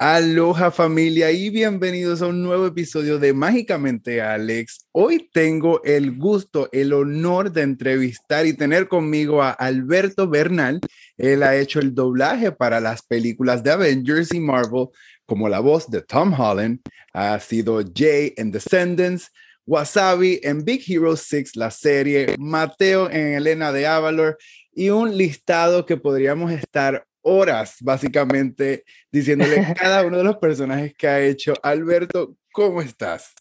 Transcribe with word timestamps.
Aloha 0.00 0.70
familia 0.70 1.32
y 1.32 1.50
bienvenidos 1.50 2.22
a 2.22 2.28
un 2.28 2.40
nuevo 2.40 2.66
episodio 2.66 3.18
de 3.18 3.32
Mágicamente 3.32 4.22
Alex. 4.22 4.86
Hoy 4.92 5.28
tengo 5.32 5.82
el 5.82 6.16
gusto, 6.16 6.68
el 6.70 6.92
honor 6.92 7.50
de 7.50 7.62
entrevistar 7.62 8.46
y 8.46 8.52
tener 8.52 8.86
conmigo 8.86 9.42
a 9.42 9.50
Alberto 9.50 10.28
Bernal. 10.28 10.80
Él 11.16 11.42
ha 11.42 11.56
hecho 11.56 11.80
el 11.80 11.96
doblaje 11.96 12.52
para 12.52 12.78
las 12.78 13.02
películas 13.02 13.64
de 13.64 13.72
Avengers 13.72 14.32
y 14.32 14.38
Marvel 14.38 14.86
como 15.26 15.48
la 15.48 15.58
voz 15.58 15.90
de 15.90 16.00
Tom 16.02 16.32
Holland. 16.32 16.78
Ha 17.12 17.40
sido 17.40 17.82
Jay 17.92 18.34
en 18.36 18.52
Descendants, 18.52 19.32
Wasabi 19.66 20.38
en 20.44 20.64
Big 20.64 20.84
Hero 20.86 21.16
6, 21.16 21.56
la 21.56 21.72
serie, 21.72 22.36
Mateo 22.38 23.10
en 23.10 23.34
Elena 23.34 23.72
de 23.72 23.88
Avalor 23.88 24.38
y 24.72 24.90
un 24.90 25.18
listado 25.18 25.86
que 25.86 25.96
podríamos 25.96 26.52
estar 26.52 27.07
horas 27.28 27.76
básicamente 27.80 28.84
diciéndole 29.12 29.74
cada 29.78 30.04
uno 30.04 30.18
de 30.18 30.24
los 30.24 30.36
personajes 30.38 30.94
que 30.94 31.08
ha 31.08 31.20
hecho. 31.20 31.54
Alberto, 31.62 32.36
¿cómo 32.52 32.80
estás? 32.80 33.34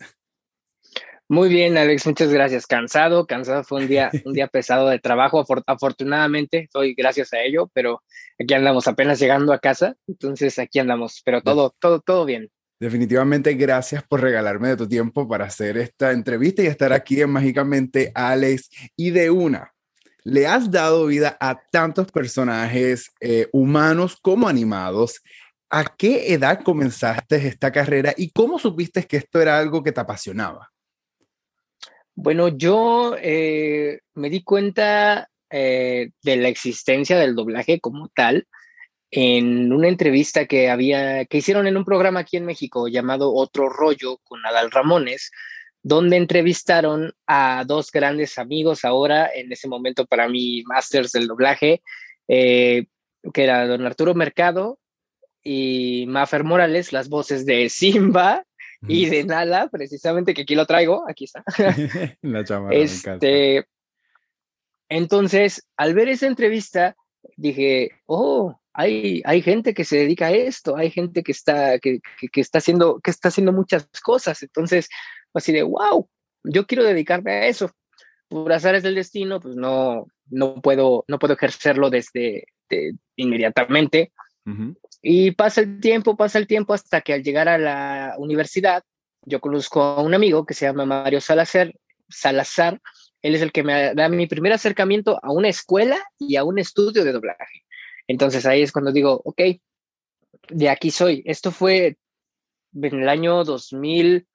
Muy 1.29 1.49
bien, 1.49 1.77
Alex, 1.77 2.05
muchas 2.05 2.31
gracias. 2.31 2.65
Cansado, 2.65 3.27
cansado, 3.27 3.63
fue 3.63 3.81
un 3.81 3.87
día, 3.87 4.09
un 4.23 4.33
día 4.33 4.47
pesado 4.47 4.87
de 4.87 4.99
trabajo. 4.99 5.43
afortunadamente, 5.65 6.59
estoy 6.59 6.93
gracias 6.93 7.33
a 7.33 7.41
ello, 7.41 7.69
pero 7.73 8.01
aquí 8.39 8.53
andamos 8.53 8.87
apenas 8.87 9.19
llegando 9.19 9.51
a 9.51 9.59
casa, 9.59 9.95
entonces 10.07 10.57
aquí 10.57 10.79
andamos, 10.79 11.21
pero 11.25 11.41
todo, 11.41 11.75
todo, 11.79 11.99
todo 11.99 12.23
bien. 12.23 12.49
Definitivamente, 12.79 13.55
gracias 13.55 14.03
por 14.03 14.21
regalarme 14.21 14.69
de 14.69 14.77
tu 14.77 14.87
tiempo 14.87 15.27
para 15.27 15.45
hacer 15.45 15.77
esta 15.77 16.11
entrevista 16.11 16.61
y 16.61 16.67
estar 16.67 16.93
aquí 16.93 17.19
en 17.19 17.31
Mágicamente 17.31 18.11
Alex. 18.13 18.69
Y 18.95 19.09
de 19.09 19.31
una, 19.31 19.73
le 20.27 20.45
has 20.45 20.69
dado 20.69 21.05
vida 21.05 21.37
a 21.39 21.57
tantos 21.71 22.11
personajes 22.11 23.13
eh, 23.21 23.47
humanos 23.53 24.17
como 24.21 24.49
animados. 24.49 25.21
¿A 25.69 25.95
qué 25.95 26.33
edad 26.33 26.63
comenzaste 26.63 27.47
esta 27.47 27.71
carrera 27.71 28.13
y 28.17 28.31
cómo 28.31 28.59
supiste 28.59 29.05
que 29.05 29.17
esto 29.17 29.39
era 29.39 29.57
algo 29.57 29.81
que 29.81 29.93
te 29.93 30.01
apasionaba? 30.01 30.69
Bueno, 32.13 32.49
yo 32.49 33.15
eh, 33.21 34.01
me 34.15 34.29
di 34.29 34.43
cuenta 34.43 35.29
eh, 35.49 36.09
de 36.21 36.35
la 36.35 36.49
existencia 36.49 37.17
del 37.17 37.33
doblaje 37.33 37.79
como 37.79 38.09
tal 38.09 38.47
en 39.11 39.71
una 39.71 39.87
entrevista 39.87 40.45
que 40.45 40.69
había 40.69 41.23
que 41.23 41.37
hicieron 41.37 41.67
en 41.67 41.77
un 41.77 41.85
programa 41.85 42.19
aquí 42.19 42.35
en 42.35 42.45
México 42.45 42.89
llamado 42.89 43.33
Otro 43.33 43.69
Rollo 43.69 44.17
con 44.25 44.45
Adal 44.45 44.71
Ramones, 44.71 45.31
donde 45.87 46.17
entrevistaron 46.17 47.13
a 47.27 47.63
dos 47.65 47.91
grandes 47.93 48.37
amigos 48.37 48.83
ahora, 48.83 49.31
en 49.33 49.49
ese 49.53 49.69
momento 49.69 50.05
para 50.05 50.27
mí, 50.27 50.61
masters 50.63 51.13
del 51.13 51.27
doblaje, 51.27 51.81
eh, 52.27 52.87
que 53.33 53.43
era 53.43 53.65
don 53.65 53.85
Arturo 53.85 54.13
Mercado 54.13 54.79
y 55.41 56.03
Mafer 56.09 56.43
Morales, 56.43 56.91
las 56.91 57.07
voces 57.07 57.45
de 57.45 57.69
Simba 57.69 58.43
y 58.85 59.05
de 59.05 59.23
Nala, 59.23 59.69
precisamente, 59.69 60.33
que 60.33 60.41
aquí 60.41 60.55
lo 60.55 60.65
traigo, 60.65 61.05
aquí 61.09 61.23
está. 61.23 61.41
La 62.21 62.43
este, 62.71 63.65
entonces, 64.89 65.65
al 65.77 65.93
ver 65.93 66.09
esa 66.09 66.27
entrevista, 66.27 66.97
dije, 67.37 67.91
oh, 68.07 68.59
hay, 68.79 69.23
hay 69.25 69.41
gente 69.41 69.73
que 69.73 69.83
se 69.83 69.97
dedica 69.97 70.27
a 70.27 70.31
esto, 70.31 70.77
hay 70.77 70.91
gente 70.91 71.23
que 71.23 71.31
está, 71.31 71.79
que, 71.79 71.99
que 72.31 72.41
está, 72.41 72.59
haciendo, 72.59 72.99
que 72.99 73.09
está 73.09 73.29
haciendo 73.29 73.51
muchas 73.51 73.87
cosas. 74.03 74.43
Entonces, 74.43 74.87
así 75.33 75.51
de, 75.51 75.63
wow, 75.63 76.07
yo 76.43 76.67
quiero 76.67 76.83
dedicarme 76.83 77.31
a 77.31 77.47
eso. 77.47 77.71
Por 78.27 78.53
azares 78.53 78.83
del 78.83 78.93
destino, 78.93 79.39
pues 79.39 79.55
no, 79.55 80.05
no, 80.29 80.61
puedo, 80.61 81.05
no 81.07 81.17
puedo 81.17 81.33
ejercerlo 81.33 81.89
desde 81.89 82.45
inmediatamente. 83.15 84.11
Y 85.01 85.31
pasa 85.31 85.61
el 85.61 85.79
tiempo, 85.79 86.15
pasa 86.15 86.37
el 86.37 86.45
tiempo 86.45 86.75
hasta 86.75 87.01
que 87.01 87.13
al 87.13 87.23
llegar 87.23 87.49
a 87.49 87.57
la 87.57 88.13
universidad, 88.19 88.83
yo 89.23 89.41
conozco 89.41 89.81
a 89.81 90.03
un 90.03 90.13
amigo 90.13 90.45
que 90.45 90.53
se 90.53 90.67
llama 90.67 90.85
Mario 90.85 91.19
Salazar, 91.19 91.73
Salazar. 92.09 92.79
Él 93.23 93.33
es 93.33 93.41
el 93.41 93.51
que 93.51 93.63
me 93.63 93.95
da 93.95 94.07
mi 94.07 94.27
primer 94.27 94.53
acercamiento 94.53 95.19
a 95.23 95.31
una 95.31 95.49
escuela 95.49 95.97
y 96.19 96.35
a 96.35 96.43
un 96.43 96.59
estudio 96.59 97.03
de 97.03 97.11
doblaje. 97.11 97.63
Entonces 98.07 98.45
ahí 98.45 98.61
es 98.61 98.71
cuando 98.71 98.91
digo, 98.91 99.21
ok, 99.23 99.41
de 100.49 100.69
aquí 100.69 100.91
soy. 100.91 101.23
Esto 101.25 101.51
fue 101.51 101.97
en 102.73 103.01
el 103.01 103.09
año 103.09 103.43
2000, 103.43 104.27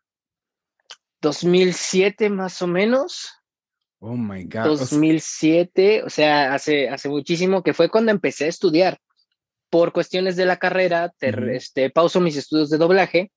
2007 1.20 2.30
más 2.30 2.60
o 2.62 2.66
menos. 2.66 3.30
Oh 4.00 4.16
my 4.16 4.44
God. 4.44 4.64
2007, 4.64 6.02
o 6.04 6.10
sea, 6.10 6.54
hace, 6.54 6.88
hace 6.88 7.08
muchísimo 7.08 7.62
que 7.62 7.72
fue 7.72 7.88
cuando 7.88 8.10
empecé 8.10 8.44
a 8.44 8.48
estudiar. 8.48 8.98
Por 9.70 9.92
cuestiones 9.92 10.36
de 10.36 10.44
la 10.44 10.58
carrera, 10.58 11.14
este, 11.20 11.88
pauso 11.88 12.20
mis 12.20 12.36
estudios 12.36 12.68
de 12.68 12.76
doblaje, 12.76 13.32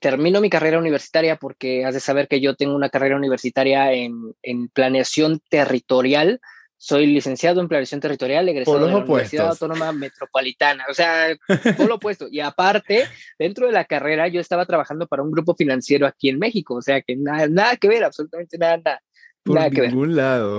termino 0.00 0.40
mi 0.40 0.50
carrera 0.50 0.78
universitaria 0.78 1.36
porque 1.36 1.84
has 1.84 1.94
de 1.94 2.00
saber 2.00 2.26
que 2.26 2.40
yo 2.40 2.56
tengo 2.56 2.74
una 2.74 2.88
carrera 2.88 3.16
universitaria 3.16 3.92
en, 3.92 4.34
en 4.42 4.68
planeación 4.68 5.40
territorial 5.48 6.40
soy 6.78 7.06
licenciado 7.06 7.60
en 7.60 7.68
planeación 7.68 8.00
territorial, 8.00 8.48
egresado 8.48 8.84
de 8.84 8.90
la 8.90 8.98
Universidad 8.98 9.48
Autónoma 9.48 9.92
Metropolitana. 9.92 10.84
O 10.90 10.94
sea, 10.94 11.36
todo 11.76 11.88
lo 11.88 11.94
opuesto. 11.96 12.26
Y 12.30 12.40
aparte, 12.40 13.08
dentro 13.38 13.66
de 13.66 13.72
la 13.72 13.84
carrera, 13.84 14.28
yo 14.28 14.40
estaba 14.40 14.66
trabajando 14.66 15.06
para 15.06 15.22
un 15.22 15.30
grupo 15.30 15.54
financiero 15.54 16.06
aquí 16.06 16.28
en 16.28 16.38
México. 16.38 16.74
O 16.74 16.82
sea, 16.82 17.00
que 17.00 17.16
nada, 17.16 17.48
nada 17.48 17.76
que 17.76 17.88
ver, 17.88 18.04
absolutamente 18.04 18.58
nada, 18.58 18.76
nada, 18.76 19.00
Por 19.42 19.72
ningún 19.72 20.16
lado. 20.16 20.58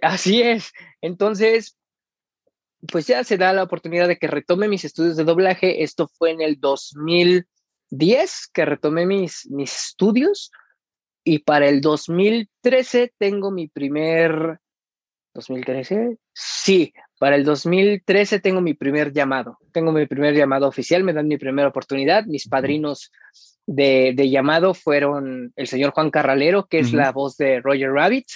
así 0.00 0.42
es. 0.42 0.72
Entonces, 1.02 1.76
pues 2.88 3.06
ya 3.06 3.22
se 3.22 3.36
da 3.36 3.52
la 3.52 3.62
oportunidad 3.62 4.08
de 4.08 4.16
que 4.16 4.26
retome 4.26 4.68
mis 4.68 4.84
estudios 4.84 5.16
de 5.16 5.24
doblaje. 5.24 5.82
Esto 5.82 6.08
fue 6.08 6.30
en 6.30 6.40
el 6.40 6.58
2010 6.58 8.48
que 8.54 8.64
retomé 8.64 9.04
mis, 9.04 9.46
mis 9.50 9.88
estudios. 9.88 10.50
Y 11.22 11.40
para 11.40 11.68
el 11.68 11.82
2013 11.82 13.12
tengo 13.18 13.50
mi 13.50 13.68
primer 13.68 14.58
¿2013? 15.34 16.18
Sí, 16.32 16.92
para 17.18 17.36
el 17.36 17.44
2013 17.44 18.40
tengo 18.40 18.60
mi 18.60 18.74
primer 18.74 19.12
llamado. 19.12 19.58
Tengo 19.72 19.92
mi 19.92 20.06
primer 20.06 20.34
llamado 20.34 20.66
oficial, 20.66 21.04
me 21.04 21.12
dan 21.12 21.28
mi 21.28 21.38
primera 21.38 21.68
oportunidad. 21.68 22.24
Mis 22.26 22.48
padrinos 22.48 23.12
de, 23.66 24.14
llamado 24.28 24.74
fueron 24.74 25.52
el 25.56 25.66
señor 25.66 25.92
Juan 25.92 26.10
Carralero, 26.10 26.66
que 26.66 26.80
es 26.80 26.92
la 26.92 27.12
voz 27.12 27.36
de 27.36 27.60
Roger 27.60 27.92
Rabbit, 27.92 28.26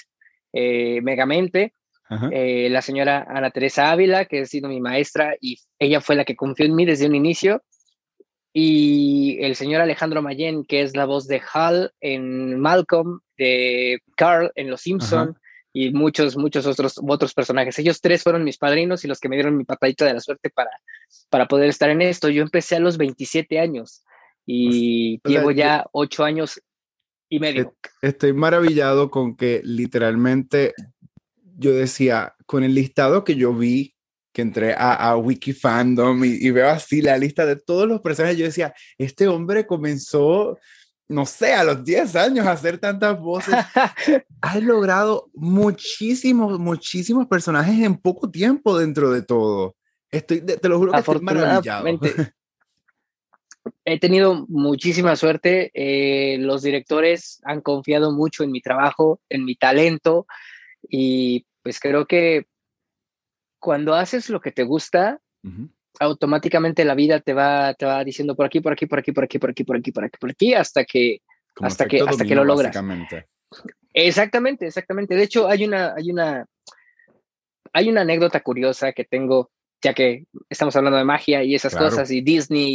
eh, 0.53 1.00
Megamente. 1.03 1.75
Eh, 2.31 2.69
la 2.71 2.82
señora 2.82 3.26
Ana 3.28 3.50
Teresa 3.50 3.91
Ávila, 3.91 4.26
que 4.26 4.41
ha 4.41 4.47
sido 4.47 4.69
mi 4.69 4.81
maestra 4.81 5.34
y 5.41 5.59
ella 5.78 6.00
fue 6.00 6.15
la 6.15 6.25
que 6.25 6.37
confió 6.37 6.65
en 6.66 6.76
mí 6.76 6.84
desde 6.84 7.06
un 7.06 7.15
inicio. 7.15 7.62
Y 8.53 9.38
el 9.41 9.56
señor 9.56 9.81
Alejandro 9.81 10.22
Mayen, 10.22 10.65
que 10.65 10.82
es 10.82 10.94
la 10.94 11.06
voz 11.06 11.26
de 11.26 11.43
Hal 11.53 11.93
en 12.00 12.61
Malcolm, 12.61 13.21
de 13.37 14.00
Carl 14.16 14.53
en 14.55 14.71
Los 14.71 14.82
Simpson, 14.82 15.37
y 15.77 15.93
muchos, 15.93 16.37
muchos 16.37 16.67
otros, 16.67 17.01
otros 17.05 17.35
personajes. 17.35 17.77
Ellos 17.81 18.01
tres 18.01 18.23
fueron 18.23 18.45
mis 18.45 18.59
padrinos 18.59 19.05
y 19.05 19.09
los 19.09 19.19
que 19.19 19.29
me 19.29 19.35
dieron 19.35 19.57
mi 19.57 19.65
patadita 19.65 20.05
de 20.05 20.15
la 20.15 20.21
suerte 20.21 20.49
para, 20.49 20.71
para 21.29 21.49
poder 21.49 21.69
estar 21.69 21.91
en 21.91 22.01
esto. 22.01 22.29
Yo 22.29 22.43
empecé 22.43 22.77
a 22.77 22.81
los 22.81 22.97
27 22.97 23.59
años 23.59 24.05
y 24.47 25.21
llevo 25.29 25.51
ya 25.51 25.85
ocho 25.91 26.23
años 26.23 26.62
y 27.29 27.41
medio. 27.41 27.75
Estoy 28.03 28.33
maravillado 28.33 29.11
con 29.11 29.37
que 29.37 29.62
literalmente 29.65 30.75
yo 31.57 31.73
decía, 31.73 32.37
con 32.47 32.62
el 32.62 32.73
listado 32.73 33.25
que 33.25 33.35
yo 33.35 33.53
vi, 33.53 33.97
que 34.33 34.43
entré 34.43 34.75
a, 34.75 34.95
a 34.95 35.17
Wikifandom 35.17 36.25
y, 36.25 36.47
y 36.47 36.51
veo 36.53 36.69
así 36.69 37.03
la 37.03 37.19
lista 37.19 37.47
de 37.47 37.56
todos 37.56 37.89
los 37.89 38.01
personajes, 38.01 38.39
yo 38.39 38.45
decía, 38.45 38.75
este 38.97 39.27
hombre 39.27 39.67
comenzó 39.67 40.56
no 41.09 41.27
sé, 41.27 41.53
a 41.55 41.65
los 41.65 41.85
10 41.85 42.17
años 42.17 42.47
hacer 42.47 42.79
tantas 42.79 43.19
voces. 43.19 43.55
Has 44.41 44.63
logrado 44.63 45.31
muchísimos, 45.35 46.59
muchísimos 46.59 47.27
personajes 47.27 47.79
en 47.85 47.97
poco 47.97 48.31
tiempo 48.31 48.79
dentro 48.79 49.11
de 49.11 49.23
todo. 49.23 49.77
Estoy, 50.11 50.41
te 50.41 50.69
lo 50.69 50.79
juro 50.79 50.93
que 50.93 50.99
estoy 50.99 51.21
maravillado. 51.21 51.87
He 53.87 53.99
tenido 53.99 54.47
muchísima 54.49 55.17
suerte. 55.17 55.71
Eh, 55.75 56.39
los 56.39 56.62
directores 56.62 57.41
han 57.45 57.61
confiado 57.61 58.12
mucho 58.12 58.45
en 58.45 58.53
mi 58.53 58.61
trabajo, 58.61 59.21
en 59.29 59.45
mi 59.45 59.57
talento 59.57 60.27
y 60.89 61.47
pues 61.62 61.81
creo 61.81 62.07
que 62.07 62.47
cuando 63.59 63.95
haces 63.95 64.29
lo 64.29 64.41
que 64.41 64.53
te 64.53 64.62
gusta, 64.65 65.21
automáticamente 66.00 66.85
la 66.85 66.94
vida 66.94 67.20
te 67.20 67.35
va, 67.35 67.75
te 67.75 67.87
va 67.87 68.05
diciendo 68.05 68.35
por 68.35 68.46
aquí, 68.46 68.61
por 68.61 68.73
aquí, 68.73 68.87
por 68.87 68.99
aquí, 68.99 69.12
por 69.12 69.25
aquí, 69.25 69.38
por 69.38 69.52
aquí, 69.52 69.64
por 69.64 69.76
aquí, 69.76 69.93
por 69.93 70.05
aquí, 70.05 70.19
por 70.19 70.31
aquí, 70.31 70.55
hasta 70.55 70.85
que, 70.85 71.20
hasta 71.61 71.87
que, 71.87 72.00
hasta 72.00 72.25
que 72.25 72.35
lo 72.35 72.44
logras. 72.44 72.76
Exactamente, 73.93 74.67
exactamente. 74.67 75.14
De 75.14 75.23
hecho, 75.23 75.49
hay 75.49 75.64
una, 75.64 75.94
hay 75.94 76.11
una, 76.11 76.46
hay 77.73 77.88
una 77.88 78.00
anécdota 78.00 78.41
curiosa 78.41 78.93
que 78.93 79.05
tengo, 79.05 79.50
ya 79.81 79.94
que 79.94 80.25
estamos 80.49 80.75
hablando 80.75 80.99
de 80.99 81.05
magia 81.05 81.44
y 81.44 81.55
esas 81.55 81.76
cosas, 81.76 82.11
y 82.11 82.20
Disney 82.20 82.73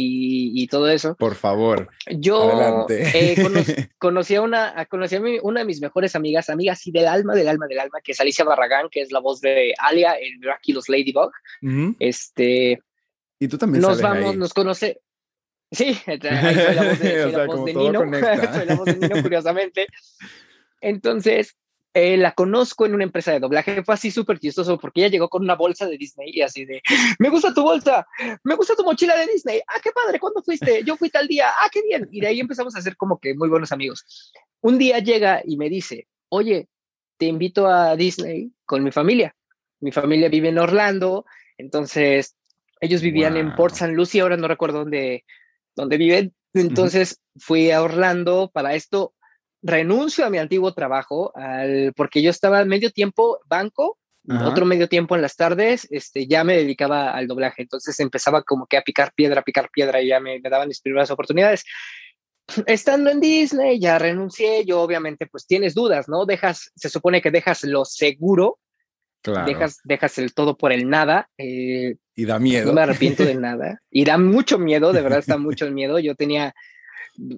y, 0.54 0.66
todo 0.68 0.88
eso. 0.88 1.16
Por 1.16 1.34
favor. 1.34 1.90
Yo 2.10 2.86
eh, 2.88 3.36
conocí, 3.98 4.34
a 4.34 4.40
una, 4.40 4.86
conocí 4.86 5.16
a 5.16 5.20
una 5.42 5.60
de 5.60 5.66
mis 5.66 5.82
mejores 5.82 6.16
amigas, 6.16 6.48
amigas 6.48 6.86
y 6.86 6.92
del 6.92 7.06
alma, 7.06 7.34
del 7.34 7.48
alma, 7.48 7.66
del 7.66 7.80
alma, 7.80 8.00
que 8.02 8.12
es 8.12 8.20
Alicia 8.20 8.44
Barragán, 8.46 8.88
que 8.90 9.02
es 9.02 9.12
la 9.12 9.20
voz 9.20 9.42
de 9.42 9.74
Alia 9.76 10.14
en 10.18 10.40
Miraculous 10.40 10.88
Ladybug. 10.88 11.32
Este, 11.98 12.80
y 13.40 13.48
tú 13.48 13.56
también 13.56 13.80
nos 13.82 14.00
vamos, 14.00 14.36
nos 14.36 14.52
conoce. 14.52 15.00
Sí, 15.72 15.94
soy 16.04 16.18
la 16.20 16.84
voz 16.84 17.00
de, 17.00 17.32
la 17.32 17.46
voz 17.46 17.64
de 17.64 17.74
Nino, 17.74 18.00
soy 18.52 18.66
la 18.66 18.74
voz 18.76 18.84
de 18.84 18.96
Nino, 18.96 19.22
curiosamente. 19.22 19.86
Entonces, 20.82 21.56
eh, 21.94 22.18
la 22.18 22.32
conozco 22.32 22.84
en 22.84 22.94
una 22.94 23.04
empresa 23.04 23.32
de 23.32 23.40
doblaje. 23.40 23.82
Fue 23.82 23.94
así 23.94 24.10
súper 24.10 24.38
chistoso 24.38 24.78
porque 24.78 25.00
ella 25.00 25.08
llegó 25.08 25.30
con 25.30 25.42
una 25.42 25.56
bolsa 25.56 25.86
de 25.86 25.96
Disney 25.96 26.30
y 26.34 26.42
así 26.42 26.66
de, 26.66 26.82
me 27.18 27.30
gusta 27.30 27.54
tu 27.54 27.62
bolsa, 27.62 28.06
me 28.44 28.54
gusta 28.56 28.76
tu 28.76 28.84
mochila 28.84 29.16
de 29.16 29.26
Disney. 29.26 29.60
Ah, 29.66 29.80
qué 29.82 29.90
padre, 29.90 30.20
¿cuándo 30.20 30.42
fuiste? 30.42 30.84
Yo 30.84 30.96
fui 30.96 31.08
tal 31.08 31.26
día. 31.26 31.48
Ah, 31.48 31.70
qué 31.72 31.80
bien. 31.82 32.08
Y 32.12 32.20
de 32.20 32.26
ahí 32.26 32.40
empezamos 32.40 32.76
a 32.76 32.82
ser 32.82 32.96
como 32.96 33.18
que 33.18 33.34
muy 33.34 33.48
buenos 33.48 33.72
amigos. 33.72 34.04
Un 34.60 34.76
día 34.76 34.98
llega 34.98 35.40
y 35.44 35.56
me 35.56 35.70
dice, 35.70 36.08
oye, 36.28 36.68
te 37.16 37.24
invito 37.24 37.66
a 37.66 37.96
Disney 37.96 38.52
con 38.66 38.84
mi 38.84 38.92
familia. 38.92 39.34
Mi 39.80 39.92
familia 39.92 40.28
vive 40.28 40.50
en 40.50 40.58
Orlando, 40.58 41.24
entonces 41.56 42.36
ellos 42.80 43.02
vivían 43.02 43.36
en 43.36 43.54
Port 43.54 43.74
St. 43.74 43.92
Lucie, 43.92 44.20
ahora 44.20 44.36
no 44.36 44.48
recuerdo 44.48 44.80
dónde, 44.80 45.24
dónde 45.76 45.96
viven. 45.96 46.34
Entonces 46.54 47.20
fui 47.36 47.70
a 47.70 47.82
Orlando 47.82 48.50
para 48.52 48.74
esto 48.74 49.14
renuncio 49.62 50.24
a 50.24 50.30
mi 50.30 50.38
antiguo 50.38 50.72
trabajo 50.72 51.32
al, 51.36 51.92
porque 51.94 52.22
yo 52.22 52.30
estaba 52.30 52.64
medio 52.64 52.90
tiempo 52.90 53.40
banco, 53.46 53.98
otro 54.44 54.64
medio 54.64 54.88
tiempo 54.88 55.16
en 55.16 55.22
las 55.22 55.34
tardes, 55.34 55.88
este, 55.90 56.28
ya 56.28 56.44
me 56.44 56.56
dedicaba 56.56 57.10
al 57.10 57.26
doblaje, 57.26 57.62
entonces 57.62 57.98
empezaba 57.98 58.42
como 58.42 58.66
que 58.66 58.76
a 58.76 58.82
picar 58.82 59.12
piedra, 59.12 59.40
a 59.40 59.44
picar 59.44 59.70
piedra 59.72 60.00
y 60.00 60.08
ya 60.08 60.20
me, 60.20 60.40
daban 60.40 60.68
mis 60.68 60.80
primeras 60.80 61.10
oportunidades. 61.10 61.64
Estando 62.66 63.10
en 63.10 63.20
Disney, 63.20 63.80
ya 63.80 63.98
renuncié, 63.98 64.64
yo 64.64 64.82
obviamente 64.82 65.26
pues 65.26 65.46
tienes 65.46 65.74
dudas, 65.74 66.08
¿no? 66.08 66.26
Dejas, 66.26 66.70
se 66.76 66.88
supone 66.88 67.20
que 67.20 67.32
dejas 67.32 67.64
lo 67.64 67.84
seguro, 67.84 68.58
dejas, 69.22 69.80
dejas 69.84 70.18
el 70.18 70.34
todo 70.34 70.56
por 70.56 70.72
el 70.72 70.88
nada. 70.88 71.28
Eh, 71.38 71.96
y 72.14 72.24
da 72.24 72.38
miedo. 72.38 72.66
No 72.66 72.72
me 72.74 72.82
arrepiento 72.82 73.24
de 73.24 73.34
nada. 73.36 73.80
Y 73.90 74.04
da 74.04 74.18
mucho 74.18 74.58
miedo, 74.58 74.92
de 74.92 75.02
verdad 75.02 75.18
está 75.20 75.38
mucho 75.38 75.70
miedo. 75.70 75.98
Yo 75.98 76.14
tenía 76.14 76.54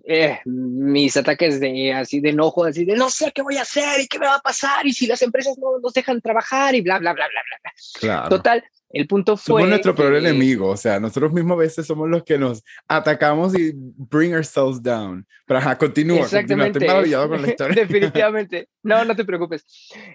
eh, 0.05 0.41
mis 0.45 1.17
ataques 1.17 1.59
de 1.59 1.93
así 1.93 2.21
de 2.21 2.31
enojo, 2.31 2.65
así 2.65 2.85
de 2.85 2.95
no 2.95 3.11
sé 3.11 3.33
qué 3.33 3.43
voy 3.43 3.57
a 3.57 3.63
hacer 3.63 4.01
y 4.01 4.07
qué 4.07 4.19
me 4.19 4.27
va 4.27 4.37
a 4.37 4.41
pasar 4.41 4.87
y 4.87 4.93
si 4.93 5.07
las 5.07 5.23
empresas 5.23 5.59
no 5.59 5.79
nos 5.81 5.93
dejan 5.93 6.21
trabajar 6.21 6.75
y 6.75 6.83
bla, 6.83 6.99
bla, 6.99 7.13
bla, 7.13 7.25
bla, 7.25 7.41
bla. 7.63 7.73
Claro. 7.99 8.29
Total, 8.29 8.65
el 8.93 9.07
punto 9.07 9.37
fue... 9.37 9.63
Somos 9.63 9.69
nuestro 9.69 9.95
peor 9.95 10.15
enemigo, 10.15 10.69
o 10.69 10.77
sea, 10.77 11.01
nosotros 11.01 11.33
mismos 11.33 11.57
a 11.57 11.61
veces 11.61 11.87
somos 11.87 12.09
los 12.09 12.23
que 12.25 12.39
nos 12.39 12.63
atacamos 12.87 13.59
y 13.59 13.73
bring 13.75 14.35
ourselves 14.35 14.83
down. 14.83 15.27
Pero 15.47 15.59
ajá, 15.59 15.79
continúa, 15.79 16.21
Exactamente. 16.21 16.79
Estoy 16.79 16.89
maravillado 16.89 17.29
con 17.29 17.43
la 17.43 17.49
historia. 17.51 17.83
Definitivamente. 17.83 18.69
No, 18.83 19.05
no 19.05 19.17
te 19.17 19.25
preocupes. 19.25 19.65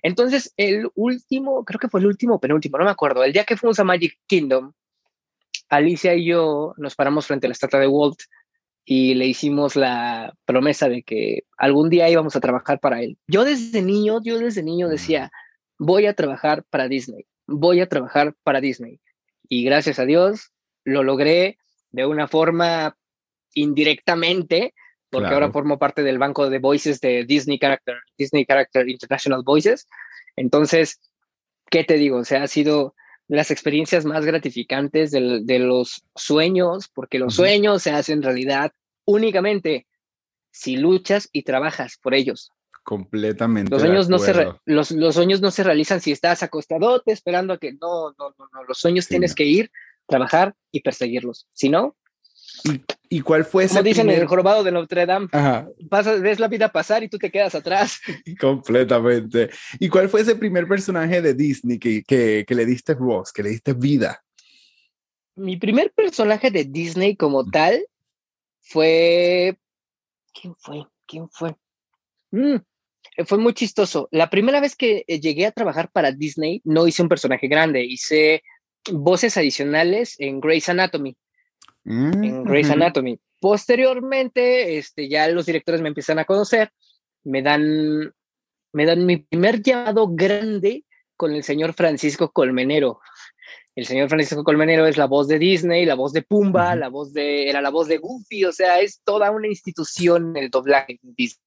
Entonces, 0.04 0.54
el 0.58 0.90
último, 0.94 1.66
creo 1.66 1.80
que 1.80 1.90
fue 1.90 2.02
el 2.02 2.06
último 2.08 2.40
penúltimo, 2.40 2.78
no 2.78 2.86
me 2.86 2.92
acuerdo, 2.92 3.24
el 3.24 3.34
día 3.34 3.46
que 3.46 3.58
fuimos 3.58 3.80
a 3.80 3.84
Magic 3.84 4.14
Kingdom, 4.28 4.74
Alicia 5.70 6.14
y 6.14 6.26
yo 6.26 6.74
nos 6.78 6.96
paramos 6.96 7.26
frente 7.26 7.48
a 7.48 7.50
la 7.50 7.54
estatua 7.54 7.80
de 7.80 7.88
Walt 7.88 8.20
y 8.86 9.16
le 9.16 9.26
hicimos 9.26 9.76
la 9.76 10.34
promesa 10.46 10.88
de 10.88 11.04
que 11.04 11.44
algún 11.58 11.90
día 11.90 12.10
íbamos 12.10 12.36
a 12.36 12.40
trabajar 12.40 12.80
para 12.80 13.02
él. 13.02 13.18
Yo 13.28 13.44
desde 13.44 13.82
niño, 13.82 14.22
yo 14.24 14.40
desde 14.40 14.64
niño 14.64 14.88
decía, 14.88 15.30
voy 15.78 16.06
a 16.06 16.14
trabajar 16.14 16.64
para 16.70 16.88
Disney, 16.88 17.26
voy 17.48 17.82
a 17.82 17.88
trabajar 17.88 18.36
para 18.44 18.62
Disney. 18.62 19.00
Y 19.50 19.64
gracias 19.64 20.00
a 20.00 20.06
Dios 20.06 20.52
lo 20.84 21.04
logré 21.04 21.58
de 21.92 22.06
una 22.06 22.28
forma 22.28 22.98
indirectamente, 23.54 24.74
porque 25.10 25.28
ahora 25.30 25.52
formo 25.52 25.80
parte 25.80 26.04
del 26.04 26.20
banco 26.20 26.50
de 26.50 26.60
voices 26.60 27.00
de 27.00 27.26
Disney 27.26 27.58
Character, 27.58 27.96
Disney 28.18 28.46
Character 28.46 28.88
International 28.88 29.42
Voices. 29.44 29.88
Entonces, 30.36 31.00
¿qué 31.70 31.84
te 31.84 31.96
digo? 31.96 32.18
O 32.18 32.26
sea, 32.26 32.44
ha 32.44 32.48
sido 32.48 32.94
las 33.28 33.52
experiencias 33.52 34.06
más 34.06 34.26
gratificantes 34.26 35.12
de, 35.12 35.60
los 35.60 36.04
sueños, 36.16 36.90
porque 36.94 37.20
los 37.20 37.36
sueños 37.36 37.84
se 37.84 37.92
hacen 37.92 38.22
realidad 38.22 38.72
únicamente 39.06 39.88
si 40.52 40.78
luchas 40.78 41.30
y 41.32 41.44
trabajas 41.44 41.98
por 42.02 42.14
ellos. 42.14 42.52
Completamente. 42.88 43.70
Los 43.70 43.82
sueños, 43.82 44.08
no 44.08 44.18
se, 44.18 44.34
los, 44.64 44.92
los, 44.92 45.14
sueños 45.14 45.42
no 45.42 45.52
se 45.52 45.62
realizan 45.62 46.00
si 46.00 46.14
estás 46.14 46.42
acostadote 46.42 47.12
esperando 47.12 47.52
a 47.52 47.58
que 47.58 47.74
no, 47.74 48.12
no, 48.18 48.30
no, 48.40 48.48
no. 48.54 48.64
Los 48.66 48.78
sueños 48.78 49.10
tienes 49.10 49.36
que 49.36 49.44
ir, 49.44 49.70
trabajar 50.08 50.56
y 50.72 50.80
perseguirlos. 50.80 51.50
Si 51.52 51.68
no, 51.68 51.98
¿Y, 53.10 53.20
cuál 53.20 53.44
fue 53.44 53.66
ese? 53.66 53.74
Como 53.74 53.84
dicen 53.84 54.10
en 54.10 54.22
el 54.22 54.26
jorobado 54.26 54.64
de 54.64 54.72
Notre 54.72 55.06
Dame, 55.06 55.28
ves 56.22 56.40
la 56.40 56.48
vida 56.48 56.72
pasar 56.72 57.04
y 57.04 57.10
tú 57.10 57.18
te 57.18 57.30
quedas 57.30 57.56
atrás. 57.56 58.00
Completamente. 58.40 59.50
¿Y 59.82 59.90
cuál 59.90 60.08
fue 60.08 60.22
ese 60.22 60.38
primer 60.38 60.66
personaje 60.66 61.22
de 61.22 61.34
Disney 61.34 61.80
que, 61.80 62.04
que, 62.04 62.46
que 62.48 62.56
le 62.56 62.66
diste 62.66 62.94
voz, 62.94 63.34
que 63.34 63.44
le 63.44 63.50
diste 63.50 63.74
vida? 63.74 64.24
Mi 65.36 65.58
primer 65.58 65.92
personaje 65.92 66.52
de 66.52 66.64
Disney 66.64 67.18
como 67.18 67.44
mm. 67.44 67.52
tal 67.52 67.86
fue. 68.62 69.58
¿Quién 70.34 70.56
fue? 70.58 70.88
¿Quién 71.06 71.28
fue? 71.30 71.54
Mm, 72.32 72.60
fue 73.26 73.38
muy 73.38 73.54
chistoso. 73.54 74.08
La 74.12 74.30
primera 74.30 74.60
vez 74.60 74.76
que 74.76 75.04
eh, 75.08 75.20
llegué 75.20 75.46
a 75.46 75.52
trabajar 75.52 75.90
para 75.92 76.12
Disney, 76.12 76.62
no 76.64 76.88
hice 76.88 77.02
un 77.02 77.10
personaje 77.10 77.48
grande, 77.48 77.84
hice 77.84 78.44
voces 78.92 79.38
adicionales 79.38 80.16
en 80.20 80.40
Grey's 80.40 80.70
Anatomy 80.70 81.18
en 81.88 82.44
Grey's 82.44 82.70
Anatomy. 82.70 83.20
Posteriormente, 83.40 84.78
este, 84.78 85.08
ya 85.10 85.28
los 85.30 85.46
directores 85.46 85.82
me 85.82 85.90
empiezan 85.90 86.20
a 86.20 86.26
conocer, 86.26 86.72
me 87.24 87.42
dan, 87.42 88.14
me 88.74 88.86
dan 88.86 89.06
mi 89.06 89.18
primer 89.18 89.62
llamado 89.62 90.08
grande 90.10 90.84
con 91.16 91.34
el 91.34 91.44
señor 91.44 91.74
Francisco 91.74 92.32
Colmenero. 92.32 93.00
El 93.76 93.86
señor 93.86 94.10
Francisco 94.10 94.44
Colmenero 94.44 94.88
es 94.88 94.98
la 94.98 95.06
voz 95.06 95.28
de 95.28 95.38
Disney, 95.38 95.86
la 95.86 95.94
voz 95.94 96.12
de 96.12 96.24
Pumba, 96.24 96.76
la 96.76 96.90
voz 96.90 97.14
de, 97.14 97.48
era 97.48 97.62
la 97.62 97.70
voz 97.70 97.88
de 97.88 97.98
Goofy, 97.98 98.46
o 98.46 98.52
sea, 98.52 98.80
es 98.80 99.02
toda 99.04 99.30
una 99.30 99.48
institución 99.48 100.36
el 100.36 100.50
doblaje 100.50 101.00
de 101.02 101.14
Disney. 101.16 101.46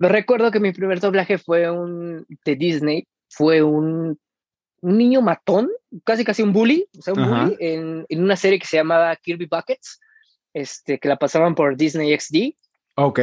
Recuerdo 0.00 0.50
que 0.50 0.60
mi 0.60 0.72
primer 0.72 0.98
doblaje 0.98 1.38
fue 1.38 1.70
un 1.70 2.26
de 2.44 2.56
Disney, 2.56 3.06
fue 3.28 3.62
un 3.62 4.18
un 4.82 4.98
niño 4.98 5.20
matón, 5.22 5.70
casi 6.04 6.24
casi 6.24 6.42
un 6.42 6.52
bully, 6.52 6.86
o 6.98 7.02
sea, 7.02 7.14
un 7.14 7.28
bully 7.28 7.56
en, 7.60 8.06
en, 8.08 8.22
una 8.22 8.36
serie 8.36 8.58
que 8.58 8.66
se 8.66 8.76
llamaba 8.78 9.14
Kirby 9.16 9.46
Buckets, 9.46 10.00
este, 10.54 10.98
que 10.98 11.08
la 11.08 11.16
pasaban 11.16 11.54
por 11.54 11.76
Disney 11.76 12.16
XD. 12.18 12.56
Ok. 12.96 13.20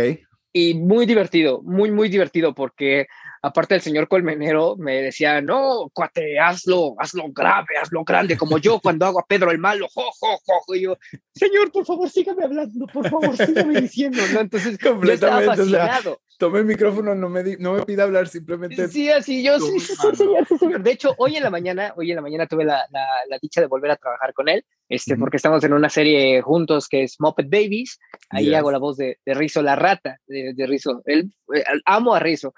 Y 0.53 0.73
muy 0.75 1.05
divertido, 1.05 1.61
muy, 1.63 1.91
muy 1.91 2.09
divertido, 2.09 2.53
porque 2.53 3.07
aparte 3.41 3.75
el 3.75 3.81
señor 3.81 4.07
Colmenero 4.07 4.75
me 4.77 5.01
decía, 5.01 5.41
no, 5.41 5.89
cuate, 5.93 6.39
hazlo, 6.39 6.95
hazlo 6.99 7.25
grave, 7.29 7.77
hazlo 7.81 8.03
grande, 8.03 8.37
como 8.37 8.57
yo 8.57 8.79
cuando 8.83 9.05
hago 9.05 9.19
a 9.19 9.25
Pedro 9.27 9.51
el 9.51 9.59
malo, 9.59 9.87
jo, 9.93 10.09
jo, 10.19 10.39
jo, 10.45 10.75
y 10.75 10.81
yo, 10.81 10.97
señor, 11.33 11.71
por 11.71 11.85
favor, 11.85 12.09
sígame 12.09 12.43
hablando, 12.43 12.85
por 12.87 13.09
favor, 13.09 13.35
sígame 13.35 13.81
diciendo, 13.81 14.21
¿no? 14.33 14.41
Entonces, 14.41 14.77
completamente, 14.77 15.47
fascinado. 15.47 16.21
Tome 16.37 16.59
el 16.59 16.65
micrófono, 16.65 17.15
no 17.15 17.29
me, 17.29 17.57
no 17.57 17.73
me 17.73 17.83
pida 17.83 18.03
hablar, 18.03 18.27
simplemente. 18.27 18.87
Sí, 18.87 19.09
así, 19.09 19.43
yo, 19.43 19.59
sí, 19.59 19.79
sí, 19.79 19.95
señor, 20.13 20.47
sí, 20.47 20.57
señor. 20.57 20.81
De 20.81 20.91
hecho, 20.91 21.15
hoy 21.17 21.35
en 21.35 21.43
la 21.43 21.49
mañana, 21.49 21.93
hoy 21.97 22.11
en 22.11 22.15
la 22.15 22.21
mañana 22.21 22.47
tuve 22.47 22.63
la, 22.63 22.87
la, 22.91 23.37
dicha 23.41 23.59
de 23.61 23.67
volver 23.67 23.91
a 23.91 23.95
trabajar 23.95 24.33
con 24.33 24.47
él, 24.47 24.63
este, 24.87 25.17
porque 25.17 25.37
estamos 25.37 25.63
en 25.63 25.73
una 25.73 25.89
serie 25.89 26.41
juntos 26.41 26.87
que 26.87 27.03
es 27.03 27.19
Muppet 27.19 27.49
Babies, 27.49 27.99
ahí 28.29 28.53
hago 28.53 28.71
la 28.71 28.77
voz 28.77 28.97
de, 28.97 29.19
de 29.25 29.33
Rizo 29.33 29.61
la 29.61 29.75
rata, 29.75 30.19
de, 30.27 30.53
de 30.53 30.67
Rizo, 30.67 31.01
él, 31.05 31.31
eh, 31.53 31.63
amo 31.85 32.13
a 32.13 32.19
Rizo. 32.19 32.53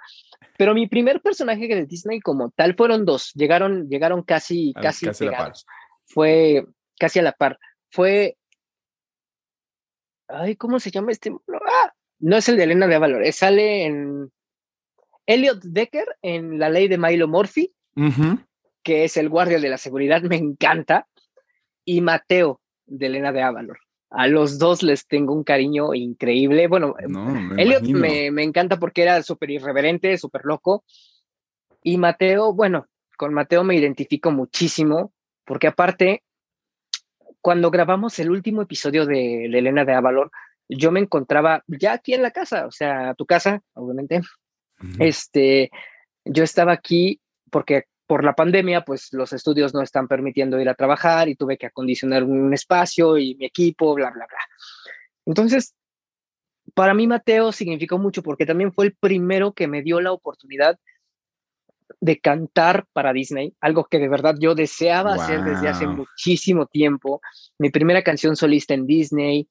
Pero 0.57 0.74
mi 0.74 0.88
primer 0.88 1.21
personaje 1.21 1.67
de 1.67 1.86
Disney 1.86 2.19
como 2.19 2.51
tal 2.51 2.75
fueron 2.75 3.05
dos, 3.05 3.31
llegaron, 3.33 3.88
llegaron 3.88 4.24
casi, 4.24 4.74
casi, 4.74 5.09
pegados. 5.09 5.65
Fue 6.05 6.65
casi 7.00 7.19
a 7.19 7.24
la 7.24 7.31
par. 7.31 7.57
Fue, 7.89 8.38
ay, 10.27 10.55
¿cómo 10.57 10.79
se 10.79 10.91
llama 10.91 11.12
este? 11.12 11.31
¡Ah! 11.31 11.93
No 12.19 12.38
es 12.38 12.49
el 12.49 12.57
de 12.57 12.63
Elena 12.63 12.88
de 12.88 12.95
Avalor, 12.95 13.31
sale 13.31 13.85
en 13.85 14.31
Elliot 15.25 15.61
Decker 15.63 16.17
en 16.21 16.59
La 16.59 16.69
Ley 16.69 16.88
de 16.88 16.97
Milo 16.97 17.27
Murphy, 17.27 17.73
que 18.83 19.03
es 19.05 19.17
el 19.17 19.29
guardia 19.29 19.59
de 19.59 19.69
la 19.69 19.77
seguridad, 19.77 20.21
me 20.21 20.35
encanta, 20.35 21.07
y 21.85 22.01
Mateo 22.01 22.61
de 22.85 23.05
Elena 23.07 23.31
de 23.31 23.41
Avalor. 23.41 23.79
A 24.11 24.27
los 24.27 24.57
dos 24.57 24.81
les 24.81 25.05
tengo 25.07 25.33
un 25.33 25.43
cariño 25.43 25.93
increíble. 25.93 26.67
Bueno, 26.67 26.95
Elliot 27.57 27.83
me, 27.83 28.31
me, 28.31 28.43
encanta 28.43 28.79
porque 28.79 29.03
era 29.03 29.21
súper 29.21 29.51
irreverente, 29.51 30.17
súper 30.17 30.41
loco. 30.45 30.83
Y 31.83 31.97
Mateo, 31.97 32.51
bueno, 32.53 32.88
con 33.17 33.33
Mateo 33.33 33.63
me 33.63 33.75
identifico 33.75 34.31
muchísimo 34.31 35.13
porque 35.49 35.65
aparte, 35.65 36.21
cuando 37.41 37.71
grabamos 37.71 38.19
el 38.19 38.29
último 38.29 38.61
episodio 38.61 39.07
de, 39.07 39.45
Elena 39.45 39.83
de 39.83 39.93
Avalor, 39.93 40.29
yo 40.69 40.91
me 40.91 40.99
encontraba 40.99 41.63
ya 41.67 41.93
aquí 41.93 42.13
en 42.13 42.21
la 42.21 42.31
casa, 42.31 42.67
o 42.67 42.71
sea, 42.71 43.13
tu 43.15 43.25
casa, 43.25 43.61
obviamente. 43.73 44.21
Este, 44.99 45.71
yo 46.23 46.43
estaba 46.43 46.71
aquí 46.71 47.19
porque 47.51 47.85
por 48.07 48.23
la 48.23 48.33
pandemia, 48.33 48.81
pues 48.85 49.11
los 49.11 49.33
estudios 49.33 49.73
no 49.73 49.81
están 49.81 50.07
permitiendo 50.07 50.59
ir 50.59 50.69
a 50.69 50.73
trabajar 50.73 51.29
y 51.29 51.35
tuve 51.35 51.57
que 51.57 51.67
acondicionar 51.67 52.23
un 52.23 52.53
espacio 52.53 53.17
y 53.17 53.35
mi 53.35 53.45
equipo, 53.45 53.93
bla, 53.93 54.09
bla, 54.09 54.25
bla. 54.25 54.39
Entonces, 55.25 55.75
para 56.73 56.93
mí 56.93 57.05
Mateo 57.07 57.51
significó 57.51 57.97
mucho 57.97 58.23
porque 58.23 58.45
también 58.45 58.73
fue 58.73 58.85
el 58.85 58.95
primero 58.95 59.53
que 59.53 59.67
me 59.67 59.81
dio 59.81 60.01
la 60.01 60.11
oportunidad 60.11 60.79
de 61.99 62.19
cantar 62.19 62.85
para 62.93 63.13
Disney, 63.13 63.53
algo 63.59 63.85
que 63.85 63.99
de 63.99 64.09
verdad 64.09 64.35
yo 64.39 64.55
deseaba 64.55 65.15
hacer 65.15 65.43
desde 65.43 65.67
hace 65.67 65.85
muchísimo 65.85 66.65
tiempo. 66.65 67.21
Mi 67.57 67.69
primera 67.69 68.03
canción 68.03 68.35
solista 68.35 68.73
en 68.73 68.85
Disney, 68.85 69.47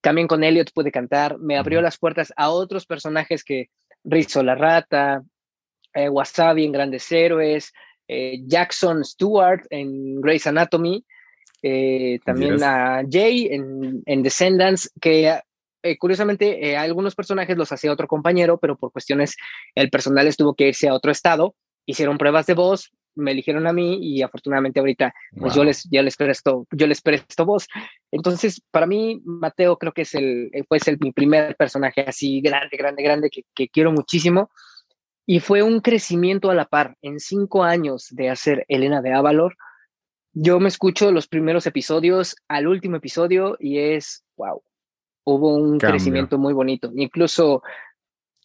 también 0.00 0.26
con 0.26 0.44
Elliot 0.44 0.72
pude 0.72 0.90
cantar, 0.90 1.38
me 1.38 1.56
abrió 1.56 1.80
las 1.80 1.98
puertas 1.98 2.32
a 2.36 2.50
otros 2.50 2.86
personajes 2.86 3.44
que 3.44 3.68
Rizzo 4.04 4.42
la 4.42 4.54
Rata, 4.54 5.22
eh, 5.94 6.08
Wasabi 6.08 6.64
en 6.64 6.72
Grandes 6.72 7.10
Héroes, 7.10 7.72
eh, 8.08 8.40
Jackson 8.44 9.04
Stewart 9.04 9.66
en 9.70 10.20
Grey's 10.20 10.46
Anatomy, 10.46 11.04
eh, 11.62 12.18
también 12.24 12.62
a 12.62 13.02
Jay 13.08 13.48
en, 13.50 14.02
en 14.06 14.22
Descendants, 14.22 14.90
que 15.00 15.38
curiosamente 15.98 16.76
algunos 16.76 17.14
personajes 17.14 17.56
los 17.56 17.72
hacía 17.72 17.92
otro 17.92 18.06
compañero, 18.06 18.58
pero 18.58 18.76
por 18.76 18.92
cuestiones 18.92 19.36
el 19.74 19.88
personal 19.88 20.26
estuvo 20.26 20.54
que 20.54 20.68
irse 20.68 20.88
a 20.88 20.94
otro 20.94 21.10
estado, 21.10 21.54
hicieron 21.86 22.18
pruebas 22.18 22.46
de 22.46 22.54
voz, 22.54 22.92
me 23.14 23.32
eligieron 23.32 23.66
a 23.66 23.72
mí 23.72 23.98
y 24.00 24.22
afortunadamente 24.22 24.80
ahorita 24.80 25.12
pues 25.36 25.54
yo 25.54 25.64
les 25.64 25.84
ya 25.90 26.02
les 26.02 26.16
presto 26.16 26.66
yo 26.70 26.86
les 26.86 27.00
presto 27.00 27.44
voz. 27.44 27.66
Entonces 28.10 28.62
para 28.70 28.86
mí 28.86 29.20
Mateo 29.24 29.76
creo 29.78 29.92
que 29.92 30.02
es 30.02 30.14
el 30.14 30.50
fue 30.68 30.78
el, 30.86 30.98
mi 31.00 31.12
primer 31.12 31.56
personaje 31.56 32.02
así 32.02 32.40
grande 32.40 32.76
grande 32.76 33.02
grande 33.02 33.30
que, 33.30 33.42
que, 33.54 33.68
quiero 33.68 33.92
muchísimo. 33.92 34.50
Y 35.26 35.40
fue 35.40 35.62
un 35.62 35.80
crecimiento 35.80 36.50
a 36.50 36.54
la 36.54 36.64
par 36.64 36.96
en 37.02 37.20
cinco 37.20 37.62
años 37.62 38.08
de 38.10 38.30
hacer 38.30 38.64
Elena 38.68 39.00
de 39.00 39.12
Avalor 39.12 39.56
yo 40.32 40.60
me 40.60 40.68
escucho 40.68 41.10
los 41.10 41.26
primeros 41.26 41.66
episodios 41.66 42.36
al 42.46 42.68
último 42.68 42.96
episodio 42.96 43.56
y 43.58 43.78
es 43.78 44.24
wow 44.36 44.62
hubo 45.24 45.54
un 45.54 45.78
crecimiento 45.78 46.38
muy 46.38 46.52
bonito. 46.52 46.90
Incluso 46.94 47.62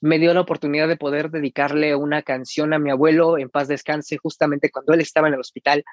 me 0.02 0.20
dio 0.20 0.34
la 0.34 0.42
oportunidad 0.42 0.88
de 0.88 0.98
poder 0.98 1.32
dedicarle 1.32 1.96
una 1.96 2.22
canción 2.22 2.74
a 2.74 2.80
mi 2.80 2.92
abuelo 2.92 3.38
en 3.38 3.50
paz 3.50 3.68
descanse 3.68 4.18
justamente 4.18 4.70
cuando 4.70 4.94
él 4.94 5.02
estaba 5.02 5.28
en 5.28 5.36
el 5.36 5.40
hospital. 5.40 5.84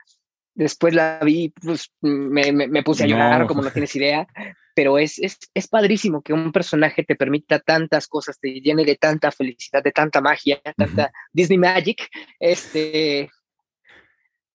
Después 0.54 0.94
la 0.94 1.18
vi, 1.24 1.48
pues 1.62 1.92
me, 2.02 2.52
me, 2.52 2.82
puse 2.82 3.04
a 3.04 3.06
llorar, 3.06 3.46
como 3.46 3.62
no 3.62 3.70
tienes 3.70 3.96
idea, 3.96 4.26
pero 4.74 4.98
es, 4.98 5.18
es, 5.18 5.38
es, 5.54 5.68
padrísimo 5.68 6.20
que 6.20 6.34
un 6.34 6.52
personaje 6.52 7.04
te 7.04 7.16
permita 7.16 7.58
tantas 7.58 8.06
cosas, 8.06 8.38
te 8.38 8.60
llene 8.60 8.84
de 8.84 8.96
tanta 8.96 9.30
felicidad, 9.30 9.82
de 9.82 9.92
tanta 9.92 10.20
magia, 10.20 10.60
tanta 10.76 11.10
Disney 11.32 11.56
Magic. 11.56 12.06
Este, 12.38 13.30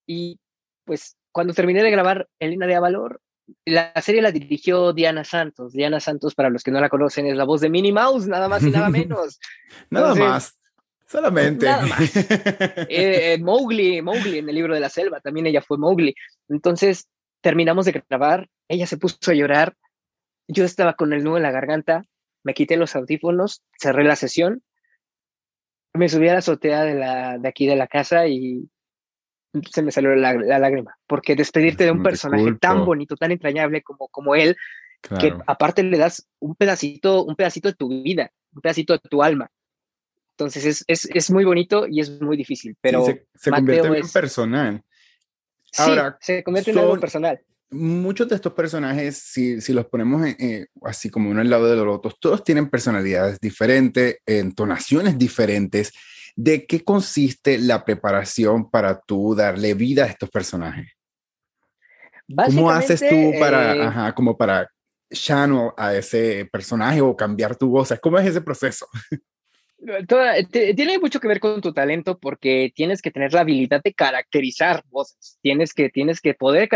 y 0.06 0.40
pues 0.86 1.18
cuando 1.32 1.54
terminé 1.54 1.84
de 1.84 1.92
grabar 1.92 2.28
Elena 2.40 2.68
de 2.68 2.76
Avalor, 2.76 3.22
la 3.66 3.94
serie 4.02 4.22
la 4.22 4.32
dirigió 4.32 4.94
Diana 4.94 5.24
Santos. 5.24 5.74
Diana 5.74 6.00
Santos, 6.00 6.36
para 6.36 6.50
los 6.50 6.64
que 6.64 6.72
no 6.72 6.80
la 6.80 6.90
conocen, 6.90 7.28
es 7.28 7.36
la 7.36 7.46
voz 7.46 7.62
de 7.62 7.70
Minnie 7.70 7.94
Mouse, 7.94 8.28
nada 8.28 8.48
más 8.48 8.64
y 8.64 8.72
nada 8.72 8.90
menos. 8.90 9.40
nada 9.90 10.16
más. 10.16 10.58
Solamente. 11.06 11.66
Nada 11.66 11.86
más. 11.86 12.16
Eh, 12.90 13.34
eh, 13.34 13.38
Mowgli, 13.40 14.02
Mowgli 14.02 14.40
en 14.40 14.50
el 14.50 14.56
libro 14.56 14.74
de 14.74 14.80
la 14.80 14.90
selva, 14.90 15.20
también 15.20 15.48
ella 15.48 15.62
fue 15.62 15.78
Mowgli. 15.78 16.16
Entonces, 16.50 17.08
terminamos 17.42 17.86
de 17.86 18.04
grabar, 18.10 18.50
ella 18.68 18.88
se 18.88 18.98
puso 18.98 19.32
a 19.32 19.34
llorar, 19.34 19.76
yo 20.48 20.64
estaba 20.64 20.94
con 20.94 21.14
el 21.14 21.24
nudo 21.24 21.38
en 21.38 21.44
la 21.44 21.52
garganta, 21.52 22.04
me 22.44 22.54
quité 22.54 22.78
los 22.78 22.96
audífonos, 22.96 23.64
cerré 23.80 24.04
la 24.04 24.16
sesión, 24.16 24.64
me 25.94 26.10
subí 26.10 26.30
a 26.30 26.34
la 26.34 26.40
azotea 26.40 26.84
de, 26.84 26.96
la, 26.96 27.38
de 27.38 27.48
aquí 27.48 27.68
de 27.68 27.76
la 27.76 27.88
casa 27.88 28.28
y 28.28 28.70
se 29.72 29.82
me 29.82 29.92
salió 29.92 30.16
la, 30.16 30.34
lágrima, 30.34 30.98
porque 31.08 31.36
despedirte 31.36 31.86
de 31.86 31.92
un 31.92 32.04
personaje 32.04 32.54
tan 32.60 32.86
bonito, 32.86 33.16
tan 33.16 33.32
entrañable 33.32 33.82
como, 33.82 34.08
como 34.10 34.36
él, 34.36 34.56
que 35.02 35.34
aparte 35.46 35.84
le 35.84 35.98
das 35.98 36.28
un 36.40 36.56
pedacito, 36.56 37.24
un 37.24 37.36
pedacito 37.36 37.70
de 37.70 37.76
tu 37.76 37.90
vida, 37.90 38.32
un 38.54 38.62
pedacito 38.62 38.94
de 38.94 39.00
tu 39.00 39.24
alma. 39.24 39.50
Entonces 40.32 40.66
es, 40.66 40.86
es, 40.88 41.10
es 41.14 41.32
muy 41.32 41.46
bonito 41.46 41.88
y 41.88 42.00
es 42.00 42.22
muy 42.22 42.38
difícil, 42.38 42.76
pero 42.80 43.06
se, 43.06 43.52
convierte 43.52 43.88
en 43.88 44.10
personal. 44.10 44.84
Ahora, 45.78 46.18
se 46.22 46.44
convierte 46.44 46.72
en 46.72 46.78
algo 46.80 47.00
personal. 47.00 47.40
Muchos 47.70 48.30
de 48.30 48.36
estos 48.36 48.54
personajes, 48.54 49.18
si, 49.18 49.60
si 49.62 49.74
los 49.74 49.88
ponemos 49.88 50.22
así 50.84 51.10
como 51.10 51.30
uno 51.30 51.42
al 51.42 51.50
lado 51.50 51.70
de 51.70 51.76
los 51.76 51.98
otros, 51.98 52.18
todos 52.20 52.44
tienen 52.44 52.70
personalidades 52.70 53.40
diferentes, 53.40 54.20
entonaciones 54.26 55.18
diferentes 55.18 55.92
¿De 56.38 56.68
qué 56.68 56.84
consiste 56.84 57.58
la 57.58 57.84
preparación 57.84 58.70
para 58.70 59.02
tú 59.02 59.34
darle 59.34 59.74
vida 59.74 60.04
a 60.04 60.08
estos 60.08 60.30
personajes? 60.30 60.94
¿Cómo 62.46 62.70
haces 62.70 63.00
tú 63.00 63.34
para, 63.40 63.76
eh, 63.76 63.82
ajá, 63.82 64.14
como 64.14 64.38
para 64.38 64.70
channel 65.12 65.72
a 65.76 65.96
ese 65.96 66.48
personaje 66.52 67.02
o 67.02 67.16
cambiar 67.16 67.56
tu 67.56 67.70
voz? 67.70 67.92
¿Cómo 68.00 68.20
es 68.20 68.28
ese 68.28 68.42
proceso? 68.42 68.86
tiene 70.52 71.00
mucho 71.00 71.20
que 71.20 71.28
ver 71.28 71.40
con 71.40 71.60
tu 71.60 71.74
talento 71.74 72.20
porque 72.20 72.72
tienes 72.76 73.02
que 73.02 73.10
tener 73.10 73.34
la 73.34 73.42
habilidad 73.42 73.82
de 73.84 73.96
caracterizar 73.96 74.84
voces. 74.90 75.40
Tienes 75.42 75.74
que, 75.74 75.90
tienes 75.90 76.22
que 76.22 76.36
poder 76.36 76.70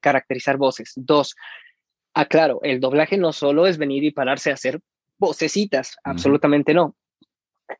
caracterizar 0.00 0.58
voces. 0.58 0.92
Dos, 0.94 1.34
aclaro, 2.14 2.60
el 2.62 2.78
doblaje 2.78 3.16
no 3.16 3.32
solo 3.32 3.66
es 3.66 3.78
venir 3.78 4.04
y 4.04 4.12
pararse 4.12 4.50
a 4.52 4.54
hacer 4.54 4.78
vocecitas, 5.18 5.96
absolutamente 6.04 6.72
no. 6.72 6.94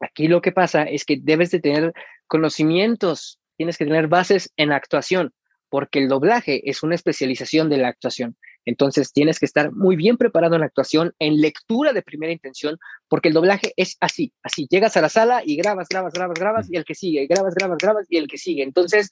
Aquí 0.01 0.29
lo 0.29 0.41
que 0.41 0.53
pasa 0.53 0.85
es 0.85 1.05
que 1.05 1.19
debes 1.21 1.51
de 1.51 1.61
tener 1.61 1.93
conocimientos, 2.27 3.41
tienes 3.57 3.77
que 3.77 3.85
tener 3.85 4.09
bases 4.09 4.53
en 4.57 4.73
actuación, 4.73 5.33
porque 5.69 5.99
el 5.99 6.09
doblaje 6.09 6.69
es 6.69 6.83
una 6.83 6.95
especialización 6.95 7.69
de 7.69 7.79
la 7.79 7.89
actuación. 7.89 8.37
Entonces 8.65 9.13
tienes 9.13 9.39
que 9.39 9.47
estar 9.47 9.73
muy 9.73 9.97
bien 9.97 10.17
preparado 10.17 10.57
en 10.57 10.63
actuación, 10.63 11.15
en 11.19 11.41
lectura 11.41 11.93
de 11.93 12.03
primera 12.03 12.33
intención, 12.33 12.79
porque 13.09 13.29
el 13.29 13.35
doblaje 13.35 13.73
es 13.77 13.97
así, 14.01 14.33
así. 14.43 14.67
Llegas 14.71 14.97
a 14.97 15.01
la 15.01 15.09
sala 15.09 15.43
y 15.45 15.57
grabas, 15.57 15.89
grabas, 15.89 16.13
grabas, 16.13 16.39
grabas 16.39 16.71
y 16.71 16.77
el 16.77 16.85
que 16.85 16.95
sigue, 16.95 17.27
grabas, 17.27 17.55
grabas, 17.55 17.79
grabas 17.79 18.07
y 18.11 18.19
el 18.19 18.29
que 18.29 18.37
sigue. 18.37 18.63
Entonces 18.63 19.11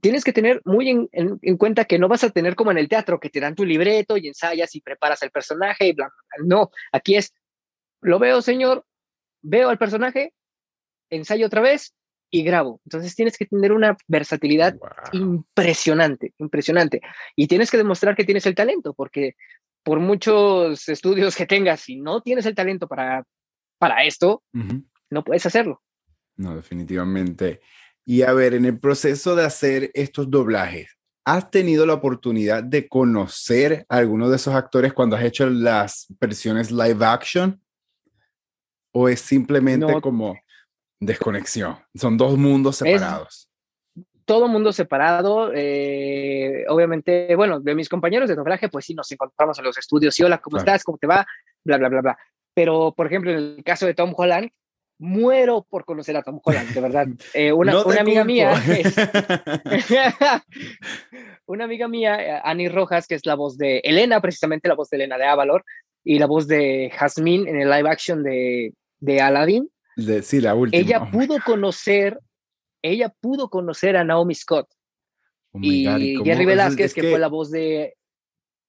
tienes 0.00 0.22
que 0.22 0.32
tener 0.32 0.62
muy 0.64 0.88
en, 0.88 1.08
en, 1.12 1.56
cuenta 1.56 1.84
que 1.84 1.98
no 1.98 2.06
vas 2.06 2.22
a 2.22 2.30
tener 2.30 2.54
como 2.54 2.70
en 2.70 2.78
el 2.78 2.88
teatro, 2.88 3.18
que 3.18 3.28
te 3.28 3.40
dan 3.40 3.56
tu 3.56 3.64
libreto 3.64 4.16
y 4.16 4.28
ensayas 4.28 4.74
y 4.76 4.80
preparas 4.80 5.22
el 5.22 5.30
personaje 5.30 5.88
y 5.88 5.92
bla, 5.92 6.06
bla. 6.06 6.46
No, 6.46 6.70
aquí 6.92 7.16
es, 7.16 7.34
lo 8.00 8.18
veo, 8.18 8.40
señor, 8.40 8.86
veo 9.42 9.68
al 9.68 9.78
personaje, 9.78 10.34
ensayo 11.10 11.46
otra 11.46 11.60
vez 11.60 11.94
y 12.30 12.44
grabo. 12.44 12.80
Entonces 12.84 13.14
tienes 13.14 13.36
que 13.36 13.46
tener 13.46 13.72
una 13.72 13.96
versatilidad 14.06 14.76
impresionante, 15.12 16.34
impresionante. 16.38 17.00
Y 17.36 17.48
tienes 17.48 17.70
que 17.70 17.76
demostrar 17.76 18.14
que 18.14 18.24
tienes 18.24 18.46
el 18.46 18.54
talento, 18.54 18.94
porque 18.94 19.34
por 19.82 19.98
muchos 19.98 20.88
estudios 20.88 21.36
que 21.36 21.46
tengas, 21.46 21.80
si 21.80 21.96
no 21.96 22.20
tienes 22.22 22.46
el 22.46 22.54
talento 22.54 22.86
para, 22.86 23.24
para 23.78 24.04
esto, 24.04 24.42
no 25.10 25.24
puedes 25.24 25.44
hacerlo. 25.46 25.82
No, 26.36 26.54
definitivamente. 26.54 27.60
Y 28.04 28.22
a 28.22 28.32
ver, 28.32 28.54
en 28.54 28.64
el 28.64 28.78
proceso 28.78 29.34
de 29.34 29.44
hacer 29.44 29.90
estos 29.94 30.30
doblajes, 30.30 30.96
¿has 31.24 31.50
tenido 31.50 31.84
la 31.84 31.94
oportunidad 31.94 32.62
de 32.62 32.88
conocer 32.88 33.84
a 33.88 33.96
alguno 33.96 34.30
de 34.30 34.36
esos 34.36 34.54
actores 34.54 34.92
cuando 34.92 35.16
has 35.16 35.24
hecho 35.24 35.48
las 35.50 36.06
versiones 36.20 36.70
live 36.70 37.04
action? 37.04 37.60
¿O 38.92 39.08
es 39.08 39.20
simplemente 39.20 40.00
como 40.00 40.36
desconexión? 40.98 41.78
Son 41.94 42.16
dos 42.16 42.36
mundos 42.36 42.76
separados. 42.76 43.48
todo 44.24 44.48
mundo 44.48 44.72
separado. 44.72 45.52
Eh, 45.54 46.64
obviamente, 46.68 47.34
bueno, 47.36 47.60
de 47.60 47.74
mis 47.74 47.88
compañeros 47.88 48.28
de 48.28 48.36
doblaje, 48.36 48.68
pues 48.68 48.84
sí, 48.84 48.94
nos 48.94 49.10
encontramos 49.10 49.58
en 49.58 49.64
los 49.64 49.78
estudios 49.78 50.18
y 50.18 50.22
hola, 50.22 50.38
¿cómo 50.38 50.58
estás? 50.58 50.84
¿Cómo 50.84 50.98
te 50.98 51.06
va? 51.06 51.26
Bla, 51.64 51.78
bla, 51.78 51.88
bla, 51.88 52.00
bla. 52.00 52.18
Pero, 52.54 52.92
por 52.96 53.06
ejemplo, 53.06 53.30
en 53.30 53.38
el 53.38 53.64
caso 53.64 53.86
de 53.86 53.94
Tom 53.94 54.12
Holland, 54.16 54.50
muero 55.00 55.66
por 55.68 55.84
conocer 55.84 56.16
a 56.16 56.22
Tom 56.22 56.40
Holland, 56.44 56.74
de 56.74 56.80
verdad. 56.80 57.06
Eh, 57.34 57.52
una, 57.52 57.84
una 57.84 58.00
amiga 58.00 58.24
mía, 58.24 58.52
una 61.46 61.64
amiga 61.64 61.88
mía, 61.88 62.40
Annie 62.44 62.68
Rojas, 62.68 63.06
que 63.06 63.14
es 63.14 63.24
la 63.24 63.34
voz 63.34 63.56
de 63.56 63.78
Elena, 63.78 64.20
precisamente 64.20 64.68
la 64.68 64.74
voz 64.74 64.90
de 64.90 64.98
Elena 64.98 65.16
de 65.16 65.24
Avalor, 65.24 65.64
y 66.04 66.18
la 66.18 66.26
voz 66.26 66.46
de 66.46 66.92
Jasmine 66.94 67.48
en 67.48 67.60
el 67.60 67.70
live 67.70 67.88
action 67.88 68.22
de, 68.22 68.74
de 69.00 69.20
Aladdin. 69.20 69.70
sí, 70.22 70.40
la 70.40 70.54
última. 70.54 70.80
Ella 70.80 71.10
pudo 71.10 71.38
conocer, 71.44 72.20
ella 72.82 73.08
pudo 73.20 73.48
conocer 73.48 73.96
a 73.96 74.04
Naomi 74.04 74.34
Scott. 74.34 74.68
Oh 75.52 75.58
y 75.60 76.16
Jerry 76.24 76.46
Velázquez, 76.46 76.94
que, 76.94 77.10
fue 77.10 77.18
la 77.18 77.28
voz 77.28 77.50
de. 77.50 77.94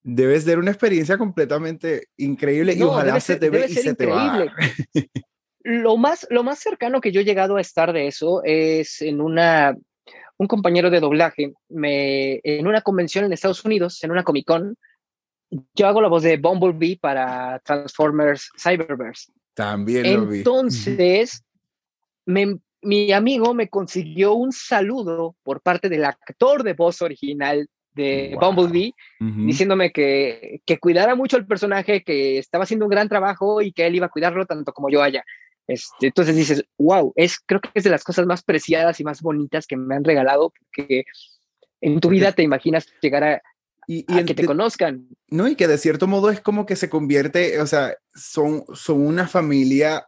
Debe 0.04 0.40
ser 0.42 0.58
una 0.58 0.72
experiencia 0.72 1.18
completamente 1.18 2.08
increíble 2.18 2.74
y 2.74 2.82
ojalá 2.82 3.20
se 3.20 3.36
te 3.36 3.52
ve 3.52 3.68
y 3.70 3.74
se 3.74 3.94
te 3.94 4.08
va. 4.08 4.48
Lo 5.64 5.96
más, 5.96 6.26
lo 6.32 6.44
más 6.44 6.58
cercano 6.58 7.02
que 7.02 7.12
yo 7.12 7.22
he 7.22 7.24
llegado 7.24 7.58
a 7.58 7.62
estar 7.62 7.94
de 7.94 8.08
eso 8.08 8.42
es 8.44 9.00
en 9.04 9.22
una, 9.22 9.78
un 10.38 10.48
compañero 10.48 10.90
de 10.90 11.00
doblaje, 11.00 11.54
me, 11.70 12.42
en 12.44 12.66
una 12.66 12.82
convención 12.82 13.26
en 13.26 13.34
Estados 13.34 13.64
Unidos, 13.64 14.04
en 14.04 14.10
una 14.10 14.24
Comic 14.24 14.48
Con, 14.48 14.76
yo 15.76 15.88
hago 15.88 16.02
la 16.02 16.08
voz 16.08 16.24
de 16.24 16.38
Bumblebee 16.38 16.98
para 16.98 17.60
Transformers 17.60 18.50
Cyberverse. 18.58 19.32
También 19.54 20.14
lo 20.14 20.28
vi. 20.28 20.38
Entonces, 20.40 21.44
mi 22.26 23.12
amigo 23.12 23.54
me 23.54 23.70
consiguió 23.70 24.34
un 24.34 24.52
saludo 24.52 25.36
por 25.44 25.62
parte 25.62 25.90
del 25.90 26.06
actor 26.06 26.64
de 26.64 26.74
voz 26.74 27.02
original 27.02 27.68
de 27.94 28.38
Bumblebee, 28.40 28.94
diciéndome 29.20 29.92
que, 29.92 30.62
que 30.66 30.78
cuidara 30.78 31.16
mucho 31.16 31.38
el 31.38 31.46
personaje, 31.46 32.04
que 32.04 32.38
estaba 32.38 32.64
haciendo 32.64 32.86
un 32.86 32.92
gran 32.92 33.10
trabajo 33.10 33.62
y 33.62 33.74
que 33.74 33.86
él 33.86 33.96
iba 33.96 34.06
a 34.06 34.10
cuidarlo 34.10 34.46
tanto 34.46 34.72
como 34.74 34.90
yo 34.90 35.04
haya. 35.04 35.24
Este, 35.68 36.08
entonces 36.08 36.36
dices, 36.36 36.66
wow, 36.78 37.14
es, 37.16 37.40
creo 37.46 37.62
que 37.62 37.70
es 37.74 37.84
de 37.84 37.90
las 37.90 38.04
cosas 38.04 38.26
más 38.26 38.44
preciadas 38.44 39.00
y 39.00 39.04
más 39.04 39.22
bonitas 39.22 39.68
que 39.68 39.78
me 39.78 39.96
han 39.96 40.04
regalado, 40.04 40.52
porque 40.58 41.04
en 41.82 42.00
tu 42.00 42.10
vida 42.10 42.32
te 42.32 42.44
imaginas 42.44 42.88
llegar 43.02 43.24
a, 43.24 43.42
y, 43.88 44.06
a 44.12 44.24
que 44.24 44.34
te 44.34 44.46
conozcan. 44.46 45.08
No, 45.30 45.48
y 45.48 45.56
que 45.56 45.68
de 45.68 45.78
cierto 45.78 46.08
modo 46.08 46.30
es 46.30 46.42
como 46.42 46.66
que 46.66 46.76
se 46.76 46.90
convierte, 46.90 47.60
o 47.62 47.68
sea, 47.68 47.96
son, 48.14 48.64
son 48.74 49.06
una 49.06 49.28
familia 49.28 50.08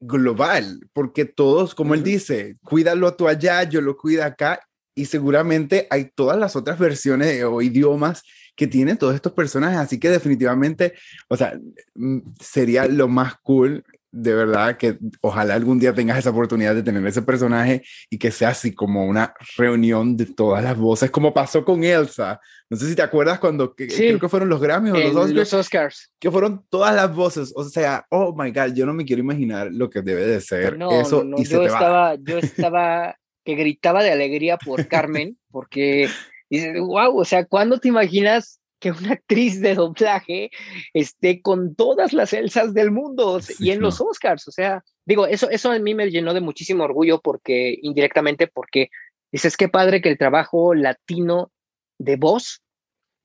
global, 0.00 0.80
porque 0.92 1.24
todos, 1.24 1.74
como 1.74 1.94
él 1.94 2.02
dice, 2.02 2.56
cuídalo 2.62 3.14
tú 3.14 3.28
allá, 3.28 3.62
yo 3.64 3.80
lo 3.80 3.96
cuido 3.96 4.24
acá, 4.24 4.60
y 4.94 5.06
seguramente 5.06 5.86
hay 5.90 6.10
todas 6.14 6.38
las 6.38 6.56
otras 6.56 6.78
versiones 6.78 7.42
o 7.44 7.62
idiomas 7.62 8.22
que 8.56 8.66
tienen 8.66 8.96
todos 8.96 9.14
estos 9.14 9.32
personajes, 9.32 9.78
así 9.78 9.98
que 9.98 10.10
definitivamente, 10.10 10.94
o 11.28 11.36
sea, 11.36 11.58
mm, 11.94 12.18
sería 12.40 12.86
lo 12.86 13.08
más 13.08 13.34
cool 13.42 13.84
de 14.16 14.32
verdad 14.32 14.76
que 14.76 14.96
ojalá 15.20 15.54
algún 15.54 15.80
día 15.80 15.92
tengas 15.92 16.18
esa 16.18 16.30
oportunidad 16.30 16.72
de 16.74 16.84
tener 16.84 17.04
ese 17.04 17.22
personaje 17.22 17.82
y 18.08 18.16
que 18.16 18.30
sea 18.30 18.50
así 18.50 18.72
como 18.72 19.04
una 19.06 19.34
reunión 19.56 20.16
de 20.16 20.26
todas 20.26 20.62
las 20.62 20.76
voces, 20.76 21.10
como 21.10 21.34
pasó 21.34 21.64
con 21.64 21.82
Elsa. 21.82 22.40
No 22.70 22.76
sé 22.76 22.88
si 22.88 22.94
te 22.94 23.02
acuerdas 23.02 23.40
cuando 23.40 23.74
creo 23.74 24.20
que 24.20 24.28
fueron 24.28 24.48
los 24.48 24.60
Grammys 24.60 24.92
o 24.92 24.96
los 24.96 25.16
Oscars, 25.16 25.34
los 25.34 25.52
Oscars, 25.52 26.12
que 26.20 26.30
fueron 26.30 26.64
todas 26.68 26.94
las 26.94 27.12
voces. 27.12 27.52
O 27.56 27.64
sea, 27.64 28.06
oh 28.10 28.32
my 28.36 28.52
God, 28.52 28.74
yo 28.74 28.86
no 28.86 28.94
me 28.94 29.04
quiero 29.04 29.20
imaginar 29.20 29.68
lo 29.72 29.90
que 29.90 30.00
debe 30.00 30.24
de 30.26 30.40
ser 30.40 30.78
eso. 30.92 31.24
y 31.36 31.44
yo, 31.44 31.64
estaba, 31.64 32.14
yo 32.14 32.38
estaba 32.38 33.16
que 33.44 33.56
gritaba 33.56 34.04
de 34.04 34.12
alegría 34.12 34.56
por 34.58 34.86
Carmen, 34.86 35.36
porque 35.50 36.08
dices, 36.48 36.78
wow, 36.78 37.18
o 37.18 37.24
sea, 37.24 37.44
¿cuándo 37.44 37.78
te 37.78 37.88
imaginas 37.88 38.60
que 38.84 38.90
una 38.90 39.12
actriz 39.12 39.62
de 39.62 39.74
doblaje 39.74 40.50
esté 40.92 41.40
con 41.40 41.74
todas 41.74 42.12
las 42.12 42.34
Elsas 42.34 42.74
del 42.74 42.90
mundo 42.90 43.40
y 43.58 43.70
en 43.70 43.80
los 43.80 43.98
Oscars. 43.98 44.46
O 44.46 44.50
sea, 44.50 44.84
digo, 45.06 45.26
eso, 45.26 45.48
eso 45.48 45.70
a 45.70 45.78
mí 45.78 45.94
me 45.94 46.10
llenó 46.10 46.34
de 46.34 46.42
muchísimo 46.42 46.84
orgullo 46.84 47.22
porque 47.22 47.78
indirectamente, 47.80 48.46
porque 48.46 48.90
dices, 49.32 49.56
qué 49.56 49.70
padre 49.70 50.02
que 50.02 50.10
el 50.10 50.18
trabajo 50.18 50.74
latino 50.74 51.50
de 51.98 52.16
voz 52.16 52.62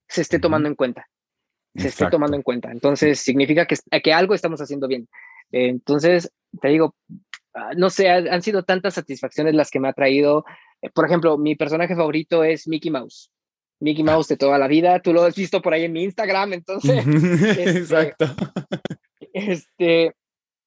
se 0.08 0.22
esté 0.22 0.40
tomando 0.40 0.70
en 0.70 0.76
cuenta. 0.76 1.10
Se 1.76 1.90
esté 1.90 2.10
tomando 2.10 2.38
en 2.38 2.44
cuenta. 2.44 2.72
Entonces, 2.72 3.20
significa 3.20 3.66
que, 3.66 3.76
que 4.02 4.14
algo 4.14 4.34
estamos 4.34 4.62
haciendo 4.62 4.88
bien. 4.88 5.10
entonces, 5.52 6.32
te 6.62 6.70
digo, 6.70 6.96
ah, 7.54 7.72
no 7.76 7.90
sé, 7.90 8.08
han 8.08 8.42
sido 8.42 8.64
tantas 8.64 8.94
satisfacciones 8.94 9.56
las 9.56 9.72
que 9.72 9.82
me 9.82 9.90
ha 9.90 9.94
traído. 9.94 10.46
Eh, 10.82 10.90
por 10.90 11.06
ejemplo, 11.06 11.38
mi 11.38 11.58
personaje 11.58 11.98
favorito 11.98 12.46
es 12.46 12.66
Mickey 12.66 12.92
Mouse. 12.92 13.30
Mickey 13.80 14.04
Mouse 14.04 14.28
de 14.28 14.38
toda 14.38 14.58
la 14.58 14.68
vida. 14.68 15.00
Tú 15.02 15.14
lo 15.14 15.24
has 15.24 15.36
visto 15.36 15.62
por 15.62 15.74
ahí 15.74 15.84
en 15.84 15.94
mi 15.94 16.04
Instagram, 16.04 16.54
entonces. 16.54 17.06
Este, 17.06 17.70
Exacto. 17.80 18.26
Este, 19.34 20.14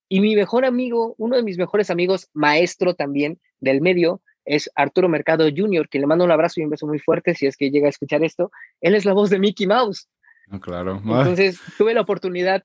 y 0.08 0.20
mi 0.20 0.36
mejor 0.36 0.64
amigo, 0.64 1.14
uno 1.18 1.36
de 1.36 1.42
mis 1.42 1.58
mejores 1.58 1.90
amigos, 1.90 2.28
maestro 2.32 2.94
también 2.94 3.40
del 3.60 3.80
medio, 3.80 4.20
es 4.44 4.70
Arturo 4.74 5.08
Mercado 5.08 5.48
Jr., 5.54 5.88
que 5.88 5.98
le 5.98 6.06
mando 6.06 6.24
un 6.24 6.30
abrazo 6.30 6.60
y 6.60 6.64
un 6.64 6.70
beso 6.70 6.86
muy 6.86 6.98
fuerte 6.98 7.34
si 7.34 7.46
es 7.46 7.56
que 7.56 7.70
llega 7.70 7.86
a 7.86 7.90
escuchar 7.90 8.24
esto. 8.24 8.50
Él 8.80 8.94
es 8.94 9.04
la 9.04 9.12
voz 9.12 9.30
de 9.30 9.38
Mickey 9.38 9.66
Mouse. 9.66 10.08
Ah, 10.48 10.60
claro. 10.60 11.00
Entonces 11.02 11.60
tuve 11.78 11.94
la 11.94 12.02
oportunidad, 12.02 12.62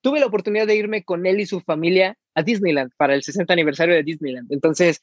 tuve 0.00 0.20
la 0.20 0.26
oportunidad 0.26 0.66
de 0.66 0.76
irme 0.76 1.04
con 1.04 1.26
él 1.26 1.40
y 1.40 1.46
su 1.46 1.60
familia 1.60 2.16
a 2.34 2.42
Disneyland 2.42 2.92
para 2.96 3.14
el 3.14 3.22
60 3.22 3.52
aniversario 3.52 3.94
de 3.94 4.02
Disneyland. 4.02 4.52
Entonces, 4.52 5.02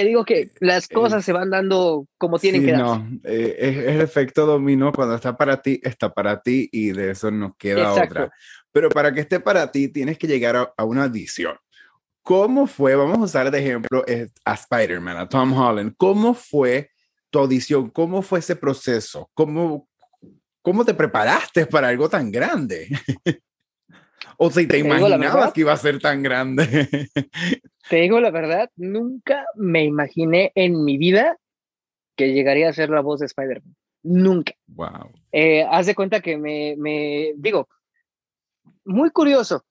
te 0.00 0.06
digo 0.06 0.24
que 0.24 0.50
las 0.60 0.90
eh, 0.90 0.94
cosas 0.94 1.24
se 1.24 1.32
van 1.32 1.50
dando 1.50 2.06
como 2.16 2.38
tienen 2.38 2.64
que 2.64 2.72
no, 2.72 3.06
eh, 3.24 3.56
es, 3.58 3.76
el 3.76 4.00
efecto 4.00 4.46
dominó, 4.46 4.92
cuando 4.92 5.14
está 5.14 5.36
para 5.36 5.60
ti, 5.60 5.78
está 5.82 6.12
para 6.12 6.40
ti 6.40 6.68
y 6.72 6.92
de 6.92 7.10
eso 7.10 7.30
no 7.30 7.54
queda 7.58 7.92
otra. 7.92 8.30
Pero 8.72 8.88
para 8.88 9.12
que 9.12 9.20
esté 9.20 9.40
para 9.40 9.70
ti, 9.70 9.88
tienes 9.88 10.16
que 10.16 10.26
llegar 10.26 10.72
a, 10.74 10.84
una 10.84 11.04
audición. 11.04 11.54
¿Cómo 12.22 12.66
fue, 12.66 12.94
vamos 12.94 13.18
a 13.18 13.22
usar 13.22 13.50
de 13.50 13.58
ejemplo 13.58 14.04
a 14.44 14.54
Spider-Man, 14.54 15.16
a 15.18 15.28
Tom 15.28 15.52
Holland, 15.52 15.94
cómo 15.98 16.32
fue 16.32 16.90
tu 17.28 17.40
audición? 17.40 17.90
¿Cómo 17.90 18.22
fue 18.22 18.38
ese 18.38 18.56
proceso? 18.56 19.30
¿Cómo, 19.34 19.86
cómo 20.62 20.84
te 20.84 20.94
preparaste 20.94 21.66
para 21.66 21.88
algo 21.88 22.08
tan 22.08 22.30
grande? 22.30 22.88
O 24.36 24.50
si 24.50 24.66
te, 24.66 24.78
imaginabas 24.78 25.52
que 25.52 25.60
iba 25.60 25.72
a 25.72 25.76
ser 25.76 26.00
tan 26.00 26.22
grande. 26.22 26.88
te 27.88 27.96
digo 27.96 28.20
la 28.20 28.30
verdad, 28.30 28.70
nunca 28.76 29.44
me 29.54 29.84
imaginé 29.84 30.52
en 30.54 30.84
mi 30.84 30.98
vida 30.98 31.36
que 32.16 32.32
llegaría 32.32 32.68
a 32.68 32.72
ser 32.72 32.90
la 32.90 33.00
voz 33.00 33.20
de 33.20 33.26
Spider-Man. 33.26 33.74
Nunca. 34.02 34.54
Wow. 34.68 35.10
Eh, 35.32 35.64
haz 35.70 35.86
de 35.86 35.94
cuenta 35.94 36.20
que 36.20 36.36
me, 36.36 36.74
me, 36.78 37.32
digo, 37.36 37.68
muy 38.84 39.10
curioso. 39.10 39.64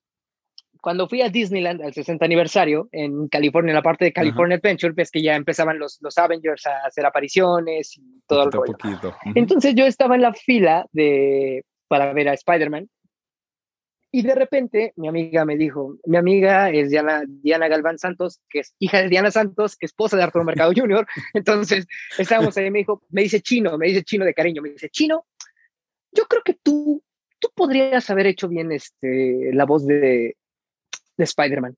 Cuando 0.80 1.08
fui 1.08 1.20
a 1.20 1.28
Disneyland 1.28 1.82
al 1.82 1.92
60 1.92 2.24
aniversario 2.24 2.88
en 2.90 3.28
California, 3.28 3.70
en 3.70 3.76
la 3.76 3.82
parte 3.82 4.06
de 4.06 4.12
California 4.12 4.56
Adventure, 4.56 4.94
ves 4.94 5.10
que 5.10 5.22
ya 5.22 5.36
empezaban 5.36 5.78
los, 5.78 5.98
los 6.00 6.16
Avengers 6.16 6.66
a 6.66 6.86
hacer 6.86 7.04
apariciones 7.04 7.98
y 7.98 8.22
todo 8.26 8.44
el 8.44 8.52
rollo. 8.52 8.78
Entonces 9.34 9.74
yo 9.74 9.84
estaba 9.84 10.14
en 10.14 10.22
la 10.22 10.32
fila 10.32 10.86
de, 10.92 11.64
para 11.86 12.12
ver 12.14 12.30
a 12.30 12.32
Spider-Man 12.32 12.88
y 14.12 14.22
de 14.22 14.34
repente 14.34 14.92
mi 14.96 15.08
amiga 15.08 15.44
me 15.44 15.56
dijo, 15.56 15.96
mi 16.04 16.16
amiga 16.16 16.70
es 16.70 16.90
Diana, 16.90 17.22
Diana 17.26 17.68
Galván 17.68 17.98
Santos, 17.98 18.40
que 18.48 18.60
es 18.60 18.74
hija 18.78 19.02
de 19.02 19.08
Diana 19.08 19.30
Santos, 19.30 19.76
esposa 19.80 20.16
de 20.16 20.24
Arturo 20.24 20.44
Mercado 20.44 20.72
Jr. 20.74 21.06
Entonces 21.34 21.86
estábamos 22.18 22.56
ahí, 22.56 22.70
me 22.70 22.80
dijo, 22.80 23.02
me 23.10 23.22
dice 23.22 23.40
chino, 23.40 23.78
me 23.78 23.86
dice 23.86 24.02
chino 24.02 24.24
de 24.24 24.34
cariño, 24.34 24.62
me 24.62 24.70
dice 24.70 24.88
chino, 24.88 25.26
yo 26.12 26.24
creo 26.24 26.42
que 26.42 26.54
tú, 26.54 27.02
tú 27.38 27.50
podrías 27.54 28.10
haber 28.10 28.26
hecho 28.26 28.48
bien 28.48 28.72
este, 28.72 29.50
la 29.52 29.64
voz 29.64 29.86
de, 29.86 30.36
de 31.16 31.24
Spider-Man. 31.24 31.76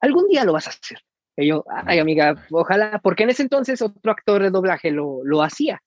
Algún 0.00 0.28
día 0.28 0.44
lo 0.44 0.54
vas 0.54 0.68
a 0.68 0.70
hacer. 0.70 0.98
Y 1.36 1.48
yo, 1.48 1.64
ay 1.68 1.98
amiga, 1.98 2.46
ojalá, 2.50 2.98
porque 3.02 3.24
en 3.24 3.30
ese 3.30 3.42
entonces 3.42 3.82
otro 3.82 4.10
actor 4.10 4.42
de 4.42 4.50
doblaje 4.50 4.90
lo, 4.90 5.20
lo 5.24 5.42
hacía 5.42 5.82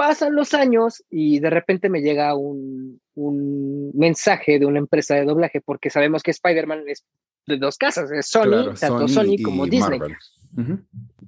pasan 0.00 0.34
los 0.34 0.54
años 0.54 1.04
y 1.10 1.40
de 1.40 1.50
repente 1.50 1.90
me 1.90 2.00
llega 2.00 2.34
un, 2.34 3.02
un, 3.26 3.90
mensaje 3.94 4.58
de 4.58 4.66
una 4.66 4.78
empresa 4.78 5.14
de 5.14 5.24
doblaje, 5.24 5.60
porque 5.60 5.90
sabemos 5.90 6.22
que 6.22 6.30
Spider-Man 6.30 6.84
es 6.88 7.04
de 7.46 7.56
dos 7.56 7.76
casas, 7.76 8.10
es 8.10 8.26
Sony, 8.26 8.74
tanto 8.78 9.08
Sony, 9.08 9.36
como 9.42 9.66
Disney. 9.66 10.00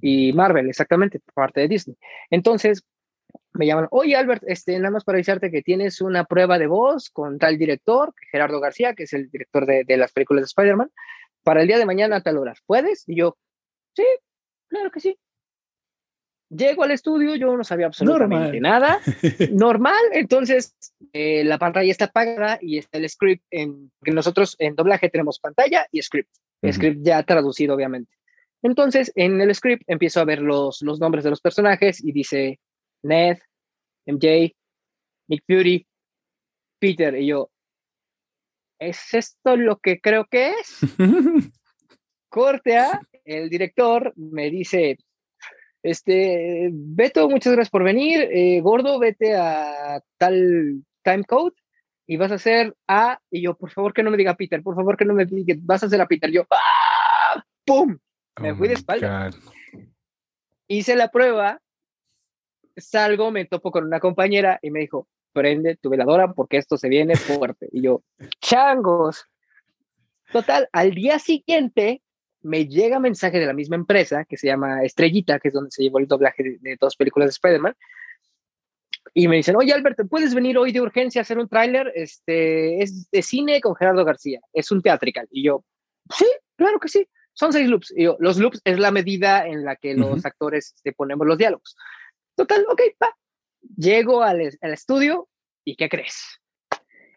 Y 0.01 0.33
Marvel, 0.33 0.69
exactamente, 0.69 1.21
parte 1.33 1.61
de 1.61 1.67
Disney. 1.67 1.97
Entonces, 2.29 2.83
me 3.53 3.65
llaman, 3.65 3.87
oye 3.91 4.15
Albert, 4.15 4.43
este, 4.47 4.77
nada 4.79 4.91
más 4.91 5.03
para 5.03 5.17
avisarte 5.17 5.51
que 5.51 5.61
tienes 5.61 6.01
una 6.01 6.25
prueba 6.25 6.57
de 6.57 6.67
voz 6.67 7.09
con 7.09 7.37
tal 7.37 7.57
director, 7.57 8.13
Gerardo 8.31 8.59
García, 8.59 8.93
que 8.93 9.03
es 9.03 9.13
el 9.13 9.29
director 9.29 9.65
de, 9.65 9.83
de 9.83 9.97
las 9.97 10.11
películas 10.11 10.41
de 10.41 10.45
Spider-Man, 10.45 10.91
para 11.43 11.61
el 11.61 11.67
día 11.67 11.77
de 11.77 11.85
mañana 11.85 12.17
a 12.17 12.21
tal 12.21 12.37
hora. 12.37 12.53
¿Puedes? 12.65 13.07
Y 13.07 13.15
yo, 13.15 13.37
sí, 13.95 14.05
claro 14.67 14.91
que 14.91 14.99
sí. 14.99 15.17
Llego 16.55 16.83
al 16.83 16.91
estudio, 16.91 17.35
yo 17.35 17.55
no 17.57 17.63
sabía 17.63 17.87
absolutamente 17.87 18.59
nada. 18.59 18.99
Normal, 19.51 20.01
entonces 20.11 20.75
eh, 21.11 21.43
la 21.43 21.57
pantalla 21.57 21.89
está 21.89 22.05
apagada 22.05 22.59
y 22.61 22.77
está 22.77 22.97
el 22.97 23.09
script, 23.09 23.43
en, 23.49 23.91
que 24.03 24.11
nosotros 24.11 24.55
en 24.59 24.75
doblaje 24.75 25.09
tenemos 25.09 25.39
pantalla 25.39 25.87
y 25.91 26.01
script. 26.01 26.29
Script 26.71 26.99
ya 27.03 27.23
traducido, 27.23 27.75
obviamente. 27.75 28.11
Entonces, 28.61 29.11
en 29.15 29.41
el 29.41 29.53
script 29.53 29.83
empiezo 29.87 30.21
a 30.21 30.25
ver 30.25 30.41
los, 30.41 30.81
los 30.81 30.99
nombres 30.99 31.25
de 31.25 31.29
los 31.29 31.41
personajes 31.41 32.01
y 32.03 32.13
dice 32.13 32.59
Ned, 33.03 33.37
MJ, 34.05 34.55
Nick 35.27 35.43
Fury, 35.45 35.85
Peter. 36.79 37.15
Y 37.15 37.27
yo, 37.27 37.51
¿es 38.79 39.13
esto 39.13 39.57
lo 39.57 39.77
que 39.79 39.99
creo 39.99 40.25
que 40.25 40.51
es? 40.51 40.79
Corte 42.29 42.77
a, 42.77 43.01
el 43.25 43.49
director 43.49 44.13
me 44.15 44.49
dice, 44.49 44.97
este, 45.83 46.69
Beto, 46.71 47.29
muchas 47.29 47.53
gracias 47.53 47.69
por 47.69 47.83
venir. 47.83 48.29
Eh, 48.31 48.61
gordo, 48.61 48.97
vete 48.99 49.35
a 49.35 50.01
tal 50.17 50.81
time 51.03 51.25
code 51.25 51.53
y 52.07 52.15
vas 52.15 52.31
a 52.31 52.35
hacer 52.35 52.75
A. 52.87 53.19
Y 53.29 53.43
yo, 53.43 53.55
por 53.55 53.69
favor, 53.69 53.93
que 53.93 54.01
no 54.01 54.09
me 54.09 54.17
diga 54.17 54.35
Peter, 54.35 54.63
por 54.63 54.75
favor, 54.75 54.95
que 54.95 55.05
no 55.05 55.13
me 55.13 55.25
diga, 55.25 55.55
vas 55.59 55.83
a 55.83 55.87
hacer 55.87 55.99
a 55.99 56.07
Peter. 56.07 56.31
Yo, 56.31 56.45
¡ah! 56.49 57.43
¡Pum! 57.65 57.97
Me 58.41 58.55
fui 58.55 58.69
de 58.69 58.75
oh 58.75 58.77
espalda. 58.77 59.29
Hice 60.67 60.95
la 60.95 61.09
prueba, 61.09 61.61
salgo, 62.77 63.31
me 63.31 63.45
topo 63.45 63.71
con 63.71 63.85
una 63.85 63.99
compañera 63.99 64.59
y 64.61 64.71
me 64.71 64.79
dijo, 64.79 65.07
prende 65.33 65.75
tu 65.75 65.89
veladora 65.89 66.31
porque 66.31 66.57
esto 66.57 66.77
se 66.77 66.87
viene 66.87 67.15
fuerte. 67.17 67.67
Y 67.71 67.81
yo, 67.81 68.03
changos. 68.39 69.25
Total, 70.31 70.69
al 70.71 70.91
día 70.91 71.19
siguiente 71.19 72.01
me 72.43 72.67
llega 72.67 72.99
mensaje 72.99 73.39
de 73.39 73.45
la 73.45 73.53
misma 73.53 73.75
empresa 73.75 74.25
que 74.25 74.37
se 74.37 74.47
llama 74.47 74.83
Estrellita, 74.83 75.39
que 75.39 75.47
es 75.47 75.53
donde 75.53 75.71
se 75.71 75.83
llevó 75.83 75.99
el 75.99 76.07
doblaje 76.07 76.57
de, 76.59 76.77
dos 76.79 76.95
películas 76.95 77.27
de 77.27 77.31
Spider-Man. 77.31 77.75
Y 79.13 79.27
me 79.27 79.37
dicen, 79.37 79.55
oye 79.55 79.73
Albert, 79.73 79.99
¿puedes 80.09 80.33
venir 80.33 80.57
hoy 80.57 80.71
de 80.71 80.81
urgencia 80.81 81.21
a 81.21 81.23
hacer 81.23 81.37
un 81.37 81.47
tráiler? 81.47 81.91
Este, 81.95 82.81
es 82.81 83.09
de 83.09 83.21
cine 83.21 83.61
con 83.61 83.75
Gerardo 83.75 84.03
García, 84.05 84.41
es 84.51 84.71
un 84.71 84.81
teatrical. 84.81 85.27
Y 85.31 85.43
yo, 85.43 85.63
sí, 86.15 86.25
claro 86.55 86.79
que 86.79 86.87
sí, 86.87 87.07
son 87.33 87.53
seis 87.53 87.67
loops. 87.67 87.93
Y 87.95 88.03
yo, 88.03 88.17
los 88.19 88.37
loops 88.37 88.61
es 88.63 88.79
la 88.79 88.91
medida 88.91 89.47
en 89.47 89.63
la 89.63 89.75
que 89.75 89.93
los 89.93 90.25
actores 90.25 90.75
te 90.83 90.93
ponemos 90.93 91.25
los 91.27 91.37
diálogos. 91.37 91.75
Total, 92.35 92.65
ok, 92.69 92.81
pa. 92.97 93.15
Llego 93.77 94.23
al, 94.23 94.41
al 94.61 94.73
estudio 94.73 95.29
y 95.63 95.75
¿qué 95.75 95.87
crees? 95.87 96.39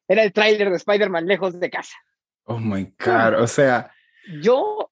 Era 0.07 0.23
el 0.23 0.33
tráiler 0.33 0.71
de 0.71 0.77
Spider-Man 0.77 1.27
lejos 1.27 1.59
de 1.59 1.71
casa. 1.71 1.97
Oh 2.45 2.59
my 2.59 2.95
God, 3.05 3.41
o 3.41 3.47
sea. 3.47 3.93
Yo 4.41 4.91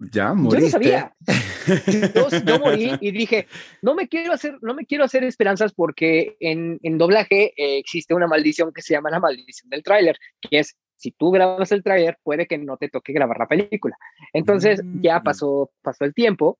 Ya, 0.00 0.32
moriste. 0.32 0.60
Yo 0.60 0.66
no 0.66 0.70
sabía. 0.70 1.14
Yo, 2.46 2.58
morí 2.58 2.92
y 3.00 3.10
dije, 3.12 3.46
no 3.82 3.94
me 3.94 4.08
quiero 4.08 4.32
hacer, 4.32 4.56
no 4.62 4.74
me 4.74 4.86
quiero 4.86 5.04
hacer 5.04 5.24
esperanzas 5.24 5.74
porque 5.74 6.36
en, 6.40 6.80
en 6.82 6.96
doblaje 6.96 7.52
eh, 7.56 7.78
existe 7.78 8.14
una 8.14 8.26
maldición 8.26 8.72
que 8.72 8.80
se 8.80 8.94
llama 8.94 9.10
la 9.10 9.20
maldición 9.20 9.68
del 9.68 9.82
tráiler, 9.82 10.16
que 10.40 10.60
es 10.60 10.76
si 10.96 11.10
tú 11.12 11.30
grabas 11.30 11.70
el 11.72 11.82
tráiler, 11.82 12.18
puede 12.22 12.46
que 12.46 12.58
no 12.58 12.76
te 12.76 12.88
toque 12.88 13.12
grabar 13.12 13.38
la 13.38 13.46
película. 13.46 13.96
Entonces 14.32 14.80
ya 15.00 15.20
mm. 15.20 15.22
pasó, 15.22 15.70
pasó 15.82 16.04
el 16.04 16.14
tiempo 16.14 16.58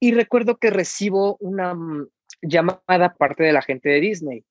y 0.00 0.12
recuerdo 0.12 0.58
que 0.58 0.70
recibo 0.70 1.36
una 1.38 1.74
mm, 1.74 2.08
llamada 2.42 3.14
parte 3.16 3.44
de 3.44 3.52
la 3.52 3.62
gente 3.62 3.88
de 3.88 4.00
Disney 4.00 4.44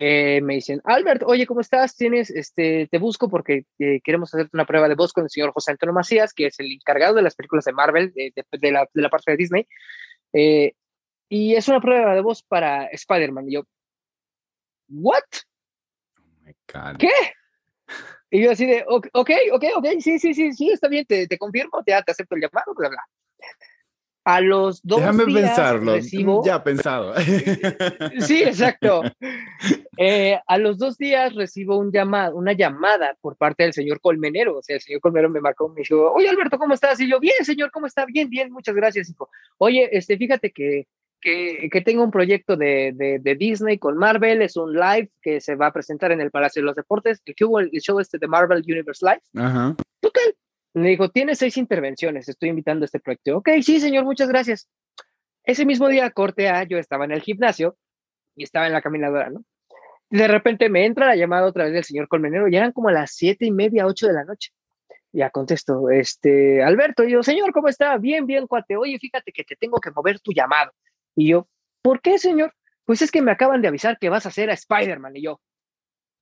eh, 0.00 0.40
me 0.42 0.54
dicen, 0.54 0.80
Albert, 0.84 1.22
oye, 1.26 1.46
¿cómo 1.46 1.60
estás? 1.60 1.96
Tienes, 1.96 2.30
este, 2.30 2.86
te 2.88 2.98
busco 2.98 3.28
porque 3.28 3.66
eh, 3.80 4.00
queremos 4.04 4.32
hacerte 4.32 4.50
una 4.52 4.64
prueba 4.64 4.88
de 4.88 4.94
voz 4.94 5.12
con 5.12 5.24
el 5.24 5.30
señor 5.30 5.52
José 5.52 5.72
Antonio 5.72 5.92
Macías, 5.92 6.32
que 6.32 6.46
es 6.46 6.60
el 6.60 6.70
encargado 6.70 7.14
de 7.14 7.22
las 7.22 7.34
películas 7.34 7.64
de 7.64 7.72
Marvel, 7.72 8.12
de, 8.14 8.32
la, 8.70 8.88
de 8.92 9.02
la, 9.02 9.08
parte 9.08 9.32
de 9.32 9.36
Disney. 9.36 9.66
Eh, 10.32 10.72
y 11.28 11.56
es 11.56 11.66
una 11.68 11.80
prueba 11.80 12.14
de 12.14 12.20
voz 12.20 12.42
para 12.44 12.84
Spider-Man. 12.86 13.48
Y 13.48 13.54
yo, 13.54 13.64
¿what? 14.88 15.22
Oh 16.74 16.98
¿Qué? 16.98 17.10
Y 18.30 18.42
yo 18.42 18.52
así 18.52 18.66
de, 18.66 18.84
ok, 18.86 19.08
ok, 19.12 19.64
ok, 19.76 19.86
sí, 20.00 20.18
sí, 20.18 20.34
sí, 20.34 20.52
sí, 20.52 20.70
está 20.70 20.86
bien, 20.88 21.06
te, 21.06 21.26
te 21.26 21.38
confirmo, 21.38 21.82
te, 21.82 21.92
te 22.04 22.12
acepto 22.12 22.34
el 22.34 22.42
llamado, 22.42 22.74
bla, 22.74 22.90
bla. 22.90 23.02
A 24.28 24.42
los 24.42 24.82
dos 24.82 25.00
Déjame 25.00 25.24
pensarlo. 25.24 25.96
ya 26.44 26.62
pensado. 26.62 27.14
Sí, 28.20 28.42
exacto. 28.42 29.02
Eh, 29.96 30.38
a 30.46 30.58
los 30.58 30.76
dos 30.76 30.98
días 30.98 31.34
recibo 31.34 31.78
un 31.78 31.90
llamado, 31.90 32.36
una 32.36 32.52
llamada 32.52 33.16
por 33.22 33.36
parte 33.36 33.62
del 33.62 33.72
señor 33.72 34.02
Colmenero. 34.02 34.58
O 34.58 34.62
sea, 34.62 34.76
el 34.76 34.82
señor 34.82 35.00
Colmenero 35.00 35.30
me 35.30 35.40
marcó, 35.40 35.70
me 35.70 35.80
dijo, 35.80 36.12
oye 36.12 36.28
Alberto, 36.28 36.58
¿cómo 36.58 36.74
estás? 36.74 37.00
Y 37.00 37.08
yo, 37.08 37.18
bien, 37.20 37.42
señor, 37.42 37.70
¿cómo 37.70 37.86
está? 37.86 38.04
Bien, 38.04 38.28
bien, 38.28 38.52
muchas 38.52 38.74
gracias, 38.74 39.08
hijo. 39.08 39.30
Oye, 39.56 39.88
este, 39.92 40.18
fíjate 40.18 40.52
que, 40.52 40.86
que, 41.22 41.70
que 41.72 41.80
tengo 41.80 42.04
un 42.04 42.10
proyecto 42.10 42.54
de, 42.54 42.92
de, 42.94 43.20
de, 43.20 43.34
Disney 43.34 43.78
con 43.78 43.96
Marvel, 43.96 44.42
es 44.42 44.58
un 44.58 44.74
live 44.74 45.10
que 45.22 45.40
se 45.40 45.54
va 45.54 45.68
a 45.68 45.72
presentar 45.72 46.12
en 46.12 46.20
el 46.20 46.30
Palacio 46.30 46.60
de 46.60 46.66
los 46.66 46.76
Deportes, 46.76 47.22
el, 47.24 47.70
el 47.72 47.80
show 47.80 47.98
este 47.98 48.18
de 48.18 48.28
Marvel 48.28 48.62
Universe 48.62 49.06
Live. 49.06 49.22
Ajá. 49.42 49.74
Me 50.78 50.88
dijo, 50.88 51.08
tiene 51.10 51.34
seis 51.34 51.56
intervenciones, 51.56 52.28
estoy 52.28 52.50
invitando 52.50 52.84
a 52.84 52.86
este 52.86 53.00
proyecto. 53.00 53.38
Ok, 53.38 53.50
sí, 53.62 53.80
señor, 53.80 54.04
muchas 54.04 54.28
gracias. 54.28 54.68
Ese 55.44 55.64
mismo 55.64 55.88
día, 55.88 56.10
corte 56.10 56.48
A, 56.48 56.64
yo 56.64 56.78
estaba 56.78 57.04
en 57.04 57.12
el 57.12 57.22
gimnasio 57.22 57.76
y 58.36 58.44
estaba 58.44 58.66
en 58.66 58.72
la 58.72 58.82
caminadora, 58.82 59.30
¿no? 59.30 59.44
De 60.10 60.26
repente 60.28 60.68
me 60.68 60.86
entra 60.86 61.06
la 61.06 61.16
llamada 61.16 61.46
otra 61.46 61.64
vez 61.64 61.72
del 61.72 61.84
señor 61.84 62.08
Colmenero, 62.08 62.48
ya 62.48 62.58
eran 62.58 62.72
como 62.72 62.90
las 62.90 63.12
siete 63.12 63.44
y 63.44 63.50
media, 63.50 63.86
ocho 63.86 64.06
de 64.06 64.14
la 64.14 64.24
noche. 64.24 64.50
Ya 65.12 65.30
contesto, 65.30 65.90
este, 65.90 66.62
Alberto, 66.62 67.02
y 67.02 67.12
yo, 67.12 67.22
señor, 67.22 67.52
¿cómo 67.52 67.68
está? 67.68 67.96
Bien, 67.96 68.26
bien, 68.26 68.46
cuate. 68.46 68.76
Oye, 68.76 68.98
fíjate 68.98 69.32
que 69.32 69.44
te 69.44 69.56
tengo 69.56 69.80
que 69.80 69.90
mover 69.90 70.20
tu 70.20 70.32
llamado. 70.32 70.72
Y 71.16 71.28
yo, 71.28 71.48
¿por 71.82 72.00
qué, 72.00 72.18
señor? 72.18 72.52
Pues 72.84 73.02
es 73.02 73.10
que 73.10 73.22
me 73.22 73.32
acaban 73.32 73.62
de 73.62 73.68
avisar 73.68 73.98
que 73.98 74.10
vas 74.10 74.26
a 74.26 74.28
hacer 74.28 74.50
a 74.50 74.54
Spider-Man. 74.54 75.16
Y 75.16 75.22
yo, 75.22 75.40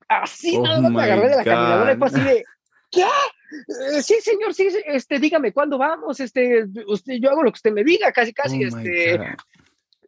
así 0.08 0.56
oh 0.56 0.62
nada 0.62 0.88
me 0.88 1.02
agarré 1.02 1.28
de 1.28 1.36
la 1.36 1.44
caminadora 1.44 1.92
y 1.92 1.96
fue 1.96 2.06
así 2.06 2.20
de, 2.20 2.44
¿qué? 2.90 3.04
Eh, 3.50 4.02
sí, 4.02 4.14
señor, 4.20 4.54
sí, 4.54 4.68
este, 4.86 5.18
dígame 5.18 5.52
cuándo 5.52 5.78
vamos, 5.78 6.20
este, 6.20 6.64
usted, 6.86 7.14
yo 7.20 7.30
hago 7.30 7.42
lo 7.42 7.52
que 7.52 7.56
usted 7.56 7.72
me 7.72 7.84
diga, 7.84 8.12
casi, 8.12 8.32
casi, 8.32 8.64
oh 8.64 8.68
este, 8.68 9.20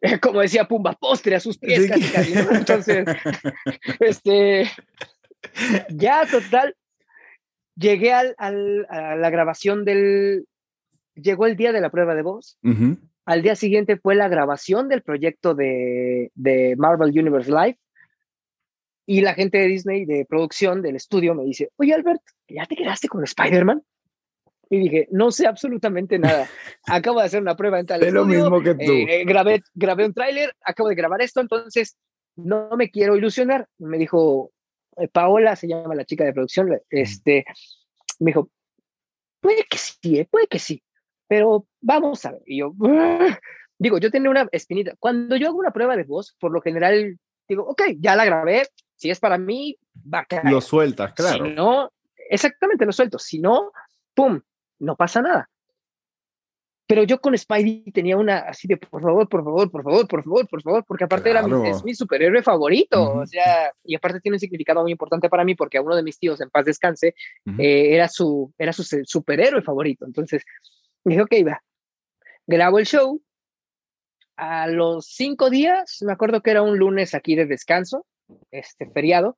como 0.21 0.41
decía 0.41 0.67
Pumba, 0.67 0.93
postre 0.93 1.35
a 1.35 1.39
sus 1.39 1.57
pies, 1.57 1.87
casi, 1.87 2.11
casi, 2.11 2.33
Entonces, 2.33 3.05
este, 3.99 4.69
ya 5.89 6.25
total, 6.29 6.75
llegué 7.75 8.13
al, 8.13 8.35
al, 8.37 8.85
a 8.89 9.15
la 9.15 9.29
grabación 9.29 9.85
del, 9.85 10.45
llegó 11.15 11.45
el 11.45 11.55
día 11.55 11.71
de 11.71 11.81
la 11.81 11.89
prueba 11.89 12.15
de 12.15 12.21
voz, 12.21 12.57
al 13.25 13.41
día 13.41 13.55
siguiente 13.55 13.97
fue 13.97 14.15
la 14.15 14.27
grabación 14.27 14.89
del 14.89 15.01
proyecto 15.01 15.53
de, 15.53 16.31
de 16.35 16.75
Marvel 16.77 17.17
Universe 17.17 17.51
Live, 17.51 17.77
y 19.09 19.21
la 19.21 19.33
gente 19.33 19.57
de 19.57 19.65
Disney, 19.65 20.05
de 20.05 20.23
producción, 20.23 20.83
del 20.83 20.95
estudio, 20.95 21.33
me 21.33 21.43
dice, 21.43 21.71
oye 21.77 21.95
Albert, 21.95 22.21
¿ya 22.47 22.67
te 22.67 22.75
quedaste 22.75 23.07
con 23.07 23.23
Spider-Man? 23.23 23.81
Y 24.69 24.77
dije, 24.77 25.07
no 25.09 25.31
sé 25.31 25.47
absolutamente 25.47 26.19
nada. 26.19 26.47
Acabo 26.85 27.19
de 27.19 27.25
hacer 27.25 27.41
una 27.41 27.55
prueba 27.55 27.79
en 27.79 27.87
tal 27.87 28.03
Es 28.03 28.13
lo 28.13 28.23
mismo 28.23 28.61
que 28.61 28.75
tú. 28.75 28.91
Eh, 28.91 29.25
grabé, 29.25 29.63
grabé 29.73 30.05
un 30.05 30.13
tráiler, 30.13 30.55
acabo 30.63 30.89
de 30.89 30.95
grabar 30.95 31.23
esto, 31.23 31.41
entonces 31.41 31.97
no 32.35 32.69
me 32.77 32.91
quiero 32.91 33.15
ilusionar. 33.15 33.67
Me 33.79 33.97
dijo, 33.97 34.51
eh, 34.97 35.07
Paola, 35.07 35.55
se 35.55 35.67
llama 35.67 35.95
la 35.95 36.05
chica 36.05 36.23
de 36.23 36.33
producción, 36.33 36.79
este, 36.91 37.45
me 38.19 38.29
dijo, 38.29 38.51
puede 39.41 39.63
que 39.67 39.79
sí, 39.79 40.19
eh, 40.19 40.27
puede 40.29 40.45
que 40.45 40.59
sí, 40.59 40.83
pero 41.27 41.65
vamos 41.81 42.23
a 42.27 42.33
ver. 42.33 42.43
Y 42.45 42.59
yo, 42.59 42.75
digo, 43.79 43.97
yo 43.97 44.11
tenía 44.11 44.29
una 44.29 44.47
espinita. 44.51 44.93
Cuando 44.99 45.35
yo 45.35 45.47
hago 45.47 45.57
una 45.57 45.73
prueba 45.73 45.97
de 45.97 46.03
voz, 46.03 46.35
por 46.39 46.51
lo 46.51 46.61
general, 46.61 47.17
digo, 47.49 47.65
ok, 47.67 47.81
ya 47.99 48.15
la 48.15 48.25
grabé, 48.25 48.67
si 48.95 49.09
es 49.09 49.19
para 49.19 49.37
mí, 49.37 49.77
va 49.95 50.19
a 50.19 50.25
quedar. 50.25 50.45
Lo 50.45 50.61
sueltas, 50.61 51.13
claro. 51.13 51.45
Si 51.45 51.51
no, 51.51 51.91
exactamente, 52.29 52.85
lo 52.85 52.91
suelto. 52.91 53.19
Si 53.19 53.39
no, 53.39 53.71
¡pum! 54.13 54.39
No 54.79 54.95
pasa 54.95 55.21
nada. 55.21 55.49
Pero 56.89 57.03
yo 57.03 57.21
con 57.21 57.37
Spidey 57.37 57.83
tenía 57.93 58.17
una 58.17 58.39
así 58.39 58.67
de 58.67 58.75
por 58.75 58.99
favor, 58.99 59.29
por 59.29 59.43
favor, 59.43 59.69
por 59.69 59.83
favor, 59.83 60.07
por 60.07 60.23
favor, 60.23 60.47
por 60.47 60.61
favor, 60.63 60.85
porque 60.87 61.03
aparte 61.03 61.29
era 61.29 61.43
mi, 61.43 61.69
es 61.69 61.83
mi 61.83 61.93
superhéroe 61.93 62.41
favorito, 62.41 63.13
o 63.13 63.27
sea, 63.27 63.71
y 63.83 63.93
aparte 63.93 64.19
tiene 64.19 64.37
un 64.37 64.39
significado 64.39 64.81
muy 64.81 64.91
importante 64.91 65.29
para 65.29 65.43
mí 65.43 65.53
porque 65.53 65.77
a 65.77 65.83
uno 65.83 65.95
de 65.95 66.01
mis 66.01 66.17
tíos, 66.17 66.41
en 66.41 66.49
paz 66.49 66.65
descanse, 66.65 67.13
eh, 67.59 67.93
era, 67.93 68.07
su, 68.07 68.51
era 68.57 68.73
su 68.73 68.83
superhéroe 68.83 69.61
favorito. 69.61 70.03
Entonces, 70.03 70.43
dije, 71.03 71.21
ok, 71.21 71.31
va, 71.47 71.61
grabo 72.47 72.79
el 72.79 72.87
show. 72.87 73.21
A 74.41 74.67
los 74.67 75.05
cinco 75.05 75.49
días, 75.49 75.97
me 76.01 76.13
acuerdo 76.13 76.41
que 76.41 76.51
era 76.51 76.61
un 76.61 76.77
lunes 76.77 77.13
aquí 77.13 77.35
de 77.35 77.45
descanso, 77.45 78.05
este 78.51 78.89
feriado, 78.89 79.37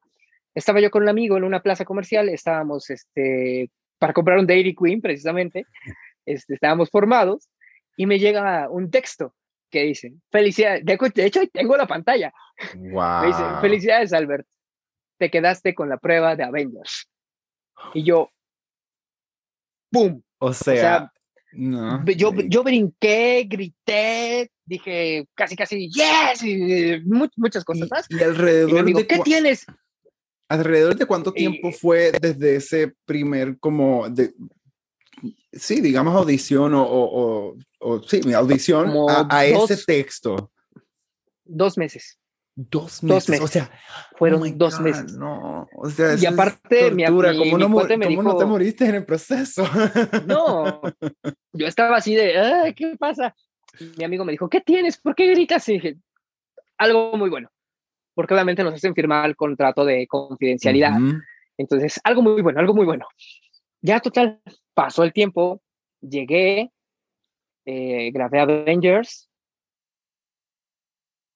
estaba 0.53 0.79
yo 0.79 0.91
con 0.91 1.01
un 1.01 1.09
amigo 1.09 1.37
en 1.37 1.43
una 1.43 1.63
plaza 1.63 1.85
comercial, 1.85 2.29
estábamos 2.29 2.87
este, 2.91 3.71
para 3.97 4.13
comprar 4.13 4.37
un 4.37 4.45
Dairy 4.45 4.75
Queen 4.75 5.01
precisamente, 5.01 5.65
este, 6.27 6.53
estábamos 6.53 6.91
formados 6.91 7.49
y 7.97 8.05
me 8.05 8.19
llega 8.19 8.69
un 8.69 8.91
texto 8.91 9.33
que 9.71 9.81
dice, 9.81 10.13
felicidades, 10.29 10.85
de 10.85 11.25
hecho 11.25 11.41
tengo 11.51 11.75
la 11.77 11.87
pantalla, 11.87 12.31
wow. 12.75 13.25
dice, 13.25 13.43
felicidades 13.59 14.13
Albert, 14.13 14.47
te 15.17 15.31
quedaste 15.31 15.73
con 15.73 15.89
la 15.89 15.97
prueba 15.97 16.35
de 16.35 16.43
Avengers. 16.43 17.09
Y 17.95 18.03
yo, 18.03 18.29
¡pum! 19.89 20.21
O 20.37 20.53
sea, 20.53 21.11
no, 21.53 22.05
yo, 22.05 22.33
yo 22.33 22.63
brinqué, 22.63 23.45
grité, 23.49 24.51
dije 24.65 25.27
casi, 25.35 25.55
casi, 25.55 25.89
yes, 25.89 26.43
y 26.43 27.01
muchas 27.35 27.63
cosas 27.65 27.89
más. 27.91 28.05
Y, 28.09 28.21
alrededor 28.21 28.85
de 28.85 29.07
¿qué 29.07 29.19
tienes? 29.19 29.65
¿Alrededor 30.47 30.95
de 30.95 31.05
cuánto 31.05 31.31
tiempo 31.31 31.71
fue 31.71 32.11
desde 32.11 32.55
ese 32.55 32.93
primer, 33.05 33.57
como, 33.59 34.09
de, 34.09 34.33
sí, 35.51 35.81
digamos 35.81 36.15
audición 36.15 36.73
o, 36.73 36.83
o, 36.83 37.55
o, 37.79 38.03
sí, 38.03 38.21
mi 38.25 38.33
audición 38.33 38.91
a, 39.29 39.45
ese 39.45 39.77
texto? 39.77 40.51
Dos 41.43 41.77
meses. 41.77 42.17
Dos 42.55 43.01
meses. 43.03 43.39
O 43.39 43.47
sea, 43.47 43.71
fueron 44.17 44.41
oh 44.43 44.51
dos 44.55 44.79
meses. 44.79 45.13
No, 45.13 45.50
o 45.75 45.89
sea, 45.89 46.15
y 46.15 46.25
aparte, 46.25 46.91
mi, 46.91 47.03
mi, 47.03 47.05
¿cómo, 47.05 47.57
no, 47.57 47.69
¿cómo 47.69 48.23
no 48.23 48.37
te 48.37 48.45
moriste 48.45 48.85
en 48.85 48.95
el 48.95 49.05
proceso? 49.05 49.63
No, 50.27 50.81
yo 51.53 51.67
estaba 51.67 51.97
así 51.97 52.15
de, 52.15 52.73
¿qué 52.75 52.95
pasa? 52.97 53.35
mi 53.97 54.03
amigo 54.03 54.25
me 54.25 54.31
dijo, 54.31 54.49
¿qué 54.49 54.61
tienes? 54.61 54.97
¿Por 54.97 55.15
qué 55.15 55.27
gritas? 55.27 55.67
Y 55.69 55.73
dije, 55.73 55.97
algo 56.77 57.17
muy 57.17 57.29
bueno, 57.29 57.49
porque 58.13 58.33
obviamente 58.33 58.63
nos 58.63 58.73
hacen 58.73 58.93
firmar 58.93 59.25
el 59.25 59.35
contrato 59.35 59.85
de 59.85 60.07
confidencialidad. 60.07 60.93
Entonces, 61.57 61.99
algo 62.03 62.21
muy 62.21 62.41
bueno, 62.41 62.59
algo 62.59 62.73
muy 62.73 62.85
bueno. 62.85 63.07
Ya 63.81 63.99
total, 63.99 64.41
pasó 64.73 65.03
el 65.03 65.13
tiempo, 65.13 65.61
llegué, 66.01 66.71
eh, 67.65 68.11
grabé 68.11 68.39
Avengers, 68.39 69.30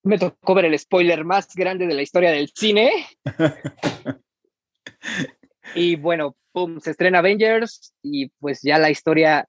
me 0.05 0.19
tocó 0.19 0.53
ver 0.53 0.65
el 0.65 0.77
spoiler 0.77 1.25
más 1.25 1.53
grande 1.55 1.87
de 1.87 1.95
la 1.95 2.01
historia 2.03 2.31
del 2.31 2.49
cine. 2.49 2.91
y 5.75 5.95
bueno, 5.95 6.35
pum, 6.51 6.79
se 6.79 6.91
estrena 6.91 7.19
Avengers 7.19 7.93
y 8.03 8.29
pues 8.39 8.61
ya 8.61 8.77
la 8.77 8.91
historia 8.91 9.47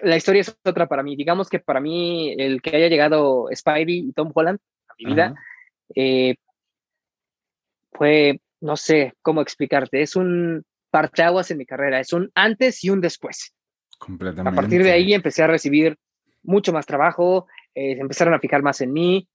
la 0.00 0.16
historia 0.16 0.42
es 0.42 0.56
otra 0.64 0.86
para 0.86 1.02
mí. 1.02 1.16
Digamos 1.16 1.48
que 1.48 1.58
para 1.58 1.80
mí 1.80 2.34
el 2.38 2.62
que 2.62 2.76
haya 2.76 2.88
llegado 2.88 3.46
Spidey 3.52 4.08
y 4.08 4.12
Tom 4.12 4.30
Holland 4.32 4.58
a 4.88 4.94
mi 4.98 5.06
vida 5.06 5.34
eh, 5.94 6.36
fue, 7.92 8.40
no 8.60 8.76
sé 8.76 9.14
cómo 9.22 9.40
explicarte, 9.40 10.02
es 10.02 10.16
un 10.16 10.64
parteaguas 10.90 11.50
en 11.50 11.58
mi 11.58 11.66
carrera, 11.66 11.98
es 11.98 12.12
un 12.12 12.30
antes 12.34 12.84
y 12.84 12.90
un 12.90 13.00
después. 13.00 13.54
Completamente. 13.98 14.56
A 14.56 14.60
partir 14.60 14.82
de 14.84 14.92
ahí 14.92 15.14
empecé 15.14 15.42
a 15.42 15.48
recibir 15.48 15.96
mucho 16.42 16.72
más 16.72 16.86
trabajo, 16.86 17.46
eh, 17.74 17.96
empezaron 17.98 18.34
a 18.34 18.40
fijar 18.40 18.62
más 18.62 18.80
en 18.80 18.92
mí 18.92 19.28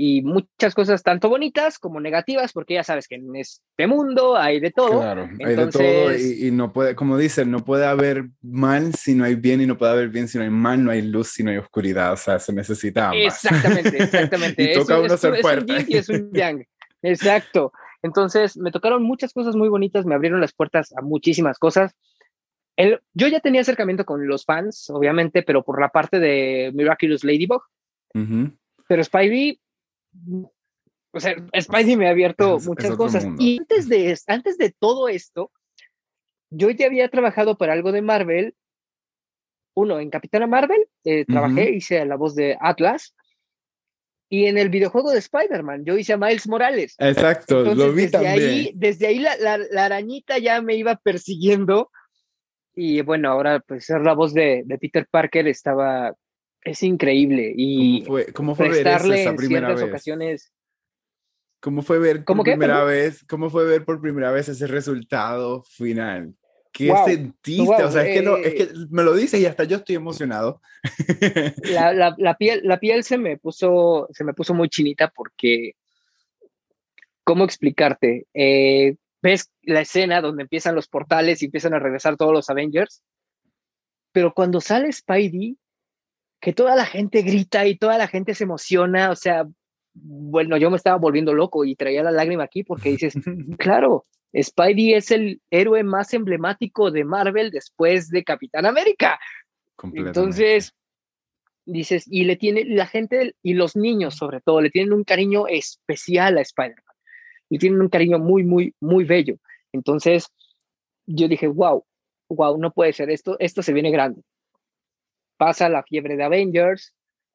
y 0.00 0.22
muchas 0.22 0.76
cosas 0.76 1.02
tanto 1.02 1.28
bonitas 1.28 1.80
como 1.80 2.00
negativas, 2.00 2.52
porque 2.52 2.74
ya 2.74 2.84
sabes 2.84 3.08
que 3.08 3.16
en 3.16 3.34
este 3.34 3.88
mundo 3.88 4.36
hay 4.36 4.60
de 4.60 4.70
todo. 4.70 5.00
Claro, 5.00 5.28
hay 5.44 5.56
de 5.56 5.66
todo 5.66 6.16
y, 6.16 6.52
no 6.52 6.72
puede, 6.72 6.94
como 6.94 7.18
dicen, 7.18 7.50
no 7.50 7.64
puede 7.64 7.84
haber 7.84 8.28
mal 8.40 8.94
si 8.94 9.16
no 9.16 9.24
hay 9.24 9.34
bien 9.34 9.60
y 9.60 9.66
no 9.66 9.76
puede 9.76 9.90
haber 9.90 10.08
bien 10.08 10.28
si 10.28 10.38
no 10.38 10.44
hay 10.44 10.50
mal, 10.50 10.84
no 10.84 10.92
hay 10.92 11.02
luz 11.02 11.30
si 11.30 11.42
no 11.42 11.50
hay 11.50 11.56
oscuridad, 11.56 12.12
o 12.12 12.16
sea, 12.16 12.38
se 12.38 12.52
necesita 12.52 13.10
ambas. 13.10 13.44
Exactamente, 13.44 13.98
exactamente. 14.04 14.62
y 14.70 14.74
toca 14.74 15.00
uno 15.00 15.16
ser 15.16 15.40
fuerte. 15.40 15.78
Es 15.78 15.82
un 15.82 15.92
y 15.92 15.96
es 15.96 16.08
un 16.08 16.30
yang, 16.32 16.64
exacto. 17.02 17.72
Entonces, 18.00 18.56
me 18.56 18.70
tocaron 18.70 19.02
muchas 19.02 19.32
cosas 19.32 19.56
muy 19.56 19.68
bonitas, 19.68 20.06
me 20.06 20.14
abrieron 20.14 20.40
las 20.40 20.54
puertas 20.54 20.94
a 20.96 21.02
muchísimas 21.02 21.58
cosas. 21.58 21.96
El, 22.76 23.00
yo 23.14 23.26
ya 23.26 23.40
tenía 23.40 23.62
acercamiento 23.62 24.04
con 24.04 24.28
los 24.28 24.44
fans, 24.44 24.90
obviamente, 24.90 25.42
pero 25.42 25.64
por 25.64 25.80
la 25.80 25.88
parte 25.88 26.20
de 26.20 26.70
Miraculous 26.72 27.24
Ladybug. 27.24 27.62
Pero 28.88 29.04
Spidey 29.04 29.60
o 31.12 31.20
sea, 31.20 31.34
Spidey 31.58 31.96
me 31.96 32.06
ha 32.06 32.10
abierto 32.10 32.58
muchas 32.60 32.96
cosas. 32.96 33.26
Y 33.38 33.58
antes 33.58 33.88
de, 33.88 34.16
antes 34.26 34.58
de 34.58 34.74
todo 34.78 35.08
esto, 35.08 35.50
yo 36.50 36.70
ya 36.70 36.86
había 36.86 37.08
trabajado 37.08 37.56
para 37.56 37.72
algo 37.72 37.92
de 37.92 38.02
Marvel. 38.02 38.54
Uno, 39.74 40.00
en 40.00 40.10
Capitana 40.10 40.46
Marvel, 40.46 40.86
eh, 41.04 41.24
trabajé, 41.24 41.70
hice 41.70 42.04
la 42.04 42.16
voz 42.16 42.34
de 42.34 42.56
Atlas. 42.60 43.14
Y 44.30 44.46
en 44.46 44.58
el 44.58 44.68
videojuego 44.68 45.10
de 45.10 45.20
Spider-Man, 45.20 45.84
yo 45.86 45.96
hice 45.96 46.12
a 46.12 46.18
Miles 46.18 46.46
Morales. 46.46 46.94
Exacto, 46.98 47.62
lo 47.74 47.92
vi 47.92 48.02
desde 48.02 48.12
también. 48.12 48.50
Ahí, 48.50 48.72
desde 48.74 49.06
ahí 49.06 49.20
la, 49.20 49.36
la, 49.36 49.84
arañita 49.86 50.36
ya 50.38 50.60
me 50.60 50.74
iba 50.74 50.96
persiguiendo. 50.96 51.90
Y 52.74 53.00
bueno, 53.00 53.30
ahora 53.30 53.60
pues 53.60 53.86
ser 53.86 54.02
la 54.02 54.12
voz 54.12 54.34
de, 54.34 54.62
de 54.66 54.78
Peter 54.78 55.06
Parker 55.10 55.48
estaba 55.48 56.14
es 56.62 56.82
increíble. 56.82 57.52
Y 57.56 58.04
¿Cómo 58.04 58.06
fue, 58.06 58.32
cómo 58.32 58.54
fue 58.54 58.68
ver 58.68 58.86
esa 58.86 59.34
primera 59.34 59.74
vez? 59.74 59.82
ocasiones. 59.82 60.52
¿Cómo 61.60 61.82
fue 61.82 61.98
ver 61.98 62.24
por 62.24 62.42
primera 62.42 62.84
vez? 62.84 63.24
¿Cómo 63.24 63.50
fue 63.50 63.64
ver 63.64 63.84
por 63.84 64.00
primera 64.00 64.30
vez 64.30 64.48
ese 64.48 64.66
resultado 64.66 65.64
final? 65.64 66.34
¿Qué 66.72 66.92
sentiste? 67.04 67.82
o 67.82 67.90
sea, 67.90 68.06
es, 68.06 68.16
que 68.16 68.22
no, 68.22 68.36
es 68.36 68.54
que 68.54 68.62
eh, 68.64 68.86
me 68.90 69.02
lo 69.02 69.14
dices 69.14 69.40
y 69.40 69.46
hasta 69.46 69.64
yo 69.64 69.78
estoy 69.78 69.96
emocionado. 69.96 70.60
La, 71.64 71.92
la, 71.92 72.14
la, 72.16 72.34
piel, 72.38 72.60
la 72.62 72.78
piel 72.78 73.02
se 73.02 73.18
me 73.18 73.36
puso, 73.36 74.08
se 74.12 74.22
me 74.22 74.34
puso 74.34 74.54
muy 74.54 74.68
chinita 74.68 75.08
porque, 75.08 75.72
¿cómo 77.24 77.44
explicarte? 77.44 78.26
Eh, 78.34 78.94
ves 79.20 79.50
la 79.62 79.80
escena 79.80 80.20
donde 80.20 80.42
empiezan 80.42 80.76
los 80.76 80.86
portales 80.86 81.42
y 81.42 81.46
empiezan 81.46 81.74
a 81.74 81.80
regresar 81.80 82.16
todos 82.16 82.32
los 82.32 82.48
Avengers, 82.50 83.02
pero 84.12 84.32
cuando 84.32 84.60
sale 84.60 84.92
Spidey, 84.92 85.56
que 86.40 86.52
toda 86.52 86.76
la 86.76 86.86
gente 86.86 87.22
grita 87.22 87.66
y 87.66 87.76
toda 87.76 87.98
la 87.98 88.08
gente 88.08 88.34
se 88.34 88.44
emociona, 88.44 89.10
o 89.10 89.16
sea, 89.16 89.46
bueno, 89.94 90.56
yo 90.56 90.70
me 90.70 90.76
estaba 90.76 90.96
volviendo 90.96 91.34
loco 91.34 91.64
y 91.64 91.74
traía 91.74 92.02
la 92.02 92.10
lágrima 92.10 92.44
aquí 92.44 92.62
porque 92.62 92.90
dices, 92.90 93.14
claro, 93.58 94.06
Spidey 94.40 94.94
es 94.94 95.10
el 95.10 95.40
héroe 95.50 95.82
más 95.82 96.14
emblemático 96.14 96.90
de 96.90 97.04
Marvel 97.04 97.50
después 97.50 98.08
de 98.10 98.24
Capitán 98.24 98.66
América. 98.66 99.18
Entonces, 99.94 100.74
dices, 101.64 102.04
y 102.06 102.24
le 102.24 102.36
tiene 102.36 102.64
la 102.64 102.86
gente 102.86 103.34
y 103.42 103.54
los 103.54 103.76
niños 103.76 104.16
sobre 104.16 104.40
todo, 104.40 104.60
le 104.60 104.70
tienen 104.70 104.92
un 104.92 105.04
cariño 105.04 105.46
especial 105.46 106.38
a 106.38 106.42
Spider-Man 106.42 106.84
y 107.50 107.58
tienen 107.58 107.80
un 107.80 107.88
cariño 107.88 108.18
muy, 108.18 108.44
muy, 108.44 108.74
muy 108.80 109.04
bello. 109.04 109.36
Entonces, 109.72 110.28
yo 111.06 111.26
dije, 111.26 111.46
wow, 111.46 111.84
wow, 112.28 112.58
no 112.58 112.72
puede 112.72 112.92
ser 112.92 113.10
esto, 113.10 113.36
esto 113.38 113.62
se 113.62 113.72
viene 113.72 113.90
grande 113.90 114.22
pasa 115.38 115.70
la 115.70 115.82
fiebre 115.82 116.16
de 116.16 116.24
Avengers, 116.24 116.94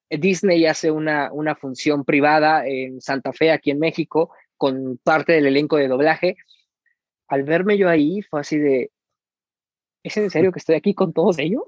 eh, 0.10 0.18
Disney 0.20 0.66
hace 0.66 0.92
una, 0.92 1.32
una 1.32 1.56
función 1.56 2.06
privada 2.06 2.68
en 2.68 3.02
Santa 3.02 3.34
Fe, 3.34 3.52
aquí 3.52 3.72
en 3.72 3.80
México, 3.80 4.32
con 4.58 5.00
parte 5.04 5.34
del 5.34 5.48
elenco 5.48 5.78
de 5.78 5.88
doblaje. 5.88 6.38
Al 7.28 7.44
verme 7.44 7.78
yo 7.78 7.90
ahí, 7.90 8.22
fue 8.22 8.42
así 8.42 8.58
de, 8.58 8.92
¿es 10.04 10.16
en 10.18 10.30
serio 10.30 10.52
que 10.52 10.60
estoy 10.60 10.76
aquí 10.76 10.94
con 10.94 11.14
todos 11.14 11.40
ellos? 11.40 11.64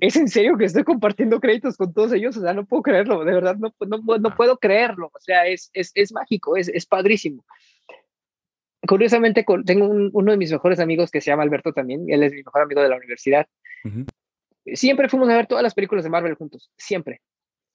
¿Es 0.00 0.16
en 0.16 0.28
serio 0.28 0.56
que 0.56 0.64
estoy 0.64 0.84
compartiendo 0.84 1.38
créditos 1.40 1.76
con 1.76 1.92
todos 1.92 2.12
ellos? 2.12 2.36
O 2.36 2.40
sea, 2.40 2.54
no 2.54 2.64
puedo 2.64 2.82
creerlo, 2.82 3.24
de 3.24 3.32
verdad, 3.32 3.56
no, 3.56 3.72
no, 3.86 4.18
no 4.18 4.34
puedo 4.34 4.58
creerlo. 4.58 5.10
O 5.12 5.20
sea, 5.20 5.46
es, 5.46 5.70
es, 5.74 5.92
es 5.94 6.12
mágico, 6.12 6.56
es, 6.56 6.68
es 6.68 6.86
padrísimo. 6.86 7.44
Curiosamente, 8.88 9.44
tengo 9.66 9.86
uno 9.86 10.32
de 10.32 10.38
mis 10.38 10.50
mejores 10.50 10.80
amigos 10.80 11.10
que 11.10 11.20
se 11.20 11.30
llama 11.30 11.42
Alberto 11.42 11.72
también, 11.72 12.06
él 12.08 12.22
es 12.22 12.32
mi 12.32 12.42
mejor 12.42 12.62
amigo 12.62 12.80
de 12.80 12.88
la 12.88 12.96
universidad. 12.96 13.46
Siempre 14.74 15.08
fuimos 15.08 15.28
a 15.28 15.36
ver 15.36 15.46
todas 15.46 15.62
las 15.62 15.74
películas 15.74 16.04
de 16.04 16.10
Marvel 16.10 16.34
juntos, 16.34 16.70
siempre. 16.76 17.20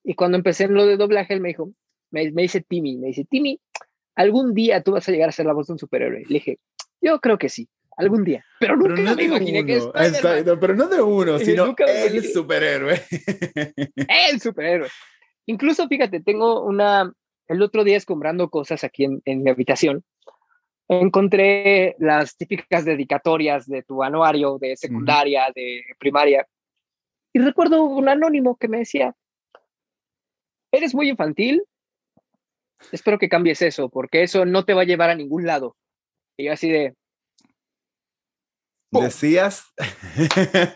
Y 0.04 0.16
cuando 0.16 0.38
empecé 0.38 0.66
en 0.66 0.74
lo 0.74 0.86
de 0.86 0.98
doblaje, 0.98 1.34
él 1.34 1.42
me 1.42 1.50
dijo, 1.50 1.72
me, 2.12 2.32
dice 2.32 2.62
Timmy, 2.62 2.98
me 2.98 3.08
dice, 3.08 3.26
Timmy, 3.26 3.60
algún 4.16 4.54
día 4.54 4.82
tú 4.82 4.92
vas 4.92 5.08
a 5.08 5.12
llegar 5.12 5.30
a 5.30 5.34
ser 5.34 5.46
la 5.46 5.54
voz 5.54 5.68
de 5.68 5.74
un 5.74 5.80
superhéroe. 5.80 6.24
Le 6.28 6.34
dije, 6.36 6.60
yo 7.02 7.20
creo 7.20 7.38
que 7.38 7.50
sí, 7.50 7.68
algún 7.98 8.24
día. 8.24 8.46
Pero 8.60 8.78
nunca 8.78 9.02
no 9.02 9.16
me 9.16 9.24
imaginé 9.24 9.66
que 9.66 9.82
Pero 10.60 10.76
no 10.76 10.88
de 10.88 11.02
uno, 11.02 11.40
sino 11.40 11.76
el 11.78 12.24
superhéroe. 12.24 13.02
el 14.32 14.40
superhéroe. 14.40 14.90
Incluso, 15.48 15.88
fíjate, 15.88 16.22
tengo 16.22 16.64
una, 16.64 17.12
el 17.48 17.62
otro 17.62 17.84
día 17.84 17.98
escombrando 17.98 18.50
cosas 18.50 18.84
aquí 18.84 19.06
en, 19.06 19.22
en 19.26 19.44
mi 19.44 19.50
habitación, 19.50 20.04
encontré 20.88 21.96
las 22.00 22.38
típicas 22.38 22.86
dedicatorias 22.86 23.66
de 23.66 23.84
tu 23.84 24.04
anuario 24.04 24.58
de 24.60 24.78
secundaria, 24.78 25.52
de 25.56 25.82
primaria, 26.00 26.46
y 27.36 27.40
recuerdo 27.40 27.84
un 27.84 28.08
anónimo 28.08 28.56
que 28.56 28.70
me 28.70 28.78
decía, 28.78 29.14
eres 30.72 30.96
muy 30.96 31.10
infantil, 31.10 31.66
espero 32.94 33.20
que 33.20 33.28
cambies 33.28 33.62
eso, 33.62 33.90
porque 33.90 34.24
eso 34.24 34.46
no 34.46 34.64
te 34.64 34.74
va 34.74 34.84
a 34.84 34.86
llevar 34.86 35.10
a 35.10 35.16
ningún 35.16 35.46
lado. 35.46 35.76
Y 36.38 36.46
yo 36.46 36.54
así 36.54 36.70
de... 36.70 36.96
Decías. 38.90 39.66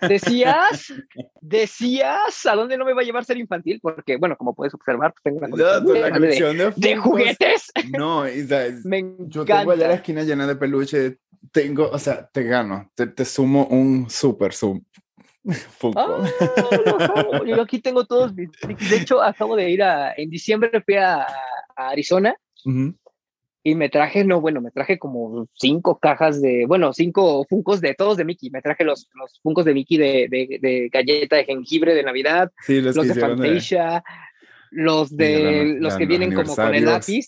Decías, 0.01 0.93
decías, 1.39 2.45
¿a 2.45 2.55
dónde 2.55 2.77
no 2.77 2.83
me 2.83 2.93
va 2.93 3.03
a 3.03 3.05
llevar 3.05 3.23
ser 3.23 3.37
infantil? 3.37 3.79
Porque, 3.81 4.17
bueno, 4.17 4.35
como 4.35 4.53
puedes 4.53 4.73
observar, 4.73 5.13
pues, 5.13 5.23
tengo 5.23 5.37
una 5.37 6.11
colección, 6.11 6.73
de, 6.75 6.97
juguetes. 6.97 7.71
No, 7.97 8.23
me 8.83 9.15
yo 9.19 9.45
tengo 9.45 9.71
allá 9.71 9.87
la 9.87 9.93
esquina 9.93 10.23
llena 10.23 10.45
de 10.45 10.57
peluche. 10.57 11.19
Tengo, 11.53 11.89
o 11.89 11.99
sea, 11.99 12.27
te 12.27 12.43
gano, 12.43 12.91
te, 12.95 13.07
te 13.07 13.23
sumo 13.23 13.65
un 13.67 14.09
super 14.09 14.51
sum, 15.79 15.93
Ah, 15.95 16.23
yo 17.45 17.61
aquí 17.61 17.79
tengo 17.79 18.05
todos 18.05 18.33
mis 18.33 18.49
De 18.89 18.97
hecho, 18.97 19.21
acabo 19.21 19.55
de 19.55 19.69
ir 19.69 19.83
a. 19.83 20.13
En 20.15 20.29
diciembre 20.29 20.81
fui 20.81 20.95
a, 20.95 21.27
Arizona 21.75 22.35
y 23.61 23.75
me 23.75 23.89
traje, 23.89 24.23
no, 24.23 24.41
bueno, 24.41 24.61
me 24.61 24.71
traje 24.71 24.97
como 24.97 25.47
cinco 25.53 25.99
cajas 25.99 26.41
de. 26.41 26.65
Bueno, 26.67 26.93
cinco 26.93 27.45
funcos 27.49 27.81
de 27.81 27.93
todos 27.93 28.17
de 28.17 28.25
Mickey. 28.25 28.49
Me 28.49 28.61
traje 28.61 28.83
los, 28.83 29.09
los 29.15 29.39
funcos 29.41 29.65
de 29.65 29.73
Mickey 29.73 29.97
de, 29.97 30.27
de, 30.29 30.89
galleta 30.91 31.35
de 31.35 31.45
jengibre 31.45 31.93
de 31.93 32.03
Navidad, 32.03 32.51
los, 32.67 32.95
de 32.95 33.15
Fantasia, 33.15 34.03
los 34.71 35.15
de. 35.15 35.77
los 35.79 35.95
que 35.95 36.05
vienen 36.05 36.33
como 36.33 36.55
con 36.55 36.73
el 36.73 36.85
lápiz. 36.85 37.27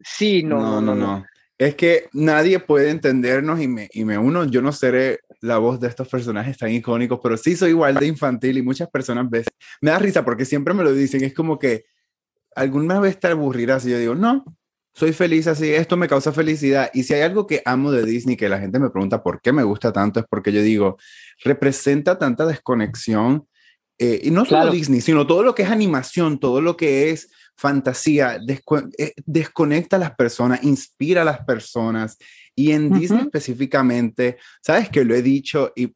sí, 0.00 0.42
no, 0.42 0.80
no, 0.80 0.94
no. 0.94 1.24
Es 1.56 1.76
que 1.76 2.08
nadie 2.12 2.58
puede 2.58 2.90
entendernos 2.90 3.60
y 3.60 3.68
me, 3.68 3.88
y 3.92 4.04
me 4.04 4.18
uno, 4.18 4.44
yo 4.44 4.60
no 4.60 4.72
seré 4.72 5.20
la 5.44 5.58
voz 5.58 5.78
de 5.78 5.88
estos 5.88 6.08
personajes 6.08 6.56
tan 6.56 6.70
icónicos, 6.70 7.20
pero 7.22 7.36
sí 7.36 7.54
soy 7.54 7.70
igual 7.70 7.94
de 7.96 8.06
infantil 8.06 8.56
y 8.56 8.62
muchas 8.62 8.88
personas 8.88 9.28
ves, 9.28 9.46
me 9.82 9.90
da 9.90 9.98
risa 9.98 10.24
porque 10.24 10.46
siempre 10.46 10.72
me 10.72 10.82
lo 10.82 10.92
dicen, 10.92 11.22
es 11.22 11.34
como 11.34 11.58
que 11.58 11.84
alguna 12.56 12.98
vez 12.98 13.20
te 13.20 13.28
aburrirás 13.28 13.84
y 13.84 13.90
yo 13.90 13.98
digo, 13.98 14.14
no, 14.14 14.44
soy 14.94 15.12
feliz 15.12 15.46
así, 15.46 15.70
esto 15.70 15.98
me 15.98 16.08
causa 16.08 16.32
felicidad. 16.32 16.90
Y 16.94 17.02
si 17.02 17.12
hay 17.12 17.20
algo 17.20 17.46
que 17.46 17.60
amo 17.66 17.92
de 17.92 18.06
Disney, 18.06 18.36
que 18.36 18.48
la 18.48 18.58
gente 18.58 18.78
me 18.78 18.88
pregunta 18.88 19.22
por 19.22 19.42
qué 19.42 19.52
me 19.52 19.64
gusta 19.64 19.92
tanto, 19.92 20.20
es 20.20 20.26
porque 20.30 20.50
yo 20.50 20.62
digo, 20.62 20.96
representa 21.42 22.18
tanta 22.18 22.46
desconexión, 22.46 23.46
eh, 23.98 24.20
y 24.24 24.30
no 24.30 24.46
solo 24.46 24.72
Disney, 24.72 25.02
sino 25.02 25.26
todo 25.26 25.42
lo 25.42 25.54
que 25.54 25.62
es 25.62 25.70
animación, 25.70 26.40
todo 26.40 26.62
lo 26.62 26.76
que 26.76 27.10
es 27.10 27.30
fantasía, 27.56 28.38
eh, 28.98 29.12
desconecta 29.24 29.96
a 29.96 30.00
las 30.00 30.14
personas, 30.14 30.62
inspira 30.62 31.22
a 31.22 31.24
las 31.24 31.44
personas. 31.44 32.16
Y 32.54 32.72
en 32.72 32.90
Disney 32.90 33.22
específicamente, 33.22 34.38
sabes 34.62 34.88
que 34.88 35.04
lo 35.04 35.14
he 35.14 35.22
dicho 35.22 35.72
y 35.74 35.94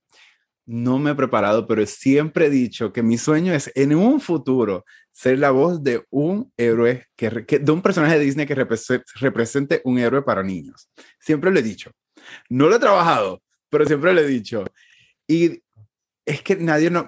no 0.66 0.98
me 0.98 1.12
he 1.12 1.14
preparado, 1.14 1.66
pero 1.66 1.86
siempre 1.86 2.46
he 2.46 2.50
dicho 2.50 2.92
que 2.92 3.02
mi 3.02 3.16
sueño 3.16 3.54
es 3.54 3.72
en 3.74 3.94
un 3.94 4.20
futuro 4.20 4.84
ser 5.12 5.38
la 5.38 5.50
voz 5.50 5.82
de 5.82 6.04
un 6.10 6.52
héroe, 6.56 7.06
que, 7.16 7.30
de 7.30 7.72
un 7.72 7.80
personaje 7.80 8.18
de 8.18 8.24
Disney 8.24 8.46
que 8.46 8.54
represente 8.54 9.80
un 9.84 9.98
héroe 9.98 10.22
para 10.22 10.42
niños. 10.42 10.90
Siempre 11.18 11.50
lo 11.50 11.58
he 11.58 11.62
dicho. 11.62 11.90
No 12.50 12.68
lo 12.68 12.76
he 12.76 12.78
trabajado, 12.78 13.42
pero 13.70 13.86
siempre 13.86 14.12
lo 14.12 14.20
he 14.20 14.26
dicho. 14.26 14.64
Y 15.26 15.62
es 16.26 16.42
que 16.42 16.56
nadie, 16.56 16.90
no, 16.90 17.06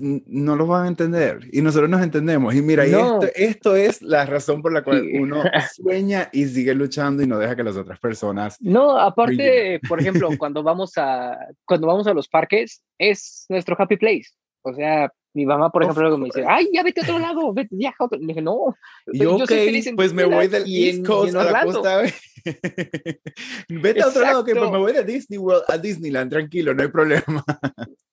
no 0.00 0.54
lo 0.54 0.66
van 0.66 0.84
a 0.84 0.88
entender 0.88 1.40
y 1.50 1.60
nosotros 1.60 1.90
nos 1.90 2.02
entendemos. 2.02 2.54
Y 2.54 2.62
mira, 2.62 2.84
esto, 2.84 3.20
esto, 3.34 3.76
es 3.76 4.00
la 4.00 4.24
razón 4.26 4.62
por 4.62 4.72
la 4.72 4.82
cual 4.82 5.08
uno 5.14 5.42
sueña 5.74 6.28
y 6.32 6.46
sigue 6.46 6.74
luchando 6.74 7.22
y 7.22 7.26
no 7.26 7.38
deja 7.38 7.56
que 7.56 7.64
las 7.64 7.76
otras 7.76 7.98
personas. 7.98 8.56
No, 8.60 8.96
aparte, 8.96 9.80
por 9.88 10.00
ejemplo, 10.00 10.28
cuando 10.38 10.62
vamos 10.62 10.92
a 10.96 11.36
cuando 11.64 11.86
vamos 11.86 12.06
a 12.06 12.14
los 12.14 12.28
parques 12.28 12.82
es 12.98 13.46
nuestro 13.48 13.76
happy 13.78 13.96
place. 13.96 14.30
O 14.62 14.72
sea, 14.72 15.12
Mi 15.34 15.44
mamá, 15.44 15.70
por 15.70 15.82
ejemplo, 15.82 16.02
luego 16.02 16.18
me 16.18 16.26
dice, 16.26 16.44
ay, 16.46 16.68
ya 16.72 16.82
vete 16.82 17.00
a 17.00 17.04
otro 17.04 17.18
lado, 17.18 17.52
vete, 17.52 17.74
viaja 17.74 17.96
a 17.98 18.04
otro. 18.04 18.18
Le 18.18 18.26
dije, 18.26 18.42
no. 18.42 18.76
Yo, 19.12 19.36
ok, 19.36 19.50
pues 19.96 20.12
me 20.12 20.24
voy 20.24 20.46
del 20.46 20.64
East 20.66 21.04
Coast 21.04 21.34
a 21.34 21.44
la 21.44 21.64
costa. 21.64 22.02
vete 23.68 24.02
a 24.02 24.08
otro 24.08 24.22
lado, 24.22 24.44
que 24.44 24.54
pues 24.54 24.70
me 24.70 24.78
voy 24.78 24.92
de 24.92 25.04
Disney 25.04 25.38
World 25.38 25.64
a 25.68 25.78
Disneyland, 25.78 26.30
tranquilo, 26.30 26.74
no 26.74 26.82
hay 26.82 26.88
problema. 26.88 27.44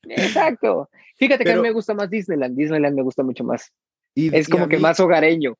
Exacto. 0.03 0.89
Fíjate 1.17 1.43
que 1.43 1.51
a 1.51 1.55
mí 1.55 1.61
me 1.61 1.71
gusta 1.71 1.93
más 1.93 2.09
Disneyland. 2.09 2.55
Disneyland 2.55 2.95
me 2.95 3.03
gusta 3.03 3.23
mucho 3.23 3.43
más. 3.43 3.71
Y, 4.15 4.35
es 4.35 4.47
como 4.47 4.67
que 4.67 4.79
más 4.79 4.99
hogareño. 4.99 5.55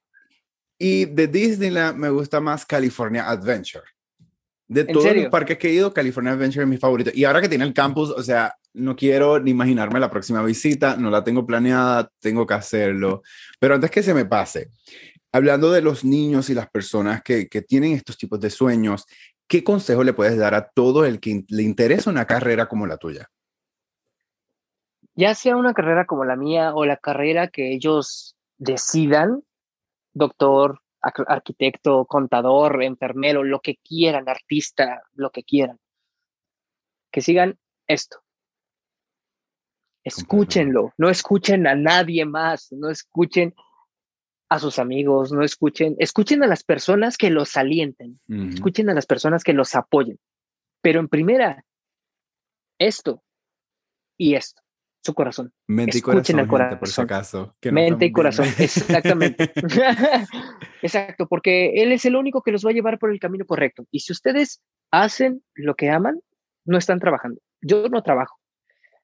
Y 0.78 1.06
de 1.06 1.28
Disneyland 1.28 1.98
me 1.98 2.10
gusta 2.10 2.40
más 2.40 2.66
California 2.66 3.30
Adventure. 3.30 3.86
De 4.68 4.86
todos 4.86 5.16
los 5.16 5.26
parques 5.28 5.58
que 5.58 5.68
he 5.68 5.74
ido, 5.74 5.94
California 5.94 6.32
Adventure 6.32 6.64
es 6.64 6.70
mi 6.70 6.78
favorito. 6.78 7.10
Y 7.14 7.26
ahora 7.26 7.42
que 7.42 7.50
tiene 7.50 7.66
el 7.66 7.74
campus, 7.74 8.12
o 8.12 8.22
sea, 8.22 8.54
no 8.74 8.96
quiero 8.96 9.40
ni 9.40 9.52
imaginarme 9.52 10.00
la 10.00 10.12
próxima 10.12 10.44
visita, 10.44 10.96
no 10.96 11.10
la 11.10 11.24
tengo 11.24 11.46
planeada, 11.46 12.10
tengo 12.20 12.46
que 12.46 12.54
hacerlo. 12.54 13.24
Pero 13.60 13.76
antes 13.76 13.90
que 13.90 14.04
se 14.04 14.14
me 14.14 14.26
pase, 14.26 14.70
hablando 15.32 15.72
de 15.72 15.82
los 15.82 16.04
niños 16.04 16.50
y 16.50 16.54
las 16.54 16.70
personas 16.70 17.22
que, 17.24 17.48
que 17.48 17.62
tienen 17.62 17.94
estos 17.94 18.18
tipos 18.18 18.40
de 18.40 18.50
sueños, 18.50 19.06
¿qué 19.48 19.64
consejo 19.64 20.04
le 20.04 20.14
puedes 20.14 20.38
dar 20.38 20.56
a 20.56 20.70
todo 20.70 21.06
el 21.06 21.20
que 21.20 21.44
le 21.50 21.64
interesa 21.64 22.10
una 22.10 22.26
carrera 22.26 22.68
como 22.68 22.88
la 22.88 22.98
tuya? 22.98 23.30
Ya 25.16 25.36
sea 25.36 25.58
una 25.58 25.74
carrera 25.74 26.06
como 26.06 26.24
la 26.24 26.36
mía 26.36 26.74
o 26.74 26.86
la 26.86 26.98
carrera 26.98 27.50
que 27.50 27.74
ellos 27.74 28.38
decidan, 28.58 29.44
doctor, 30.14 30.82
arquitecto, 31.02 32.06
contador, 32.06 32.84
enfermero, 32.84 33.44
lo 33.44 33.60
que 33.60 33.78
quieran, 33.78 34.30
artista, 34.30 35.04
lo 35.14 35.32
que 35.32 35.44
quieran. 35.44 35.80
Que 37.12 37.22
sigan 37.22 37.58
esto. 37.88 38.22
Escúchenlo, 40.04 40.94
no 40.98 41.10
escuchen 41.10 41.68
a 41.68 41.76
nadie 41.76 42.26
más, 42.26 42.72
no 42.72 42.90
escuchen 42.90 43.54
a 44.50 44.60
sus 44.60 44.80
amigos, 44.80 45.32
no 45.32 45.44
escuchen, 45.44 45.96
escuchen 46.00 46.44
a 46.44 46.48
las 46.48 46.64
personas 46.64 47.18
que 47.18 47.30
los 47.30 47.56
alienten, 47.56 48.20
escuchen 48.28 48.90
a 48.90 48.94
las 48.94 49.06
personas 49.06 49.44
que 49.44 49.54
los 49.54 49.76
apoyen. 49.76 50.20
Pero 50.82 51.00
en 51.00 51.08
primera, 51.08 51.64
esto 52.80 53.24
y 54.18 54.36
esto 54.36 54.62
su 55.02 55.14
corazón. 55.14 55.54
Mente 55.68 56.00
y 56.00 56.02
corazón, 56.02 56.48
por 56.80 56.88
si 56.88 57.02
acaso. 57.02 57.56
Mente 57.72 58.06
y 58.06 58.12
corazón, 58.12 58.48
exactamente. 58.60 59.52
Exacto, 60.82 61.28
porque 61.28 61.82
Él 61.82 61.92
es 61.92 62.06
el 62.06 62.16
único 62.16 62.42
que 62.42 62.52
los 62.52 62.66
va 62.66 62.72
a 62.72 62.74
llevar 62.74 63.00
por 63.00 63.12
el 63.12 63.20
camino 63.20 63.46
correcto. 63.46 63.86
Y 63.92 64.00
si 64.02 64.14
ustedes 64.14 64.62
hacen 64.92 65.44
lo 65.56 65.76
que 65.76 65.90
aman, 65.90 66.20
no 66.66 66.78
están 66.78 67.00
trabajando. 67.00 67.42
Yo 67.62 67.90
no 67.90 68.04
trabajo. 68.04 68.40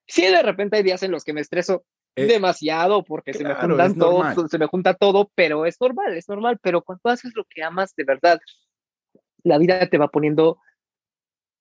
Si 0.06 0.22
de 0.22 0.42
repente 0.42 0.76
hay 0.76 0.82
días 0.82 1.02
en 1.02 1.10
los 1.10 1.24
que 1.24 1.32
me 1.32 1.40
estreso 1.40 1.84
eh, 2.16 2.26
demasiado 2.26 3.04
porque 3.04 3.34
se 3.34 3.44
me 3.44 3.54
juntan 3.54 3.94
todo, 3.94 4.48
se 4.48 4.58
me 4.58 4.66
junta 4.66 4.94
todo, 4.94 5.30
pero 5.34 5.66
es 5.66 5.80
normal, 5.80 6.16
es 6.16 6.28
normal. 6.28 6.58
Pero 6.62 6.82
cuando 6.82 7.10
haces 7.10 7.32
lo 7.34 7.44
que 7.44 7.62
amas 7.62 7.94
de 7.94 8.04
verdad, 8.04 8.40
la 9.42 9.58
vida 9.58 9.86
te 9.86 9.98
va 9.98 10.08
poniendo 10.08 10.58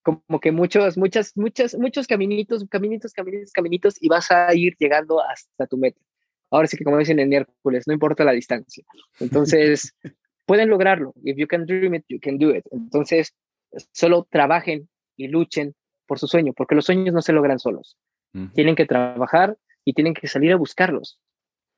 como 0.02 0.39
que 0.39 0.52
muchos, 0.52 0.98
muchas, 0.98 1.36
muchas, 1.36 1.76
muchos 1.76 2.08
caminitos, 2.08 2.63
caminitos, 2.70 3.12
caminitos, 3.12 3.52
caminitos, 3.52 3.96
y 4.00 4.08
vas 4.08 4.32
a 4.32 4.54
ir 4.54 4.76
llegando 4.80 5.22
hasta 5.22 5.68
tu 5.68 5.78
meta. 5.78 6.00
Ahora 6.52 6.68
sí 6.68 6.78
que 6.78 6.84
como 6.84 7.00
dicen 7.00 7.20
en 7.20 7.30
miércoles, 7.30 7.86
no 7.88 7.94
importa 7.94 8.24
la 8.24 8.32
distancia. 8.32 8.86
Entonces, 9.20 9.94
pueden 10.46 10.70
lograrlo. 10.70 11.13
If 11.24 11.38
you 11.38 11.48
can 11.48 11.65
dream 11.65 11.96
it, 11.96 12.06
you 12.08 12.20
can 12.22 12.38
do 12.38 12.56
it. 12.56 12.65
Entonces, 12.72 13.36
solo 13.91 14.28
trabajen 14.30 14.88
y 15.18 15.28
luchen 15.28 15.76
por 16.06 16.20
su 16.20 16.28
sueño, 16.28 16.54
porque 16.54 16.76
los 16.76 16.86
sueños 16.86 17.13
no 17.13 17.22
se 17.22 17.34
logran 17.34 17.60
solos. 17.60 17.98
Tienen 18.54 18.76
que 18.76 18.86
trabajar 18.86 19.58
y 19.86 19.93
tienen 19.93 20.13
que 20.13 20.28
salir 20.28 20.52
a 20.52 20.58
buscarlos. 20.58 21.19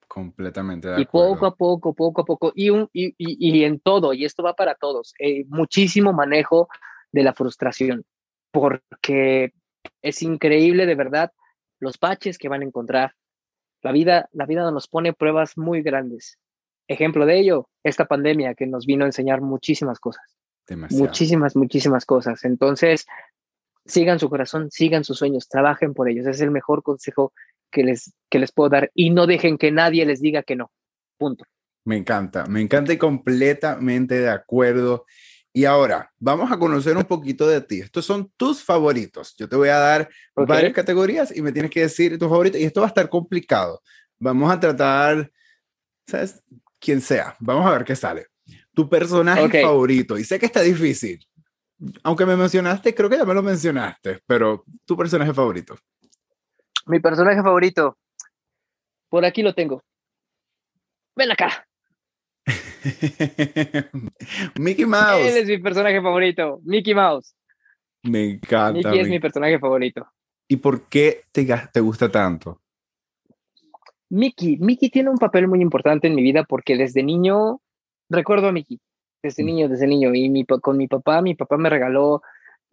Completamente. 0.07 0.89
y 0.97 1.05
poco 1.05 1.45
a 1.45 1.55
poco, 1.55 1.93
poco 1.93 2.21
a 2.21 2.25
poco, 2.25 2.51
y, 2.55 2.69
un, 2.69 2.89
y, 2.93 3.13
y, 3.17 3.63
en 3.65 3.79
todo, 3.79 4.13
y 4.13 4.25
esto 4.25 4.41
va 4.41 4.55
para 4.55 4.73
todos, 4.73 5.13
eh, 5.19 5.43
muchísimo 5.49 6.13
manejo 6.13 6.69
de 7.11 7.23
la 7.23 7.33
frustración 7.33 8.05
porque 8.51 9.53
es 10.01 10.21
increíble 10.23 10.85
de 10.85 10.95
verdad 10.95 11.31
los 11.79 11.99
baches 11.99 12.37
que 12.37 12.49
van 12.49 12.61
a 12.61 12.65
encontrar. 12.65 13.13
La 13.83 13.91
vida, 13.91 14.29
la 14.31 14.47
vida 14.47 14.71
nos 14.71 14.87
pone 14.87 15.13
pruebas 15.13 15.57
muy 15.57 15.83
grandes. 15.83 16.39
Ejemplo 16.87 17.25
de 17.25 17.39
ello, 17.39 17.69
esta 17.83 18.05
pandemia 18.05 18.55
que 18.55 18.65
nos 18.65 18.85
vino 18.87 19.03
a 19.03 19.07
enseñar 19.07 19.41
muchísimas 19.41 19.99
cosas. 19.99 20.23
Muchísimas, 20.89 21.55
muchísimas 21.55 22.05
cosas. 22.05 22.43
Entonces, 22.45 23.05
sigan 23.85 24.19
su 24.19 24.29
corazón, 24.29 24.71
sigan 24.71 25.03
sus 25.03 25.19
sueños, 25.19 25.47
trabajen 25.47 25.93
por 25.93 26.09
ellos. 26.09 26.25
Es 26.25 26.41
el 26.41 26.49
mejor 26.49 26.81
consejo 26.81 27.33
que 27.77 27.83
les, 27.83 28.11
que 28.29 28.39
les 28.39 28.51
puedo 28.51 28.69
dar 28.69 28.89
y 28.95 29.11
no 29.11 29.27
dejen 29.27 29.59
que 29.59 29.71
nadie 29.71 30.03
les 30.03 30.19
diga 30.19 30.41
que 30.41 30.55
no. 30.55 30.71
Punto. 31.19 31.45
Me 31.85 31.95
encanta, 31.95 32.47
me 32.47 32.59
encanta 32.59 32.91
y 32.91 32.97
completamente 32.97 34.19
de 34.19 34.29
acuerdo. 34.29 35.05
Y 35.53 35.65
ahora, 35.65 36.11
vamos 36.17 36.51
a 36.51 36.57
conocer 36.57 36.97
un 36.97 37.03
poquito 37.03 37.47
de 37.47 37.61
ti. 37.61 37.81
Estos 37.81 38.03
son 38.03 38.31
tus 38.35 38.63
favoritos. 38.63 39.35
Yo 39.37 39.47
te 39.47 39.55
voy 39.55 39.69
a 39.69 39.77
dar 39.77 40.09
varias 40.35 40.73
categorías 40.73 41.35
y 41.35 41.43
me 41.43 41.51
tienes 41.51 41.69
que 41.69 41.81
decir 41.81 42.17
tus 42.17 42.27
favoritos. 42.27 42.59
Y 42.59 42.63
esto 42.63 42.81
va 42.81 42.87
a 42.87 42.89
estar 42.89 43.09
complicado. 43.09 43.81
Vamos 44.17 44.51
a 44.51 44.59
tratar, 44.59 45.31
¿sabes? 46.07 46.43
Quien 46.79 46.99
sea. 46.99 47.35
Vamos 47.39 47.65
a 47.65 47.71
ver 47.71 47.85
qué 47.85 47.95
sale. 47.95 48.25
Tu 48.73 48.89
personaje 48.89 49.61
favorito. 49.61 50.17
Y 50.17 50.23
sé 50.23 50.39
que 50.39 50.47
está 50.47 50.61
difícil. 50.61 51.19
Aunque 52.01 52.25
me 52.25 52.35
mencionaste, 52.35 52.95
creo 52.95 53.07
que 53.07 53.17
ya 53.17 53.25
me 53.25 53.35
lo 53.35 53.43
mencionaste, 53.43 54.21
pero 54.25 54.65
tu 54.83 54.97
personaje 54.97 55.31
favorito. 55.31 55.77
Mi 56.87 56.99
personaje 56.99 57.41
favorito. 57.41 57.97
Por 59.09 59.25
aquí 59.25 59.41
lo 59.41 59.53
tengo. 59.53 59.83
Ven 61.15 61.31
acá. 61.31 61.67
Mickey 64.59 64.85
Mouse. 64.85 65.21
Él 65.21 65.37
es 65.37 65.47
mi 65.47 65.57
personaje 65.57 66.01
favorito, 66.01 66.59
Mickey 66.63 66.93
Mouse. 66.93 67.35
Me 68.03 68.31
encanta. 68.31 68.73
Mickey 68.73 68.99
es 68.99 69.09
mi 69.09 69.19
personaje 69.19 69.59
favorito. 69.59 70.07
¿Y 70.47 70.57
por 70.57 70.87
qué 70.87 71.23
te, 71.31 71.45
te 71.73 71.79
gusta 71.79 72.09
tanto? 72.09 72.61
Mickey, 74.09 74.57
Mickey 74.57 74.89
tiene 74.89 75.09
un 75.09 75.17
papel 75.17 75.47
muy 75.47 75.61
importante 75.61 76.07
en 76.07 76.15
mi 76.15 76.21
vida 76.21 76.45
porque 76.45 76.77
desde 76.77 77.03
niño 77.03 77.61
recuerdo 78.09 78.47
a 78.47 78.51
Mickey, 78.51 78.79
desde 79.21 79.43
mm. 79.43 79.45
niño, 79.45 79.69
desde 79.69 79.87
niño, 79.87 80.13
y 80.13 80.29
mi, 80.29 80.45
con 80.45 80.77
mi 80.77 80.87
papá, 80.87 81.21
mi 81.21 81.35
papá 81.35 81.57
me 81.57 81.69
regaló, 81.69 82.21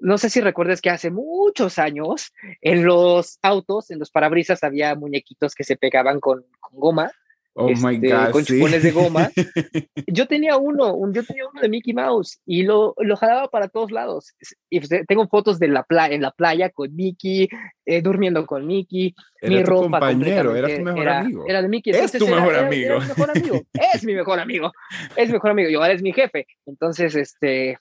no 0.04 0.18
sé 0.18 0.30
si 0.30 0.40
recuerdas 0.40 0.80
que 0.80 0.90
hace 0.90 1.10
muchos 1.10 1.78
años 1.78 2.32
en 2.60 2.84
los 2.84 3.38
autos, 3.42 3.90
en 3.90 3.98
los 3.98 4.10
parabrisas 4.10 4.62
había 4.62 4.94
muñequitos 4.94 5.54
que 5.54 5.64
se 5.64 5.76
pegaban 5.76 6.20
con, 6.20 6.44
con 6.60 6.78
goma 6.78 7.10
Oh 7.56 7.68
my 7.68 7.94
este, 7.94 8.08
God, 8.08 8.30
con 8.32 8.44
chupones 8.44 8.82
de 8.82 8.90
goma. 8.90 9.30
Yo 10.08 10.26
tenía 10.26 10.56
uno, 10.56 10.92
un, 10.92 11.14
yo 11.14 11.22
tenía 11.22 11.46
uno 11.46 11.60
de 11.60 11.68
Mickey 11.68 11.94
Mouse 11.94 12.40
y 12.44 12.64
lo, 12.64 12.94
lo 12.98 13.16
jalaba 13.16 13.48
para 13.48 13.68
todos 13.68 13.92
lados. 13.92 14.34
Y 14.68 14.80
pues, 14.80 15.06
tengo 15.06 15.28
fotos 15.28 15.60
de 15.60 15.68
la 15.68 15.84
playa, 15.84 16.16
en 16.16 16.22
la 16.22 16.32
playa 16.32 16.70
con 16.70 16.94
Mickey, 16.96 17.48
eh, 17.86 18.02
durmiendo 18.02 18.44
con 18.44 18.66
Mickey, 18.66 19.14
era 19.40 19.56
mi 19.56 19.62
tu 19.62 19.70
ropa. 19.70 19.82
compañero, 20.00 20.56
era 20.56 20.76
tu 20.76 20.82
mejor 20.82 21.08
amigo. 21.08 21.44
Era 21.46 21.62
de 21.62 21.68
Mickey. 21.68 21.92
Es 21.94 22.12
tu 22.12 22.26
mejor 22.26 22.56
amigo. 22.56 22.98
mi 22.98 23.06
mejor 23.06 23.30
amigo. 23.30 23.62
es 23.94 24.04
mi 24.04 24.14
mejor 24.14 24.40
amigo. 24.40 24.72
Es 25.14 25.28
mi 25.28 25.34
mejor 25.34 25.50
amigo. 25.52 25.70
Y 25.70 25.74
ahora 25.74 25.92
es 25.92 26.02
mi 26.02 26.12
jefe. 26.12 26.48
Entonces, 26.66 27.14
este, 27.14 27.78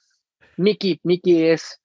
Mickey, 0.56 1.00
Mickey 1.02 1.48
es 1.48 1.80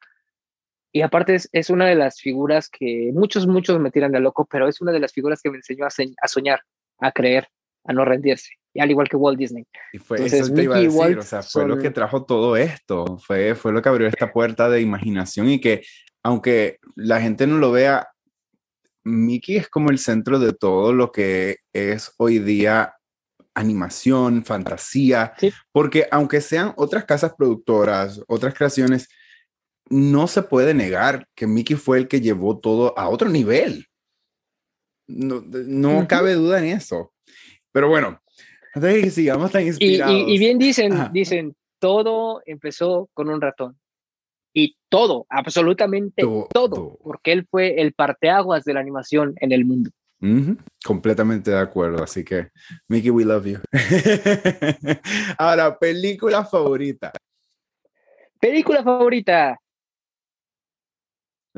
y 0.91 1.01
aparte 1.01 1.35
es, 1.35 1.49
es, 1.51 1.69
una 1.69 1.87
de 1.87 1.95
las 1.95 2.19
figuras 2.19 2.69
que 2.69 3.11
muchos, 3.13 3.47
muchos 3.47 3.79
me 3.79 3.91
tiran 3.91 4.11
de 4.11 4.19
loco, 4.19 4.47
pero 4.49 4.67
es 4.67 4.81
una 4.81 4.91
de 4.91 4.99
las 4.99 5.13
figuras 5.13 5.41
que 5.41 5.49
me 5.49 5.57
enseñó 5.57 5.85
a, 5.85 5.89
a 5.89 6.27
soñar, 6.27 6.61
a 6.99 7.11
creer 7.11 7.47
a 7.85 7.93
no 7.93 8.05
rendirse, 8.05 8.51
y 8.73 8.81
al 8.81 8.91
igual 8.91 9.07
que 9.07 9.15
Walt 9.15 9.39
Disney. 9.39 9.65
Y 9.93 9.97
fue 9.97 10.23
eso 10.25 10.53
te 10.53 10.63
iba 10.63 10.77
a 10.77 10.81
decir, 10.81 11.17
o 11.17 11.23
sea, 11.23 11.41
fue 11.41 11.67
lo 11.67 11.77
que 11.77 11.89
trajo 11.89 12.25
todo 12.25 12.55
esto, 12.57 13.17
fue, 13.17 13.55
fue 13.55 13.71
lo 13.71 13.81
que 13.81 13.89
abrió 13.89 14.07
esta 14.07 14.31
puerta 14.31 14.69
de 14.69 14.81
imaginación 14.81 15.49
y 15.49 15.59
que 15.59 15.81
aunque 16.23 16.77
la 16.95 17.21
gente 17.21 17.47
no 17.47 17.57
lo 17.57 17.71
vea, 17.71 18.09
Mickey 19.03 19.57
es 19.57 19.69
como 19.69 19.89
el 19.89 19.97
centro 19.97 20.37
de 20.39 20.53
todo 20.53 20.93
lo 20.93 21.11
que 21.11 21.57
es 21.73 22.13
hoy 22.17 22.39
día 22.39 22.93
animación, 23.55 24.45
fantasía, 24.45 25.33
porque 25.71 26.07
aunque 26.11 26.39
sean 26.39 26.73
otras 26.77 27.05
casas 27.05 27.33
productoras, 27.37 28.21
otras 28.27 28.53
creaciones, 28.53 29.09
no 29.89 30.27
se 30.27 30.43
puede 30.43 30.73
negar 30.73 31.27
que 31.35 31.47
Mickey 31.47 31.75
fue 31.75 31.97
el 31.97 32.07
que 32.07 32.21
llevó 32.21 32.59
todo 32.59 32.97
a 32.97 33.09
otro 33.09 33.29
nivel. 33.29 33.87
No, 35.07 35.41
no 35.41 36.07
cabe 36.07 36.33
duda 36.33 36.59
en 36.59 36.65
eso. 36.65 37.13
Pero 37.71 37.89
bueno, 37.89 38.21
antes 38.73 38.93
de 38.93 39.01
que 39.01 39.09
sigamos 39.09 39.51
tan 39.51 39.65
inspirados. 39.65 40.15
Y, 40.27 40.37
bien 40.37 40.57
dicen, 40.57 41.09
dicen, 41.11 41.55
todo 41.79 42.41
empezó 42.45 43.09
con 43.13 43.29
un 43.29 43.41
ratón. 43.41 43.77
Y 44.53 44.75
todo, 44.89 45.25
absolutamente 45.29 46.23
todo, 46.51 46.97
porque 47.03 47.31
él 47.31 47.47
fue 47.49 47.81
el 47.81 47.93
parteaguas 47.93 48.63
de 48.63 48.73
la 48.73 48.79
animación 48.79 49.35
en 49.39 49.51
el 49.51 49.65
mundo. 49.65 49.91
Completamente 50.83 51.51
de 51.51 51.59
acuerdo, 51.59 52.03
así 52.03 52.25
que 52.25 52.49
Mickey, 52.87 53.09
we 53.09 53.23
love 53.23 53.45
you. 53.45 53.59
Ahora, 55.37 55.77
película 55.77 56.43
favorita. 56.43 57.13
Película 58.39 58.83
favorita. 58.83 59.57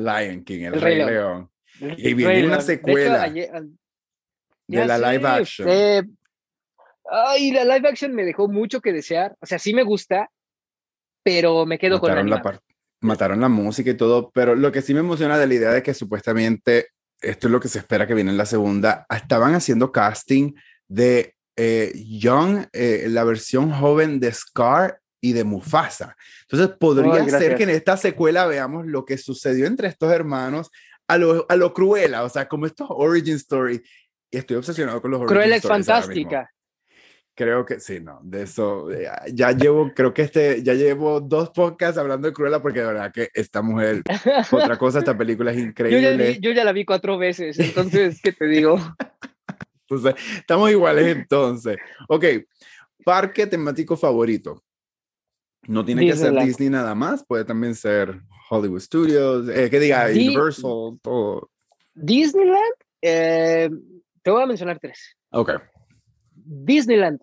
Lion 0.04 0.44
King, 0.44 0.66
el, 0.66 0.82
Rey, 0.82 0.98
León. 0.98 1.50
Y 1.80 2.14
viene 2.14 2.46
una 2.46 2.62
secuela. 2.62 3.30
de 3.30 4.86
la 4.86 4.98
live 4.98 5.28
action. 5.28 5.68
Eh, 5.70 6.04
ay, 7.10 7.52
la 7.52 7.66
live 7.66 7.90
action 7.90 8.14
me 8.14 8.24
dejó 8.24 8.48
mucho 8.48 8.82
que 8.82 8.94
desear. 8.94 9.36
O 9.40 9.46
sea, 9.46 9.60
sí 9.60 9.74
me 9.74 9.84
gusta, 9.84 10.30
pero 11.24 11.66
me 11.66 11.78
quedo 11.78 12.00
con 12.00 12.30
la, 12.30 12.42
parte 12.42 12.72
mataron 13.02 13.42
la 13.42 13.50
música 13.50 13.90
y 13.90 13.96
todo, 13.96 14.32
pero 14.32 14.56
lo 14.56 14.72
que 14.72 14.82
sí 14.82 14.94
me 14.94 15.00
emociona 15.00 15.38
de 15.38 15.48
la 15.48 15.54
idea 15.54 15.72
de 15.72 15.84
que 15.84 15.94
supuestamente 15.94 16.90
esto 17.20 17.48
es 17.48 17.52
lo 17.52 17.60
que 17.60 17.68
se 17.68 17.80
espera 17.80 18.08
que 18.08 18.14
viene 18.14 18.32
en 18.32 18.38
la 18.38 18.46
segunda, 18.46 19.06
estaban 19.10 19.54
haciendo 19.54 19.92
casting 19.92 20.54
de 20.88 21.36
eh, 21.56 21.92
Young, 21.96 22.66
eh, 22.74 23.08
la 23.10 23.24
versión 23.24 23.72
joven 23.72 24.20
de 24.20 24.32
Scar 24.32 25.01
y 25.22 25.34
de 25.34 25.44
Mufasa. 25.44 26.18
Entonces 26.42 26.76
podría 26.78 27.24
ser 27.30 27.56
que 27.56 27.64
en 27.64 27.70
esta 27.70 27.96
secuela 27.96 28.48
veamos 28.48 28.88
lo 28.88 29.06
que 29.06 29.18
sucedió 29.18 29.68
entre 29.68 29.88
estos 29.88 30.12
hermanos 30.12 30.72
a 31.08 31.18
lo, 31.18 31.46
a 31.48 31.56
lo 31.56 31.74
cruela, 31.74 32.24
o 32.24 32.30
sea, 32.30 32.48
como 32.48 32.66
estos 32.66 32.88
origin 32.90 33.36
story. 33.36 33.82
Y 34.32 34.38
estoy 34.38 34.58
obsesionado 34.58 35.02
con 35.02 35.12
los 35.12 35.26
Cruella 35.26 35.58
es 35.58 35.64
fantástica. 35.64 36.50
Creo 37.34 37.66
que 37.66 37.80
sí, 37.80 38.00
no, 38.02 38.20
de 38.24 38.44
eso 38.44 38.92
eh, 38.92 39.10
ya, 39.34 39.52
llevo, 39.52 39.92
creo 39.96 40.14
que 40.14 40.24
este, 40.24 40.62
ya 40.64 40.74
llevo 40.74 41.22
dos 41.22 41.50
podcasts 41.52 41.98
hablando 41.98 42.28
de 42.28 42.34
Cruella 42.34 42.62
porque 42.62 42.80
de 42.80 42.86
verdad 42.88 43.12
que 43.12 43.30
esta 43.34 43.62
mujer, 43.62 44.04
otra 44.52 44.78
cosa, 44.78 45.00
esta 45.00 45.18
película 45.18 45.52
es 45.52 45.58
increíble. 45.60 46.40
Yo 46.42 46.52
ya, 46.52 46.64
la 46.64 46.74
vi 46.74 46.84
cuatro 46.84 47.18
veces, 47.18 47.58
entonces, 47.60 48.20
¿qué 48.22 48.34
te 48.34 48.46
digo? 48.48 48.78
entonces, 49.90 50.16
estamos 50.38 50.72
iguales 50.72 51.16
entonces. 51.16 51.78
Ok, 52.10 52.26
parque 53.06 53.48
temático 53.48 53.96
favorito. 53.96 54.64
No 55.68 55.86
tiene 55.86 56.06
que 56.06 56.16
ser 56.16 56.34
Disney 56.44 56.70
nada 56.70 56.96
más, 56.96 57.24
puede 57.26 57.46
también 57.46 57.76
ser 57.76 58.22
Hollywood 58.50 58.80
Studios, 58.80 59.48
eh, 59.50 59.70
que 59.70 59.80
diga 59.80 60.08
Universal, 60.10 61.00
todo. 61.02 61.50
Disneyland, 61.94 62.74
eh, 63.02 63.70
te 64.24 64.32
voy 64.32 64.42
a 64.42 64.48
mencionar 64.48 64.80
tres. 64.80 65.16
Ok. 65.32 65.52
Disneyland, 66.34 67.22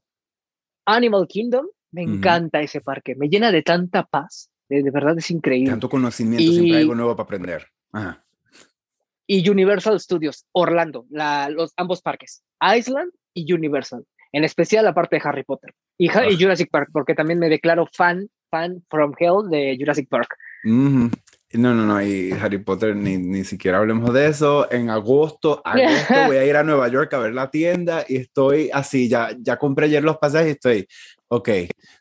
Animal 0.86 1.26
Kingdom, 1.26 1.66
me 1.90 2.02
encanta 2.02 2.60
ese 2.60 2.80
parque, 2.80 3.16
me 3.16 3.28
llena 3.28 3.50
de 3.50 3.62
tanta 3.62 4.04
paz, 4.04 4.50
de, 4.68 4.88
verdad 4.90 5.18
es 5.18 5.30
increíble. 5.30 5.70
Tanto 5.70 5.88
conocimiento, 5.88 6.52
siempre 6.52 6.76
hay 6.76 6.82
algo 6.82 6.94
nuevo 6.94 7.16
para 7.16 7.24
aprender. 7.24 7.66
Y 9.26 9.48
Universal 9.48 9.98
Studios, 9.98 10.46
Orlando, 10.52 11.06
los, 11.10 11.72
ambos 11.76 12.02
parques, 12.02 12.44
Island 12.60 13.10
y 13.34 13.52
Universal, 13.52 14.04
en 14.32 14.44
especial 14.44 14.84
la 14.84 14.94
parte 14.94 15.16
de 15.16 15.22
Harry 15.24 15.42
Potter 15.42 15.74
y, 15.98 16.08
Jurassic 16.08 16.70
Park, 16.70 16.90
porque 16.92 17.14
también 17.14 17.38
me 17.38 17.48
declaro 17.48 17.86
fan, 17.92 18.28
fan 18.50 18.82
from 18.88 19.12
hell 19.18 19.48
de 19.50 19.76
Jurassic 19.78 20.08
Park. 20.08 20.34
No, 21.52 21.74
no, 21.74 21.86
no, 21.86 22.02
y 22.02 22.30
Harry 22.32 22.58
Potter 22.58 22.94
ni, 22.94 23.16
ni 23.16 23.42
siquiera 23.42 23.78
hablemos 23.78 24.12
de 24.12 24.26
eso. 24.26 24.70
En 24.70 24.90
agosto, 24.90 25.62
agosto 25.64 26.14
voy 26.26 26.36
a 26.36 26.44
ir 26.44 26.56
a 26.56 26.62
Nueva 26.62 26.88
York 26.88 27.12
a 27.14 27.18
ver 27.18 27.34
la 27.34 27.50
tienda 27.50 28.04
y 28.06 28.16
estoy 28.16 28.70
así, 28.72 29.08
ya, 29.08 29.34
ya 29.38 29.56
compré 29.56 29.86
ayer 29.86 30.04
los 30.04 30.18
pasajes 30.18 30.48
y 30.48 30.50
estoy, 30.52 30.88
ok, 31.28 31.48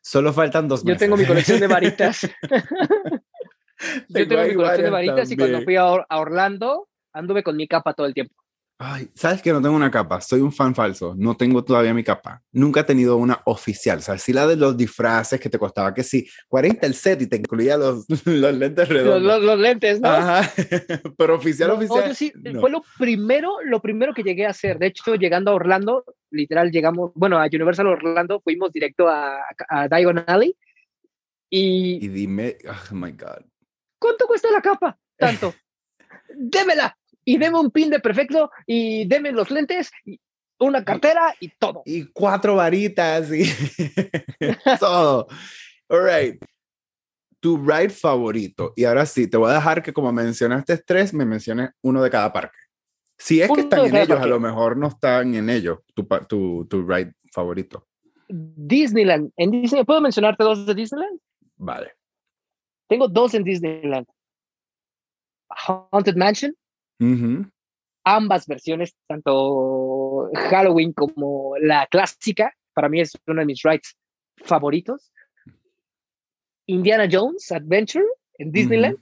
solo 0.01 0.33
faltan 0.33 0.67
dos 0.67 0.83
meses. 0.83 0.99
Yo 0.99 1.05
tengo 1.05 1.17
mi 1.17 1.25
colección 1.25 1.59
de 1.59 1.67
varitas. 1.67 2.21
Yo 4.09 4.27
tengo 4.27 4.43
mi 4.43 4.55
colección 4.55 4.83
de 4.85 4.89
varitas 4.89 5.31
y 5.31 5.37
cuando 5.37 5.61
fui 5.61 5.75
a 5.75 5.85
Orlando 6.09 6.89
anduve 7.13 7.43
con 7.43 7.55
mi 7.55 7.67
capa 7.67 7.93
todo 7.93 8.07
el 8.07 8.13
tiempo. 8.13 8.35
Ay, 8.79 9.09
sabes 9.15 9.41
que 9.41 9.51
no 9.51 9.59
tengo 9.59 9.75
una 9.75 9.89
capa, 9.89 10.21
soy 10.21 10.39
un 10.41 10.53
fan 10.53 10.75
falso, 10.75 11.15
no 11.17 11.35
tengo 11.35 11.63
todavía 11.63 11.95
mi 11.95 12.03
capa. 12.03 12.43
Nunca 12.51 12.81
he 12.81 12.83
tenido 12.83 13.17
una 13.17 13.41
oficial, 13.45 13.97
o 13.97 14.01
sea, 14.01 14.19
sí 14.19 14.33
la 14.33 14.45
de 14.45 14.55
los 14.55 14.77
disfraces 14.77 15.39
que 15.39 15.49
te 15.49 15.57
costaba 15.57 15.95
que 15.95 16.03
sí, 16.03 16.29
40 16.47 16.85
el 16.85 16.93
set 16.93 17.19
y 17.23 17.27
te 17.27 17.37
incluía 17.37 17.75
los, 17.75 18.05
los 18.25 18.53
lentes 18.55 18.87
redondos. 18.87 19.41
Los, 19.41 19.59
lentes, 19.59 19.99
¿no? 19.99 20.09
Ajá, 20.09 20.51
pero 21.17 21.35
oficial, 21.35 21.71
oficial. 21.71 22.15
sí, 22.15 22.31
Fue 22.59 22.69
lo 22.69 22.83
primero, 22.99 23.57
lo 23.63 23.81
primero 23.81 24.13
que 24.13 24.21
llegué 24.21 24.45
a 24.45 24.51
hacer. 24.51 24.77
De 24.77 24.87
hecho, 24.87 25.15
llegando 25.15 25.49
a 25.49 25.55
Orlando, 25.55 26.05
literal, 26.29 26.69
llegamos, 26.69 27.11
bueno, 27.15 27.39
a 27.39 27.47
Universal 27.47 27.87
Orlando, 27.87 28.41
fuimos 28.41 28.71
directo 28.71 29.07
a, 29.07 29.39
a 29.69 29.87
Diagon 29.87 30.23
Alley 30.27 30.55
y... 31.49 32.05
Y 32.05 32.09
dime, 32.09 32.57
oh 32.69 32.93
my 32.93 33.11
God. 33.11 33.43
¿Cuánto 33.97 34.27
cuesta 34.27 34.51
la 34.51 34.61
capa? 34.61 34.99
Tanto. 35.17 35.55
Démela 36.35 36.95
y 37.27 37.37
deme 37.37 37.59
un 37.59 37.71
pin 37.71 37.89
de 37.89 37.99
perfecto 37.99 38.49
y 38.65 39.05
deme 39.05 39.33
los 39.33 39.51
lentes 39.51 39.91
y 40.05 40.17
una 40.59 40.85
cartera 40.85 41.35
y 41.41 41.49
todo. 41.59 41.81
Y 41.85 42.05
cuatro 42.05 42.55
varitas 42.55 43.29
y 43.33 43.43
todo. 44.79 45.27
All 45.89 46.05
right. 46.05 46.41
Tu 47.41 47.57
ride 47.57 47.89
favorito. 47.89 48.71
Y 48.77 48.85
ahora 48.85 49.05
sí, 49.05 49.27
te 49.27 49.35
voy 49.35 49.51
a 49.51 49.55
dejar 49.55 49.83
que 49.83 49.91
como 49.91 50.13
mencionaste 50.13 50.77
tres, 50.77 51.13
me 51.13 51.25
menciones 51.25 51.71
uno 51.81 52.01
de 52.01 52.09
cada 52.09 52.31
parque. 52.31 52.57
Si 53.17 53.41
es 53.41 53.51
que 53.51 53.61
están 53.61 53.85
en 53.87 53.95
ellos, 53.97 54.21
a 54.21 54.25
lo 54.25 54.39
mejor 54.39 54.77
no 54.77 54.87
están 54.87 55.35
en 55.35 55.49
ellos, 55.49 55.79
tu, 55.93 56.07
tu, 56.29 56.65
tu 56.65 56.87
ride 56.87 57.13
favorito. 57.33 57.85
Disneyland. 58.29 59.33
En 59.35 59.51
Disney, 59.51 59.83
¿Puedo 59.83 59.99
mencionarte 59.99 60.45
dos 60.45 60.65
de 60.65 60.73
Disneyland? 60.73 61.19
Vale. 61.57 61.91
Tengo 62.87 63.09
dos 63.09 63.33
en 63.33 63.43
Disneyland. 63.43 64.07
Haunted 65.49 66.15
Mansion 66.15 66.55
Ambas 68.03 68.47
versiones, 68.47 68.95
tanto 69.07 70.29
Halloween 70.49 70.93
como 70.93 71.55
la 71.59 71.87
clásica, 71.87 72.53
para 72.73 72.89
mí 72.89 73.01
es 73.01 73.17
uno 73.27 73.41
de 73.41 73.45
mis 73.45 73.61
rides 73.63 73.97
favoritos. 74.37 75.11
Indiana 76.67 77.07
Jones 77.11 77.51
Adventure 77.51 78.05
en 78.37 78.51
Disneyland. 78.51 78.99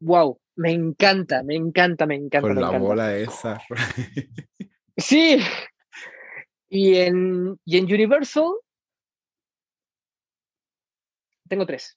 Wow, 0.00 0.38
me 0.56 0.72
encanta, 0.72 1.42
me 1.42 1.54
encanta, 1.54 2.06
me 2.06 2.14
encanta. 2.14 2.48
Con 2.48 2.60
la 2.60 2.78
bola 2.78 3.16
esa. 3.16 3.60
sí. 4.96 5.38
Y 6.68 6.96
en, 6.96 7.58
y 7.64 7.78
en 7.78 7.84
Universal 7.84 8.52
tengo 11.48 11.66
tres. 11.66 11.96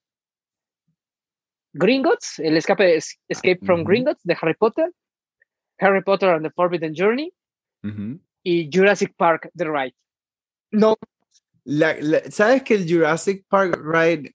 Gringotts, 1.74 2.40
el 2.40 2.58
escape 2.58 2.98
Escape 3.28 3.60
from 3.66 3.84
Gringotts 3.84 4.24
de 4.24 4.38
Harry 4.40 4.56
Potter. 4.56 4.92
Harry 5.80 6.02
Potter 6.04 6.30
and 6.30 6.44
the 6.44 6.52
Forbidden 6.52 6.94
Journey 6.96 7.34
y 8.44 8.70
Jurassic 8.72 9.16
Park 9.16 9.50
The 9.56 9.66
Ride. 9.66 9.96
No. 10.72 10.96
¿Sabes 12.30 12.64
que 12.64 12.76
el 12.76 12.88
Jurassic 12.90 13.46
Park 13.48 13.80
Ride 13.84 14.34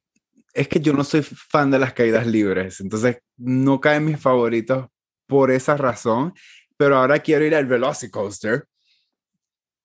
es 0.53 0.68
que 0.68 0.80
yo 0.80 0.93
no 0.93 1.03
soy 1.03 1.22
fan 1.22 1.70
de 1.70 1.78
las 1.78 1.95
caídas 1.95 2.26
libres, 2.26 2.80
entonces 2.80 3.22
no 3.38 3.80
caen 3.80 4.05
mis 4.05 4.20
favoritos 4.20 4.86
por 5.26 5.51
esa 5.51 5.76
razón, 5.76 6.34
pero 6.76 6.97
ahora 6.97 7.20
quiero 7.20 7.45
ir 7.45 7.55
al 7.55 7.66
Velocicoaster 7.66 8.66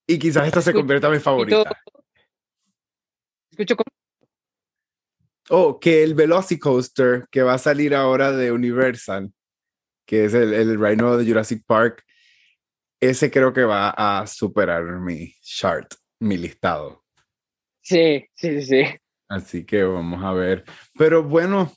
y 0.06 0.20
quizás 0.20 0.46
esta 0.46 0.62
se 0.62 0.74
convierta 0.74 1.08
en 1.08 1.14
mi 1.14 1.20
favorita. 1.20 1.72
Escucho 3.52 3.76
Oh, 5.50 5.80
que 5.80 6.04
el 6.04 6.14
Velocicoaster 6.14 7.26
que 7.32 7.42
va 7.42 7.54
a 7.54 7.58
salir 7.58 7.96
ahora 7.96 8.34
de 8.34 8.52
Universal 8.52 9.32
que 10.08 10.26
es 10.26 10.34
el, 10.34 10.54
el 10.54 10.80
Rhino 10.80 11.18
de 11.18 11.26
Jurassic 11.28 11.64
Park, 11.68 12.04
ese 13.00 13.30
creo 13.30 13.54
que 13.54 13.64
va 13.64 13.90
a 13.92 14.26
superar 14.26 14.84
mi 15.00 15.34
chart, 15.42 15.94
mi 16.20 16.38
listado. 16.38 17.04
Sí, 17.82 18.26
sí, 18.36 18.62
sí. 18.64 18.84
Así 19.30 19.66
que 19.66 19.84
vamos 19.84 20.24
a 20.24 20.34
ver. 20.34 20.64
Pero 20.98 21.24
bueno, 21.24 21.72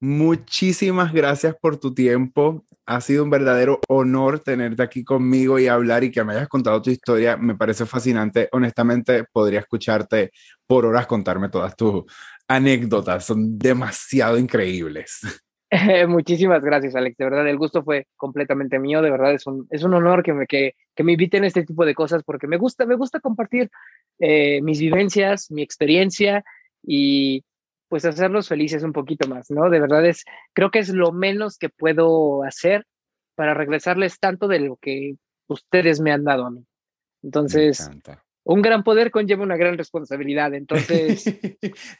muchísimas 0.00 1.12
gracias 1.12 1.56
por 1.60 1.78
tu 1.78 1.92
tiempo. 1.92 2.64
Ha 2.86 3.00
sido 3.00 3.24
un 3.24 3.30
verdadero 3.30 3.80
honor 3.88 4.40
tenerte 4.40 4.82
aquí 4.82 5.02
conmigo 5.02 5.58
y 5.58 5.66
hablar 5.66 6.04
y 6.04 6.10
que 6.10 6.22
me 6.22 6.34
hayas 6.34 6.48
contado 6.48 6.80
tu 6.82 6.90
historia. 6.90 7.36
Me 7.36 7.56
parece 7.56 7.86
fascinante. 7.86 8.48
Honestamente, 8.52 9.24
podría 9.32 9.60
escucharte 9.60 10.30
por 10.66 10.86
horas 10.86 11.06
contarme 11.06 11.48
todas 11.48 11.74
tus 11.74 12.04
anécdotas. 12.46 13.24
Son 13.24 13.58
demasiado 13.58 14.38
increíbles. 14.38 15.20
Muchísimas 16.08 16.62
gracias, 16.62 16.94
Alex. 16.94 17.16
De 17.16 17.24
verdad, 17.24 17.48
el 17.48 17.58
gusto 17.58 17.82
fue 17.82 18.06
completamente 18.16 18.78
mío. 18.78 19.02
De 19.02 19.10
verdad, 19.10 19.32
es 19.34 19.46
un, 19.46 19.66
es 19.70 19.82
un 19.82 19.94
honor 19.94 20.22
que 20.22 20.32
me, 20.32 20.46
que, 20.46 20.74
que 20.94 21.04
me 21.04 21.12
inviten 21.12 21.44
a 21.44 21.46
este 21.46 21.64
tipo 21.64 21.84
de 21.84 21.94
cosas 21.94 22.22
porque 22.24 22.46
me 22.46 22.56
gusta, 22.56 22.86
me 22.86 22.96
gusta 22.96 23.20
compartir 23.20 23.70
eh, 24.18 24.60
mis 24.62 24.80
vivencias, 24.80 25.50
mi 25.50 25.62
experiencia 25.62 26.44
y 26.82 27.44
pues 27.88 28.04
hacerlos 28.04 28.48
felices 28.48 28.82
un 28.82 28.92
poquito 28.92 29.28
más, 29.28 29.50
¿no? 29.50 29.70
De 29.70 29.80
verdad 29.80 30.04
es, 30.04 30.24
creo 30.52 30.70
que 30.70 30.80
es 30.80 30.88
lo 30.88 31.12
menos 31.12 31.58
que 31.58 31.68
puedo 31.68 32.42
hacer 32.44 32.86
para 33.34 33.54
regresarles 33.54 34.18
tanto 34.18 34.48
de 34.48 34.60
lo 34.60 34.76
que 34.76 35.16
ustedes 35.48 36.00
me 36.00 36.12
han 36.12 36.24
dado 36.24 36.46
a 36.46 36.50
mí. 36.50 36.64
Entonces, 37.22 37.90
un 38.44 38.62
gran 38.62 38.84
poder 38.84 39.10
conlleva 39.10 39.42
una 39.42 39.56
gran 39.56 39.78
responsabilidad. 39.78 40.54
Entonces, 40.54 41.24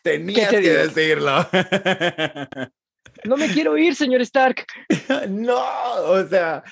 tenías 0.03 0.51
que 0.51 0.61
decirlo. 0.61 1.33
No 3.25 3.37
me 3.37 3.49
quiero 3.49 3.77
ir, 3.79 3.95
señor 3.95 4.21
Stark. 4.21 4.67
no, 5.29 5.59
o 6.07 6.27
sea, 6.27 6.63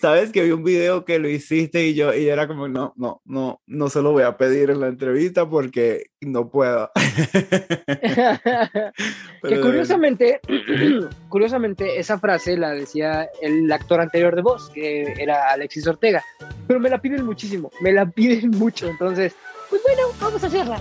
sabes 0.00 0.32
que 0.32 0.42
vi 0.42 0.52
un 0.52 0.64
video 0.64 1.04
que 1.04 1.18
lo 1.18 1.28
hiciste 1.28 1.86
y 1.86 1.94
yo 1.94 2.14
y 2.14 2.28
era 2.28 2.48
como 2.48 2.68
no, 2.68 2.94
no, 2.96 3.20
no, 3.26 3.60
no 3.66 3.90
se 3.90 4.00
lo 4.00 4.12
voy 4.12 4.22
a 4.22 4.38
pedir 4.38 4.70
en 4.70 4.80
la 4.80 4.88
entrevista 4.88 5.46
porque 5.48 6.06
no 6.22 6.48
puedo. 6.48 6.90
que 9.42 9.60
curiosamente, 9.60 10.40
curiosamente 11.28 11.98
esa 11.98 12.18
frase 12.18 12.56
la 12.56 12.70
decía 12.70 13.28
el 13.42 13.70
actor 13.70 14.00
anterior 14.00 14.34
de 14.34 14.42
voz, 14.42 14.70
que 14.70 15.12
era 15.18 15.50
Alexis 15.50 15.86
Ortega, 15.86 16.24
pero 16.66 16.80
me 16.80 16.88
la 16.88 17.02
piden 17.02 17.26
muchísimo, 17.26 17.70
me 17.82 17.92
la 17.92 18.06
piden 18.06 18.50
mucho, 18.50 18.88
entonces, 18.88 19.34
pues 19.68 19.82
bueno, 19.82 20.04
vamos 20.20 20.42
a 20.42 20.46
hacerla. 20.46 20.80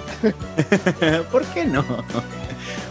¿Por 1.31 1.43
qué 1.47 1.65
no? 1.65 1.83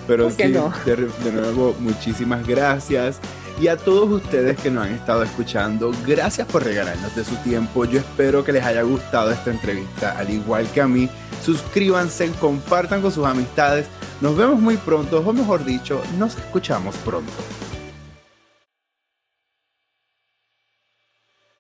Pero 0.07 0.31
sí, 0.31 0.37
de, 0.37 1.33
nuevo, 1.33 1.75
muchísimas 1.81 2.47
gracias. 2.47 3.19
Y 3.61 3.69
a 3.69 3.77
todos 3.77 4.11
ustedes 4.11 4.59
que 4.59 4.71
nos 4.71 4.87
han 4.87 4.93
estado 4.93 5.23
escuchando, 5.23 5.91
gracias 6.07 6.47
por 6.47 6.63
regalarnos 6.63 7.17
de 7.17 7.25
su 7.25 7.35
tiempo. 7.37 7.87
Yo 7.87 8.01
espero 8.01 8.45
que 8.45 8.53
les 8.53 8.65
haya 8.65 8.83
gustado 8.83 9.31
esta 9.31 9.51
entrevista, 9.51 10.17
al 10.19 10.31
igual 10.31 10.67
que 10.71 10.83
a 10.83 10.87
mí. 10.87 11.09
Suscríbanse, 11.43 12.31
compartan 12.41 13.01
con 13.01 13.13
sus 13.13 13.25
amistades. 13.25 13.87
Nos 14.21 14.37
vemos 14.37 14.61
muy 14.61 14.77
pronto, 14.77 15.21
o 15.25 15.33
mejor 15.33 15.65
dicho, 15.65 16.03
nos 16.19 16.37
escuchamos 16.37 16.95
pronto. 16.97 17.33